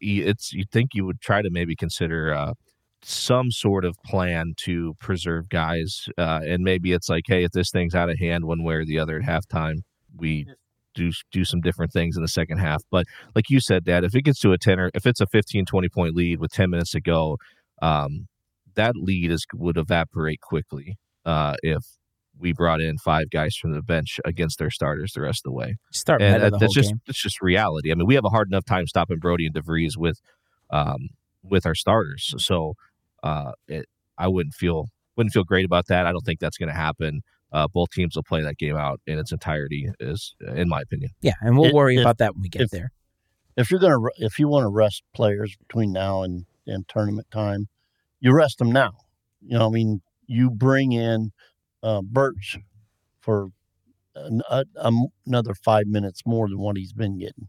it's 0.00 0.52
you 0.52 0.64
think 0.70 0.90
you 0.94 1.04
would 1.04 1.20
try 1.20 1.42
to 1.42 1.50
maybe 1.50 1.76
consider 1.76 2.32
uh, 2.32 2.54
some 3.02 3.50
sort 3.50 3.84
of 3.84 3.96
plan 4.04 4.54
to 4.64 4.94
preserve 5.00 5.48
guys, 5.48 6.08
uh, 6.18 6.40
and 6.44 6.62
maybe 6.62 6.92
it's 6.92 7.08
like, 7.08 7.24
hey, 7.26 7.44
if 7.44 7.52
this 7.52 7.70
thing's 7.70 7.94
out 7.94 8.10
of 8.10 8.18
hand 8.18 8.44
one 8.44 8.62
way 8.62 8.74
or 8.74 8.84
the 8.84 8.98
other 8.98 9.18
at 9.18 9.24
halftime, 9.24 9.82
we 10.16 10.46
do 10.94 11.12
do 11.30 11.44
some 11.44 11.60
different 11.60 11.92
things 11.92 12.16
in 12.16 12.22
the 12.22 12.28
second 12.28 12.58
half. 12.58 12.82
But 12.90 13.06
like 13.34 13.50
you 13.50 13.60
said, 13.60 13.84
Dad, 13.84 14.04
if 14.04 14.14
it 14.14 14.22
gets 14.22 14.40
to 14.40 14.52
a 14.52 14.58
10 14.58 14.80
or 14.80 14.90
if 14.94 15.06
it's 15.06 15.20
a 15.20 15.26
15, 15.26 15.66
20 15.66 15.88
point 15.88 16.14
lead 16.14 16.40
with 16.40 16.52
10 16.52 16.70
minutes 16.70 16.90
to 16.92 17.00
go, 17.00 17.38
um, 17.82 18.26
that 18.74 18.96
lead 18.96 19.30
is 19.30 19.46
would 19.54 19.76
evaporate 19.76 20.40
quickly 20.40 20.96
uh, 21.24 21.54
if 21.62 21.84
we 22.40 22.52
brought 22.52 22.80
in 22.80 22.96
five 22.98 23.30
guys 23.30 23.54
from 23.54 23.72
the 23.72 23.82
bench 23.82 24.18
against 24.24 24.58
their 24.58 24.70
starters 24.70 25.12
the 25.12 25.20
rest 25.20 25.40
of 25.44 25.50
the 25.50 25.54
way. 25.54 25.76
Start 25.92 26.22
And 26.22 26.32
meta 26.34 26.44
that- 26.44 26.52
the 26.52 26.58
that's 26.58 26.74
just 26.74 26.90
game. 26.90 27.00
it's 27.06 27.22
just 27.22 27.40
reality. 27.42 27.92
I 27.92 27.94
mean, 27.94 28.06
we 28.06 28.14
have 28.14 28.24
a 28.24 28.30
hard 28.30 28.48
enough 28.48 28.64
time 28.64 28.86
stopping 28.86 29.18
Brodie 29.18 29.46
and 29.46 29.54
DeVries 29.54 29.96
with 29.96 30.20
um, 30.70 31.08
with 31.42 31.66
our 31.66 31.74
starters. 31.74 32.34
So 32.38 32.74
uh, 33.22 33.52
it, 33.68 33.86
I 34.18 34.28
wouldn't 34.28 34.54
feel 34.54 34.88
wouldn't 35.16 35.32
feel 35.32 35.44
great 35.44 35.64
about 35.64 35.86
that. 35.88 36.06
I 36.06 36.12
don't 36.12 36.24
think 36.24 36.40
that's 36.40 36.56
going 36.56 36.68
to 36.68 36.74
happen. 36.74 37.20
Uh, 37.52 37.66
both 37.72 37.90
teams 37.90 38.14
will 38.14 38.22
play 38.22 38.42
that 38.42 38.56
game 38.58 38.76
out 38.76 39.00
in 39.06 39.18
its 39.18 39.32
entirety, 39.32 39.88
is 39.98 40.34
in 40.54 40.68
my 40.68 40.80
opinion. 40.82 41.10
Yeah, 41.20 41.32
and 41.40 41.56
we'll 41.58 41.68
If- 41.70 41.74
worry 41.74 41.96
if- 41.96 42.02
about 42.02 42.18
that 42.18 42.34
when 42.34 42.42
we 42.42 42.48
get 42.48 42.62
if- 42.62 42.70
there. 42.70 42.92
If 43.56 43.70
you're 43.70 43.80
gonna 43.80 43.98
if 44.18 44.38
you 44.38 44.46
want 44.48 44.64
to 44.64 44.68
rest 44.68 45.02
players 45.14 45.56
between 45.56 45.92
now 45.92 46.22
and 46.22 46.46
and 46.66 46.86
tournament 46.88 47.26
time, 47.32 47.66
you 48.20 48.32
rest 48.32 48.58
them 48.58 48.70
now. 48.70 48.92
You 49.42 49.58
know, 49.58 49.66
I 49.66 49.70
mean, 49.70 50.02
you 50.26 50.50
bring 50.50 50.92
in 50.92 51.32
uh, 51.82 52.02
Birch 52.02 52.58
for 53.20 53.50
an, 54.14 54.42
a, 54.50 54.64
um, 54.78 55.08
another 55.26 55.54
five 55.54 55.86
minutes 55.86 56.22
more 56.26 56.48
than 56.48 56.58
what 56.58 56.76
he's 56.76 56.92
been 56.92 57.18
getting. 57.18 57.48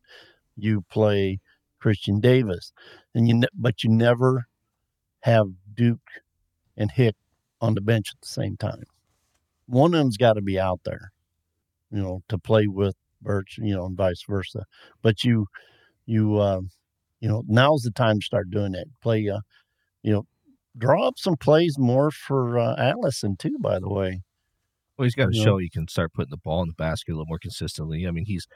You 0.58 0.84
play 0.90 1.40
Christian 1.80 2.20
Davis, 2.20 2.74
and 3.16 3.28
you 3.28 3.36
ne- 3.36 3.48
but 3.56 3.84
you 3.84 3.90
never 3.90 4.46
have 5.22 5.48
Duke 5.74 6.00
and 6.78 6.92
Hick 6.92 7.16
on 7.62 7.76
the 7.76 7.82
bench 7.82 8.10
at 8.14 8.22
the 8.22 8.28
same 8.28 8.58
time. 8.58 8.84
One 9.68 9.94
of 9.94 10.00
them's 10.00 10.18
got 10.18 10.34
to 10.34 10.42
be 10.42 10.60
out 10.60 10.82
there, 10.86 11.12
you 11.92 12.02
know, 12.02 12.24
to 12.30 12.38
play 12.38 12.68
with 12.68 12.96
Birch, 13.22 13.58
you 13.62 13.76
know, 13.76 13.86
and 13.86 13.98
vice 13.98 14.24
versa. 14.28 14.66
But 15.02 15.24
you, 15.24 15.48
you, 16.06 16.38
uh, 16.38 16.62
you 17.22 17.30
know, 17.30 17.44
now's 17.48 17.84
the 17.84 17.92
time 17.92 18.20
to 18.20 18.26
start 18.26 18.50
doing 18.52 18.74
that. 18.74 18.88
Play, 19.02 19.30
uh, 19.30 19.42
you 20.04 20.14
know, 20.14 20.26
draw 20.78 21.08
up 21.08 21.16
some 21.18 21.38
plays 21.38 21.78
more 21.78 22.12
for 22.12 22.60
uh, 22.60 22.76
Allison 22.78 23.36
too. 23.38 23.58
By 23.60 23.80
the 23.80 23.90
way, 23.90 24.22
Well, 24.98 25.06
he's 25.06 25.16
got 25.16 25.32
to 25.32 25.38
show 25.38 25.58
he 25.58 25.70
can 25.70 25.88
start 25.88 26.14
putting 26.14 26.32
the 26.32 26.38
ball 26.38 26.62
in 26.62 26.68
the 26.68 26.74
basket 26.74 27.12
a 27.12 27.16
little 27.16 27.26
more 27.28 27.40
consistently. 27.40 28.08
I 28.08 28.12
mean, 28.12 28.26
he's 28.26 28.48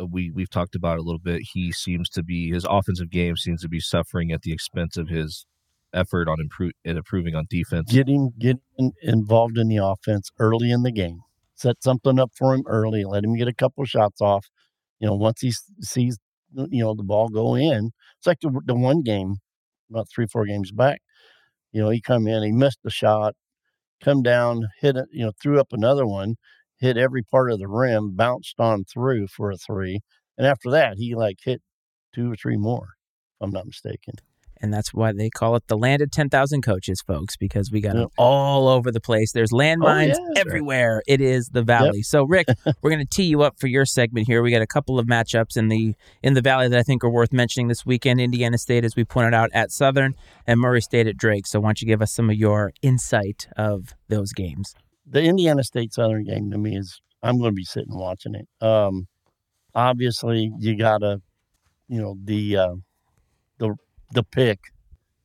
uh, 0.00 0.06
we 0.06 0.30
we've 0.30 0.50
talked 0.50 0.74
about 0.74 0.98
it 0.98 1.00
a 1.00 1.02
little 1.02 1.18
bit. 1.18 1.42
He 1.52 1.72
seems 1.72 2.08
to 2.10 2.22
be 2.22 2.50
his 2.50 2.66
offensive 2.68 3.10
game 3.10 3.36
seems 3.36 3.62
to 3.62 3.68
be 3.68 3.80
suffering 3.80 4.32
at 4.32 4.42
the 4.42 4.52
expense 4.52 4.96
of 4.96 5.08
his 5.08 5.46
effort 5.92 6.28
on 6.28 6.40
improve 6.40 6.72
and 6.84 6.98
improving 6.98 7.34
on 7.34 7.46
defense. 7.48 7.90
getting 7.90 8.32
getting 8.38 8.92
involved 9.02 9.58
in 9.58 9.68
the 9.68 9.78
offense 9.78 10.30
early 10.38 10.70
in 10.70 10.82
the 10.82 10.92
game. 10.92 11.20
Set 11.54 11.82
something 11.82 12.18
up 12.18 12.32
for 12.36 12.54
him 12.54 12.62
early. 12.66 13.04
Let 13.04 13.24
him 13.24 13.34
get 13.34 13.48
a 13.48 13.54
couple 13.54 13.84
shots 13.86 14.20
off. 14.20 14.46
You 15.00 15.06
know, 15.08 15.14
once 15.14 15.40
he 15.40 15.52
sees 15.80 16.18
you 16.54 16.82
know 16.82 16.94
the 16.94 17.02
ball 17.02 17.28
go 17.28 17.54
in, 17.54 17.92
it's 18.18 18.26
like 18.26 18.40
the, 18.40 18.60
the 18.66 18.74
one 18.74 19.02
game 19.02 19.36
about 19.90 20.08
three 20.14 20.26
four 20.26 20.46
games 20.46 20.72
back. 20.72 21.00
You 21.76 21.82
know, 21.82 21.90
he 21.90 22.00
come 22.00 22.26
in, 22.26 22.42
he 22.42 22.52
missed 22.52 22.78
the 22.82 22.90
shot, 22.90 23.34
come 24.02 24.22
down, 24.22 24.66
hit 24.80 24.96
it. 24.96 25.08
You 25.12 25.26
know, 25.26 25.32
threw 25.42 25.60
up 25.60 25.74
another 25.74 26.06
one, 26.06 26.36
hit 26.78 26.96
every 26.96 27.22
part 27.22 27.52
of 27.52 27.58
the 27.58 27.68
rim, 27.68 28.16
bounced 28.16 28.58
on 28.58 28.84
through 28.84 29.26
for 29.28 29.50
a 29.50 29.58
three, 29.58 30.00
and 30.38 30.46
after 30.46 30.70
that 30.70 30.96
he 30.96 31.14
like 31.14 31.36
hit 31.44 31.60
two 32.14 32.32
or 32.32 32.36
three 32.36 32.56
more. 32.56 32.94
If 33.38 33.44
I'm 33.44 33.50
not 33.50 33.66
mistaken. 33.66 34.14
And 34.60 34.72
that's 34.72 34.94
why 34.94 35.12
they 35.12 35.28
call 35.30 35.54
it 35.56 35.66
the 35.68 35.76
land 35.76 36.02
of 36.02 36.10
10,000 36.10 36.62
coaches, 36.62 37.02
folks, 37.06 37.36
because 37.36 37.70
we 37.70 37.80
got 37.80 37.94
Yep. 37.94 38.02
them 38.04 38.08
all 38.18 38.68
over 38.68 38.90
the 38.90 39.00
place. 39.00 39.32
There's 39.32 39.50
landmines 39.52 40.14
Oh, 40.18 40.32
yeah. 40.34 40.40
everywhere. 40.40 41.02
It 41.06 41.20
is 41.20 41.48
the 41.48 41.62
valley. 41.62 42.02
So, 42.02 42.24
Rick, 42.24 42.46
we're 42.82 42.90
going 42.90 43.06
to 43.06 43.08
tee 43.10 43.24
you 43.24 43.42
up 43.42 43.58
for 43.58 43.66
your 43.66 43.84
segment 43.84 44.26
here. 44.26 44.42
We 44.42 44.50
got 44.50 44.62
a 44.62 44.66
couple 44.66 44.98
of 44.98 45.06
matchups 45.06 45.56
in 45.56 45.68
the 45.68 45.94
in 46.22 46.34
the 46.34 46.42
valley 46.42 46.68
that 46.68 46.78
I 46.78 46.82
think 46.82 47.04
are 47.04 47.10
worth 47.10 47.32
mentioning 47.32 47.68
this 47.68 47.84
weekend. 47.84 48.20
Indiana 48.20 48.58
State, 48.58 48.84
as 48.84 48.96
we 48.96 49.04
pointed 49.04 49.34
out, 49.34 49.50
at 49.52 49.70
Southern, 49.70 50.14
and 50.46 50.58
Murray 50.60 50.80
State 50.80 51.06
at 51.06 51.16
Drake. 51.16 51.46
So, 51.46 51.60
why 51.60 51.68
don't 51.68 51.82
you 51.82 51.86
give 51.86 52.00
us 52.02 52.12
some 52.12 52.30
of 52.30 52.36
your 52.36 52.72
insight 52.82 53.48
of 53.56 53.94
those 54.08 54.32
games? 54.32 54.74
the 55.08 55.22
Indiana 55.22 55.62
State 55.62 55.94
Southern 55.94 56.24
game 56.24 56.50
to 56.50 56.58
me 56.58 56.76
is 56.76 57.00
I'm 57.22 57.38
going 57.38 57.50
to 57.52 57.54
be 57.54 57.62
sitting 57.62 57.96
watching 57.96 58.34
it. 58.34 58.48
Um, 58.60 59.06
obviously, 59.74 60.50
you 60.58 60.76
gotta, 60.76 61.20
you 61.88 62.00
know, 62.00 62.16
the 62.24 62.56
uh, 62.56 62.74
the 64.12 64.22
pick 64.22 64.60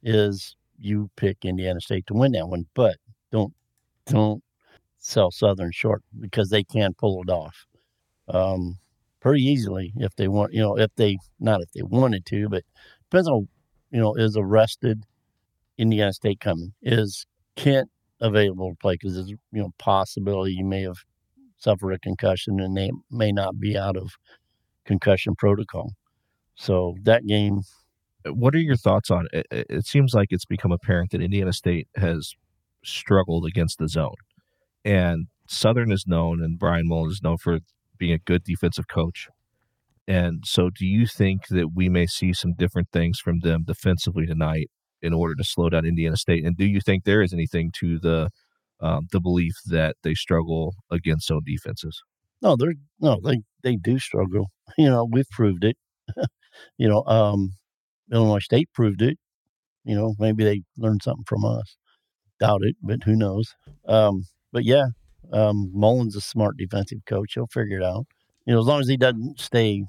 is 0.03 0.55
you 0.79 1.09
pick 1.15 1.45
Indiana 1.45 1.81
State 1.81 2.07
to 2.07 2.13
win 2.13 2.33
that 2.33 2.47
one, 2.47 2.65
but 2.73 2.97
don't 3.31 3.53
don't 4.07 4.43
sell 4.99 5.31
Southern 5.31 5.71
short 5.71 6.03
because 6.19 6.49
they 6.49 6.63
can 6.63 6.93
pull 6.93 7.21
it 7.23 7.29
off 7.29 7.65
um, 8.29 8.77
pretty 9.19 9.43
easily 9.43 9.93
if 9.97 10.15
they 10.15 10.27
want. 10.27 10.53
You 10.53 10.61
know, 10.61 10.77
if 10.77 10.91
they 10.95 11.17
not 11.39 11.61
if 11.61 11.71
they 11.71 11.83
wanted 11.83 12.25
to, 12.27 12.49
but 12.49 12.63
depends 13.09 13.27
on 13.27 13.47
you 13.91 13.99
know 13.99 14.15
is 14.15 14.37
arrested 14.37 15.03
Indiana 15.77 16.13
State 16.13 16.39
coming 16.39 16.73
is 16.81 17.25
Kent 17.55 17.89
available 18.21 18.69
to 18.69 18.77
play 18.77 18.95
because 18.95 19.15
there's 19.15 19.29
you 19.29 19.37
know 19.51 19.71
possibility 19.79 20.53
you 20.53 20.65
may 20.65 20.83
have 20.83 20.97
suffered 21.57 21.91
a 21.91 21.99
concussion 21.99 22.59
and 22.59 22.75
they 22.75 22.91
may 23.11 23.31
not 23.31 23.59
be 23.59 23.77
out 23.77 23.97
of 23.97 24.11
concussion 24.85 25.35
protocol. 25.35 25.93
So 26.55 26.95
that 27.03 27.25
game, 27.25 27.61
What 28.25 28.55
are 28.55 28.59
your 28.59 28.75
thoughts 28.75 29.11
on 29.11 29.27
it? 29.31 29.47
It 29.51 29.85
seems 29.85 30.13
like 30.13 30.27
it's 30.31 30.45
become 30.45 30.71
apparent 30.71 31.11
that 31.11 31.21
Indiana 31.21 31.53
State 31.53 31.87
has 31.95 32.33
struggled 32.83 33.45
against 33.45 33.77
the 33.77 33.87
zone, 33.87 34.15
and 34.85 35.27
Southern 35.47 35.91
is 35.91 36.05
known, 36.07 36.41
and 36.43 36.59
Bryan 36.59 36.87
Mullins 36.87 37.13
is 37.13 37.23
known 37.23 37.37
for 37.37 37.59
being 37.97 38.13
a 38.13 38.19
good 38.19 38.43
defensive 38.43 38.87
coach. 38.87 39.27
And 40.07 40.43
so, 40.45 40.69
do 40.69 40.85
you 40.85 41.05
think 41.07 41.47
that 41.49 41.69
we 41.75 41.89
may 41.89 42.07
see 42.07 42.33
some 42.33 42.53
different 42.53 42.89
things 42.91 43.19
from 43.19 43.39
them 43.39 43.63
defensively 43.65 44.25
tonight 44.25 44.69
in 45.01 45.13
order 45.13 45.35
to 45.35 45.43
slow 45.43 45.69
down 45.69 45.85
Indiana 45.85 46.17
State? 46.17 46.45
And 46.45 46.57
do 46.57 46.65
you 46.65 46.81
think 46.81 47.03
there 47.03 47.21
is 47.21 47.33
anything 47.33 47.71
to 47.79 47.99
the 47.99 48.29
um, 48.79 49.07
the 49.11 49.19
belief 49.21 49.53
that 49.67 49.95
they 50.03 50.15
struggle 50.15 50.73
against 50.89 51.27
zone 51.27 51.43
defenses? 51.45 52.01
no, 52.41 52.55
they're 52.55 52.73
no, 52.99 53.19
they 53.23 53.41
they 53.63 53.75
do 53.75 53.99
struggle. 53.99 54.47
You 54.77 54.89
know, 54.89 55.07
we've 55.09 55.29
proved 55.29 55.63
it. 55.63 55.77
you 56.77 56.87
know, 56.87 57.03
um, 57.05 57.51
Illinois 58.11 58.39
State 58.39 58.69
proved 58.73 59.01
it. 59.01 59.17
You 59.83 59.95
know, 59.95 60.15
maybe 60.19 60.43
they 60.43 60.61
learned 60.77 61.01
something 61.03 61.25
from 61.25 61.45
us. 61.45 61.75
Doubt 62.39 62.61
it, 62.63 62.75
but 62.81 63.03
who 63.03 63.15
knows? 63.15 63.55
Um, 63.87 64.25
but 64.51 64.63
yeah, 64.63 64.87
um, 65.31 65.71
Mullins 65.73 66.15
a 66.15 66.21
smart 66.21 66.57
defensive 66.57 66.99
coach. 67.05 67.33
He'll 67.33 67.47
figure 67.47 67.79
it 67.79 67.83
out. 67.83 68.05
You 68.45 68.53
know, 68.53 68.59
as 68.59 68.65
long 68.65 68.81
as 68.81 68.87
he 68.87 68.97
doesn't 68.97 69.39
stay 69.39 69.85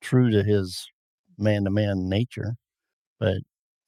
true 0.00 0.30
to 0.30 0.42
his 0.42 0.90
man-to-man 1.38 2.08
nature. 2.08 2.54
But 3.18 3.38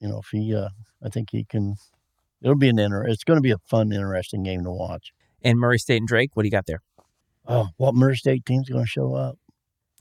you 0.00 0.08
know, 0.08 0.18
if 0.18 0.28
he, 0.30 0.54
uh, 0.54 0.68
I 1.02 1.08
think 1.08 1.30
he 1.30 1.44
can. 1.44 1.76
It'll 2.42 2.54
be 2.54 2.68
an 2.68 2.78
inter. 2.78 3.04
It's 3.04 3.24
going 3.24 3.38
to 3.38 3.42
be 3.42 3.50
a 3.50 3.58
fun, 3.66 3.92
interesting 3.92 4.42
game 4.42 4.62
to 4.64 4.70
watch. 4.70 5.12
And 5.42 5.58
Murray 5.58 5.78
State 5.78 5.98
and 5.98 6.08
Drake, 6.08 6.30
what 6.34 6.42
do 6.42 6.46
you 6.46 6.52
got 6.52 6.66
there? 6.66 6.82
Oh, 7.46 7.68
what 7.76 7.94
Murray 7.94 8.16
State 8.16 8.44
team's 8.44 8.68
going 8.68 8.84
to 8.84 8.88
show 8.88 9.14
up? 9.14 9.38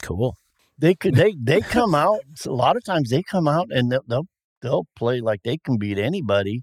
Cool. 0.01 0.37
They 0.77 0.95
could. 0.95 1.15
They 1.15 1.33
they 1.41 1.61
come 1.61 1.95
out. 1.95 2.19
A 2.45 2.51
lot 2.51 2.75
of 2.77 2.83
times 2.83 3.09
they 3.09 3.23
come 3.23 3.47
out 3.47 3.67
and 3.71 3.91
they'll 3.91 4.03
they'll, 4.07 4.27
they'll 4.61 4.87
play 4.95 5.21
like 5.21 5.43
they 5.43 5.57
can 5.57 5.77
beat 5.77 5.97
anybody. 5.97 6.61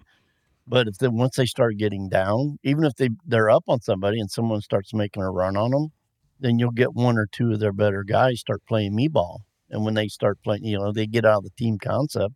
But 0.66 0.88
if 0.88 0.98
they 0.98 1.08
once 1.08 1.36
they 1.36 1.46
start 1.46 1.78
getting 1.78 2.08
down, 2.08 2.58
even 2.64 2.84
if 2.84 2.94
they 2.96 3.10
they're 3.26 3.50
up 3.50 3.64
on 3.68 3.80
somebody 3.82 4.20
and 4.20 4.30
someone 4.30 4.60
starts 4.62 4.94
making 4.94 5.22
a 5.22 5.30
run 5.30 5.56
on 5.56 5.72
them, 5.72 5.92
then 6.40 6.58
you'll 6.58 6.72
get 6.72 6.94
one 6.94 7.18
or 7.18 7.26
two 7.30 7.52
of 7.52 7.60
their 7.60 7.72
better 7.72 8.04
guys 8.04 8.40
start 8.40 8.62
playing 8.68 8.94
me 8.96 9.08
ball. 9.08 9.42
And 9.70 9.84
when 9.84 9.94
they 9.94 10.08
start 10.08 10.38
playing, 10.44 10.64
you 10.64 10.78
know, 10.78 10.92
they 10.92 11.06
get 11.06 11.24
out 11.26 11.38
of 11.38 11.44
the 11.44 11.50
team 11.58 11.78
concept 11.78 12.34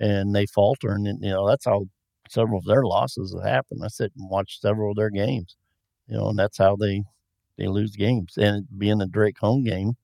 and 0.00 0.34
they 0.34 0.46
falter, 0.46 0.90
and 0.92 1.06
then, 1.06 1.18
you 1.22 1.30
know 1.30 1.48
that's 1.48 1.66
how 1.66 1.86
several 2.30 2.58
of 2.60 2.66
their 2.66 2.84
losses 2.84 3.34
have 3.34 3.44
happened. 3.50 3.82
I 3.84 3.88
sit 3.88 4.12
and 4.16 4.30
watch 4.30 4.60
several 4.60 4.92
of 4.92 4.96
their 4.96 5.10
games, 5.10 5.56
you 6.08 6.16
know, 6.16 6.28
and 6.30 6.38
that's 6.38 6.58
how 6.58 6.76
they 6.76 7.04
they 7.58 7.68
lose 7.68 7.96
games. 7.96 8.34
And 8.38 8.66
being 8.78 9.00
a 9.02 9.06
Drake 9.06 9.38
home 9.38 9.64
game, 9.64 9.94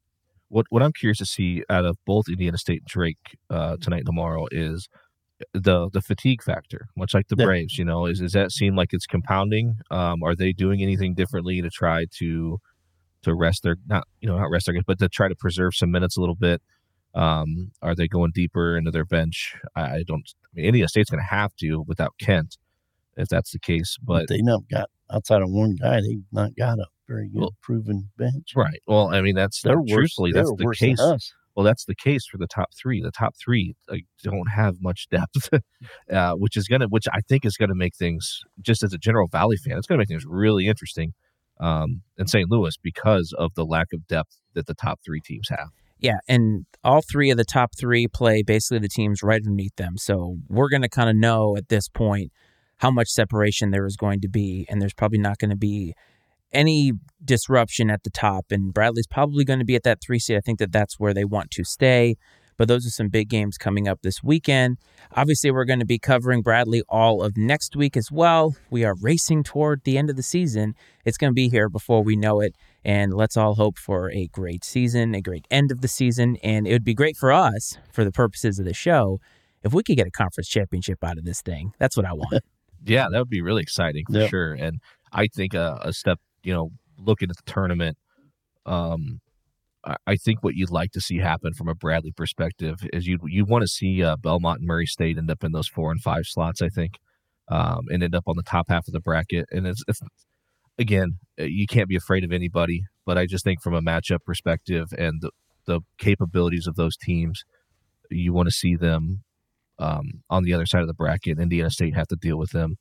What 0.49 0.67
what 0.71 0.83
I'm 0.83 0.93
curious 0.93 1.19
to 1.19 1.27
see 1.27 1.65
out 1.69 1.85
of 1.85 1.97
both 2.07 2.29
Indiana 2.29 2.59
State 2.59 2.83
and 2.83 2.87
Drake 2.89 3.37
uh, 3.51 3.77
tonight 3.81 3.99
and 3.99 4.07
tomorrow 4.07 4.47
is 4.51 4.89
the 5.53 5.91
the 5.93 6.01
fatigue 6.01 6.43
factor, 6.43 6.89
much 6.97 7.15
like 7.15 7.29
the 7.29 7.37
Yeah. 7.39 7.47
Braves. 7.47 7.79
You 7.79 7.85
know, 7.85 8.07
is 8.07 8.21
does 8.21 8.33
that 8.33 8.53
seem 8.53 8.77
like 8.77 8.93
it's 8.93 9.07
compounding? 9.07 9.77
Um, 9.91 10.23
are 10.23 10.35
they 10.35 10.53
doing 10.53 10.83
anything 10.83 11.15
differently 11.15 11.61
to 11.63 11.71
try 11.71 12.07
to 12.19 12.59
to 13.23 13.35
rest 13.35 13.63
their 13.65 13.77
not 13.87 14.07
you 14.21 14.29
know 14.29 14.39
not 14.39 14.51
rest 14.51 14.67
their 14.67 14.81
but 14.87 14.99
to 15.01 15.09
try 15.09 15.29
to 15.29 15.35
preserve 15.35 15.75
some 15.75 15.91
minutes 15.91 16.17
a 16.17 16.21
little 16.21 16.37
bit? 16.37 16.63
Um, 17.15 17.73
are 17.83 17.95
they 17.95 18.09
going 18.09 18.31
deeper 18.35 18.77
into 18.77 18.91
their 18.91 19.07
bench? 19.07 19.57
I, 19.75 19.81
I 19.83 20.05
don't. 20.07 20.29
I 20.45 20.49
mean, 20.55 20.67
Indiana 20.67 20.89
State's 20.89 21.11
going 21.11 21.23
to 21.23 21.35
have 21.35 21.57
to 21.57 21.83
without 21.87 22.15
Kent, 22.21 22.59
if 23.17 23.29
that's 23.29 23.53
the 23.53 23.59
case. 23.59 23.97
But 24.03 24.29
they 24.29 24.43
not 24.43 24.69
got 24.71 24.91
outside 25.11 25.43
of 25.43 25.51
one 25.51 25.77
guy. 25.77 26.03
They've 26.03 26.23
not 26.31 26.55
got 26.57 26.79
a 26.79 26.87
very 27.09 27.29
good 27.29 27.41
Well, 27.41 27.55
proven 27.63 28.11
bench. 28.17 28.53
right. 28.57 28.81
Well, 28.87 29.09
I 29.15 29.21
mean, 29.21 29.35
that's 29.35 29.63
They're 29.63 29.79
worse. 29.81 29.91
truthfully 29.91 30.33
they're 30.33 30.43
that's 30.45 30.55
the 30.57 30.65
worse 30.65 30.81
than 30.81 30.89
case. 30.91 31.01
us. 31.01 31.33
Well, 31.55 31.65
that's 31.65 31.87
the 31.87 31.95
case 31.95 32.27
for 32.27 32.37
the 32.37 32.47
top 32.47 32.69
three. 32.81 33.01
The 33.01 33.11
top 33.11 33.35
three 33.43 33.75
like, 33.89 34.05
don't 34.23 34.49
have 34.55 34.77
much 34.81 35.09
depth, 35.11 35.49
uh, 36.13 36.33
which 36.35 36.57
is 36.57 36.69
gonna, 36.69 36.87
which 36.89 37.07
I 37.13 37.21
think 37.29 37.45
is 37.47 37.57
gonna 37.57 37.75
make 37.75 37.97
things 37.97 38.41
just 38.61 38.83
as 38.83 38.93
a 38.93 38.99
general 38.99 39.27
Valley 39.29 39.57
fan, 39.57 39.79
it's 39.79 39.87
gonna 39.87 39.99
make 39.99 40.09
things 40.09 40.25
really 40.27 40.67
interesting 40.67 41.15
um, 41.59 42.03
in 42.19 42.27
St. 42.27 42.51
Louis 42.51 42.77
because 42.83 43.33
of 43.39 43.55
the 43.55 43.65
lack 43.65 43.89
of 43.95 44.07
depth 44.07 44.37
that 44.55 44.67
the 44.67 44.75
top 44.75 45.01
three 45.05 45.21
teams 45.21 45.49
have. 45.49 45.69
Yeah, 45.99 46.19
and 46.29 46.67
all 46.85 47.01
three 47.01 47.31
of 47.31 47.39
the 47.39 47.45
top 47.45 47.71
three 47.75 48.07
play 48.07 48.43
basically 48.43 48.81
the 48.81 48.89
teams 48.89 49.23
right 49.23 49.41
underneath 49.41 49.75
them. 49.77 49.97
So 49.97 50.37
we're 50.47 50.69
going 50.69 50.83
to 50.83 50.91
kind 50.91 51.09
of 51.09 51.17
know 51.17 51.57
at 51.57 51.71
this 51.71 51.89
point 51.89 52.33
how 52.81 52.91
much 52.91 53.09
separation 53.09 53.71
there 53.71 53.87
is 53.87 53.97
going 53.97 54.21
to 54.21 54.29
be, 54.29 54.67
and 54.69 54.83
there's 54.83 54.93
probably 54.93 55.17
not 55.19 55.39
going 55.39 55.49
to 55.49 55.57
be 55.57 55.95
any 56.57 56.93
disruption 57.25 57.91
at 57.91 58.03
the 58.05 58.11
top. 58.11 58.47
And 58.51 58.73
Bradley's 58.73 59.07
probably 59.07 59.45
going 59.45 59.59
to 59.59 59.65
be 59.65 59.75
at 59.77 59.83
that 59.85 60.01
three 60.01 60.19
seed. 60.19 60.37
I 60.37 60.41
think 60.41 60.59
that 60.59 60.73
that's 60.73 60.99
where 60.99 61.15
they 61.15 61.25
want 61.25 61.51
to 61.53 61.65
stay. 61.65 62.17
But 62.59 62.69
those 62.69 62.87
are 62.87 62.91
some 62.91 63.09
big 63.11 63.29
games 63.29 63.59
coming 63.59 63.87
up 63.87 64.01
this 64.03 64.23
weekend. 64.23 64.79
Obviously, 65.15 65.51
we're 65.51 65.67
going 65.67 65.79
to 65.81 65.85
be 65.85 65.99
covering 65.99 66.41
Bradley 66.41 66.83
all 66.89 67.23
of 67.23 67.37
next 67.37 67.77
week 67.77 67.99
as 67.99 68.11
well. 68.11 68.57
We 68.71 68.83
are 68.83 68.95
racing 68.99 69.43
toward 69.45 69.83
the 69.85 69.99
end 69.99 70.09
of 70.09 70.17
the 70.17 70.23
season. 70.23 70.75
It's 71.05 71.19
going 71.19 71.31
to 71.33 71.35
be 71.35 71.51
here 71.51 71.69
before 71.69 72.03
we 72.03 72.17
know 72.17 72.41
it. 72.41 72.55
And 72.83 73.13
let's 73.13 73.37
all 73.37 73.57
hope 73.57 73.77
for 73.77 74.11
a 74.11 74.29
great 74.29 74.65
season, 74.65 75.15
a 75.15 75.21
great 75.21 75.47
end 75.51 75.71
of 75.71 75.83
the 75.83 75.89
season. 75.89 76.39
And 76.43 76.67
it 76.67 76.73
would 76.73 76.85
be 76.85 76.95
great 76.95 77.19
for 77.19 77.31
us, 77.31 77.77
for 77.93 78.05
the 78.05 78.13
purposes 78.13 78.59
of 78.59 78.65
the 78.65 78.73
show, 78.73 79.21
if 79.63 79.75
we 79.75 79.83
could 79.83 79.97
get 79.99 80.07
a 80.07 80.11
conference 80.11 80.49
championship 80.49 81.05
out 81.05 81.19
of 81.19 81.27
this 81.27 81.43
thing. 81.43 81.73
That's 81.79 81.97
what 81.97 82.07
I 82.07 82.15
want. 82.15 82.43
Yeah, 82.85 83.07
that 83.11 83.19
would 83.19 83.29
be 83.31 83.43
really 83.43 83.63
exciting 83.63 84.05
for 84.07 84.21
Yep. 84.21 84.31
sure. 84.31 84.53
And 84.55 84.81
I 85.11 85.27
think 85.27 85.55
a, 85.55 85.81
a 85.83 85.93
step, 85.93 86.21
you 86.47 86.55
know, 86.55 86.71
looking 86.97 87.29
at 87.29 87.37
the 87.37 87.53
tournament, 87.53 87.99
um, 88.65 89.21
I, 89.85 89.97
I 90.07 90.17
think 90.17 90.43
what 90.43 90.55
you'd 90.55 90.71
like 90.71 90.93
to 90.93 91.01
see 91.01 91.19
happen 91.19 91.53
from 91.55 91.69
a 91.69 91.75
Bradley 91.75 92.13
perspective 92.13 92.77
is 92.93 93.07
you 93.07 93.19
you 93.27 93.45
want 93.45 93.63
to 93.63 93.69
see 93.69 94.03
uh, 94.03 94.17
Belmont 94.17 94.61
and 94.61 94.69
Murray 94.69 94.87
State 94.87 95.19
end 95.19 95.31
up 95.31 95.43
in 95.43 95.53
those 95.53 95.69
four 95.69 95.91
and 95.91 96.01
five 96.01 96.23
slots. 96.25 96.63
I 96.63 96.69
think, 96.69 96.93
um, 97.49 97.87
and 97.91 98.03
end 98.03 98.15
up 98.15 98.25
on 98.29 98.37
the 98.37 98.45
top 98.45 98.67
half 98.69 98.87
of 98.87 98.93
the 98.93 99.01
bracket. 99.01 99.47
And 99.51 99.67
it's, 99.67 99.83
it's 99.89 100.01
again, 100.79 101.19
uh, 101.39 101.45
you 101.45 101.67
can't 101.67 101.89
be 101.89 101.97
afraid 101.97 102.25
of 102.25 102.33
anybody. 102.33 102.85
But 103.05 103.19
I 103.19 103.27
just 103.27 103.45
think 103.45 103.61
from 103.63 103.75
a 103.75 103.83
matchup 103.83 104.25
perspective 104.25 104.89
and 104.97 105.21
the, 105.21 105.31
the 105.67 105.81
capabilities 105.99 106.67
of 106.67 106.77
those 106.77 106.97
teams, 106.97 107.43
you 108.11 108.33
want 108.33 108.49
to 108.49 108.53
see 108.53 108.77
them 108.77 109.23
um, 109.79 110.23
on 110.31 110.45
the 110.45 110.53
other 110.53 110.67
side 110.67 110.83
of 110.83 110.89
the 110.89 110.95
bracket. 110.95 111.39
Indiana 111.39 111.71
State 111.71 111.95
have 111.95 112.09
to 112.09 112.17
deal 112.17 112.39
with 112.39 112.51
them 112.51 112.77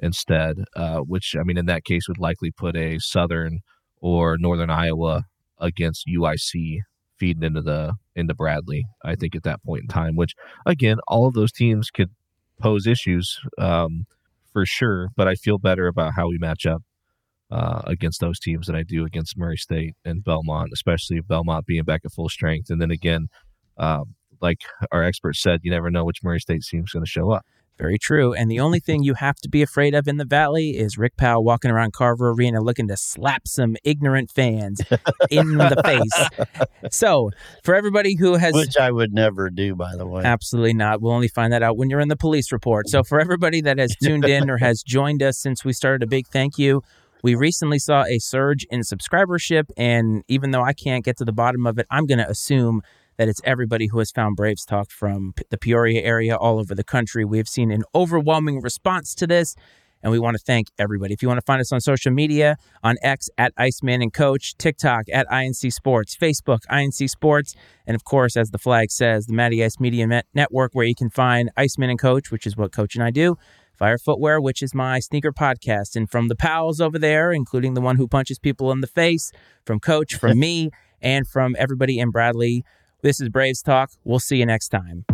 instead, 0.00 0.64
uh, 0.76 0.98
which 0.98 1.34
I 1.38 1.42
mean, 1.44 1.58
in 1.58 1.66
that 1.66 1.84
case, 1.84 2.08
would 2.08 2.18
likely 2.18 2.50
put 2.50 2.76
a 2.76 2.98
Southern 2.98 3.60
or 4.00 4.36
Northern 4.38 4.70
Iowa 4.70 5.24
against 5.58 6.06
UIC 6.06 6.80
feeding 7.18 7.42
into 7.42 7.62
the 7.62 7.94
into 8.14 8.34
Bradley. 8.34 8.86
I 9.04 9.16
think 9.16 9.34
at 9.34 9.42
that 9.42 9.62
point 9.62 9.82
in 9.82 9.88
time, 9.88 10.16
which 10.16 10.34
again, 10.66 10.98
all 11.08 11.26
of 11.26 11.34
those 11.34 11.52
teams 11.52 11.90
could 11.90 12.10
pose 12.60 12.86
issues 12.86 13.38
um, 13.58 14.06
for 14.52 14.64
sure. 14.66 15.08
But 15.16 15.28
I 15.28 15.34
feel 15.34 15.58
better 15.58 15.86
about 15.86 16.14
how 16.14 16.28
we 16.28 16.38
match 16.38 16.66
up 16.66 16.82
uh, 17.50 17.82
against 17.86 18.20
those 18.20 18.38
teams 18.38 18.66
than 18.66 18.76
I 18.76 18.82
do 18.82 19.04
against 19.04 19.38
Murray 19.38 19.56
State 19.56 19.94
and 20.04 20.24
Belmont, 20.24 20.70
especially 20.72 21.20
Belmont 21.20 21.66
being 21.66 21.84
back 21.84 22.02
at 22.04 22.12
full 22.12 22.28
strength. 22.28 22.70
And 22.70 22.80
then 22.80 22.90
again, 22.90 23.28
um, 23.78 24.14
like 24.40 24.60
our 24.92 25.02
expert 25.02 25.36
said, 25.36 25.60
you 25.62 25.70
never 25.70 25.90
know 25.90 26.04
which 26.04 26.22
Murray 26.22 26.40
State 26.40 26.62
team's 26.62 26.92
going 26.92 27.04
to 27.04 27.10
show 27.10 27.30
up. 27.30 27.44
Very 27.78 27.98
true. 27.98 28.34
And 28.34 28.50
the 28.50 28.58
only 28.58 28.80
thing 28.80 29.04
you 29.04 29.14
have 29.14 29.36
to 29.36 29.48
be 29.48 29.62
afraid 29.62 29.94
of 29.94 30.08
in 30.08 30.16
the 30.16 30.24
Valley 30.24 30.70
is 30.70 30.98
Rick 30.98 31.16
Powell 31.16 31.44
walking 31.44 31.70
around 31.70 31.92
Carver 31.92 32.30
Arena 32.30 32.60
looking 32.60 32.88
to 32.88 32.96
slap 32.96 33.46
some 33.46 33.76
ignorant 33.84 34.30
fans 34.30 34.80
in 35.30 35.58
the 35.58 35.80
face. 35.84 36.58
So, 36.90 37.30
for 37.64 37.74
everybody 37.74 38.16
who 38.16 38.34
has. 38.34 38.54
Which 38.54 38.76
I 38.76 38.90
would 38.90 39.12
never 39.12 39.50
do, 39.50 39.74
by 39.74 39.96
the 39.96 40.06
way. 40.06 40.22
Absolutely 40.24 40.74
not. 40.74 41.02
We'll 41.02 41.12
only 41.12 41.28
find 41.28 41.52
that 41.52 41.62
out 41.62 41.76
when 41.76 41.90
you're 41.90 42.00
in 42.00 42.08
the 42.08 42.16
police 42.16 42.52
report. 42.52 42.88
So, 42.88 43.02
for 43.02 43.20
everybody 43.20 43.60
that 43.62 43.78
has 43.78 43.94
tuned 44.02 44.24
in 44.24 44.48
or 44.48 44.58
has 44.58 44.82
joined 44.86 45.22
us 45.22 45.38
since 45.38 45.64
we 45.64 45.72
started, 45.72 46.02
a 46.02 46.06
big 46.06 46.28
thank 46.28 46.56
you. 46.56 46.82
We 47.22 47.34
recently 47.34 47.78
saw 47.78 48.04
a 48.04 48.18
surge 48.20 48.64
in 48.70 48.80
subscribership, 48.80 49.64
and 49.76 50.22
even 50.28 50.52
though 50.52 50.62
I 50.62 50.72
can't 50.72 51.04
get 51.04 51.16
to 51.18 51.24
the 51.24 51.32
bottom 51.32 51.66
of 51.66 51.78
it, 51.78 51.86
I'm 51.90 52.06
going 52.06 52.18
to 52.18 52.28
assume 52.28 52.82
that 53.18 53.28
it's 53.28 53.40
everybody 53.44 53.88
who 53.88 53.98
has 53.98 54.10
found 54.10 54.36
Braves 54.36 54.64
Talk 54.64 54.90
from 54.90 55.34
the 55.50 55.58
Peoria 55.58 56.00
area 56.00 56.36
all 56.36 56.58
over 56.58 56.74
the 56.74 56.84
country. 56.84 57.24
We 57.24 57.38
have 57.38 57.48
seen 57.48 57.70
an 57.70 57.82
overwhelming 57.94 58.62
response 58.62 59.14
to 59.16 59.26
this, 59.26 59.56
and 60.02 60.12
we 60.12 60.20
want 60.20 60.36
to 60.36 60.42
thank 60.42 60.68
everybody. 60.78 61.12
If 61.12 61.20
you 61.20 61.28
want 61.28 61.38
to 61.38 61.44
find 61.44 61.60
us 61.60 61.72
on 61.72 61.80
social 61.80 62.12
media, 62.12 62.56
on 62.84 62.96
X 63.02 63.28
at 63.36 63.52
Iceman 63.56 64.00
and 64.02 64.12
Coach, 64.12 64.56
TikTok 64.56 65.06
at 65.12 65.30
I&C 65.30 65.68
Sports, 65.70 66.16
Facebook 66.16 66.60
I&C 66.70 67.08
Sports, 67.08 67.54
and 67.86 67.96
of 67.96 68.04
course, 68.04 68.36
as 68.36 68.50
the 68.50 68.58
flag 68.58 68.92
says, 68.92 69.26
the 69.26 69.34
Matty 69.34 69.64
Ice 69.64 69.80
Media 69.80 70.06
Net- 70.06 70.26
Network, 70.32 70.70
where 70.72 70.86
you 70.86 70.94
can 70.94 71.10
find 71.10 71.50
Iceman 71.56 71.90
and 71.90 71.98
Coach, 71.98 72.30
which 72.30 72.46
is 72.46 72.56
what 72.56 72.72
Coach 72.72 72.94
and 72.94 73.02
I 73.02 73.10
do. 73.10 73.36
Fire 73.76 73.98
Footwear, 73.98 74.40
which 74.40 74.62
is 74.62 74.74
my 74.74 74.98
sneaker 74.98 75.32
podcast. 75.32 75.94
And 75.94 76.10
from 76.10 76.26
the 76.26 76.34
pals 76.34 76.80
over 76.80 76.98
there, 76.98 77.30
including 77.30 77.74
the 77.74 77.80
one 77.80 77.96
who 77.96 78.08
punches 78.08 78.38
people 78.38 78.72
in 78.72 78.80
the 78.80 78.88
face, 78.88 79.30
from 79.64 79.78
Coach, 79.78 80.14
from 80.14 80.38
me, 80.40 80.70
and 81.00 81.28
from 81.28 81.54
everybody 81.58 81.98
in 81.98 82.10
Bradley, 82.10 82.64
this 83.02 83.20
is 83.20 83.28
Braves 83.28 83.62
Talk. 83.62 83.90
We'll 84.04 84.18
see 84.18 84.36
you 84.36 84.46
next 84.46 84.68
time. 84.68 85.04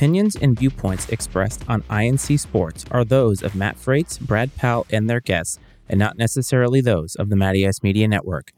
Opinions 0.00 0.34
and 0.34 0.58
viewpoints 0.58 1.10
expressed 1.10 1.62
on 1.68 1.84
I&C 1.90 2.38
Sports 2.38 2.86
are 2.90 3.04
those 3.04 3.42
of 3.42 3.54
Matt 3.54 3.76
Frates, 3.76 4.16
Brad 4.16 4.56
Powell, 4.56 4.86
and 4.88 5.10
their 5.10 5.20
guests, 5.20 5.58
and 5.90 5.98
not 5.98 6.16
necessarily 6.16 6.80
those 6.80 7.14
of 7.16 7.28
the 7.28 7.36
Matty 7.36 7.68
Ice 7.68 7.82
Media 7.82 8.08
Network. 8.08 8.52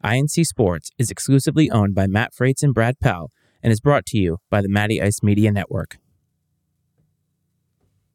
I&C 0.00 0.44
Sports 0.44 0.92
is 0.96 1.10
exclusively 1.10 1.72
owned 1.72 1.96
by 1.96 2.06
Matt 2.06 2.32
Frates 2.32 2.62
and 2.62 2.72
Brad 2.72 3.00
Powell 3.00 3.32
and 3.64 3.72
is 3.72 3.80
brought 3.80 4.06
to 4.06 4.18
you 4.18 4.38
by 4.48 4.62
the 4.62 4.68
Matty 4.68 5.02
Ice 5.02 5.24
Media 5.24 5.50
Network. 5.50 5.98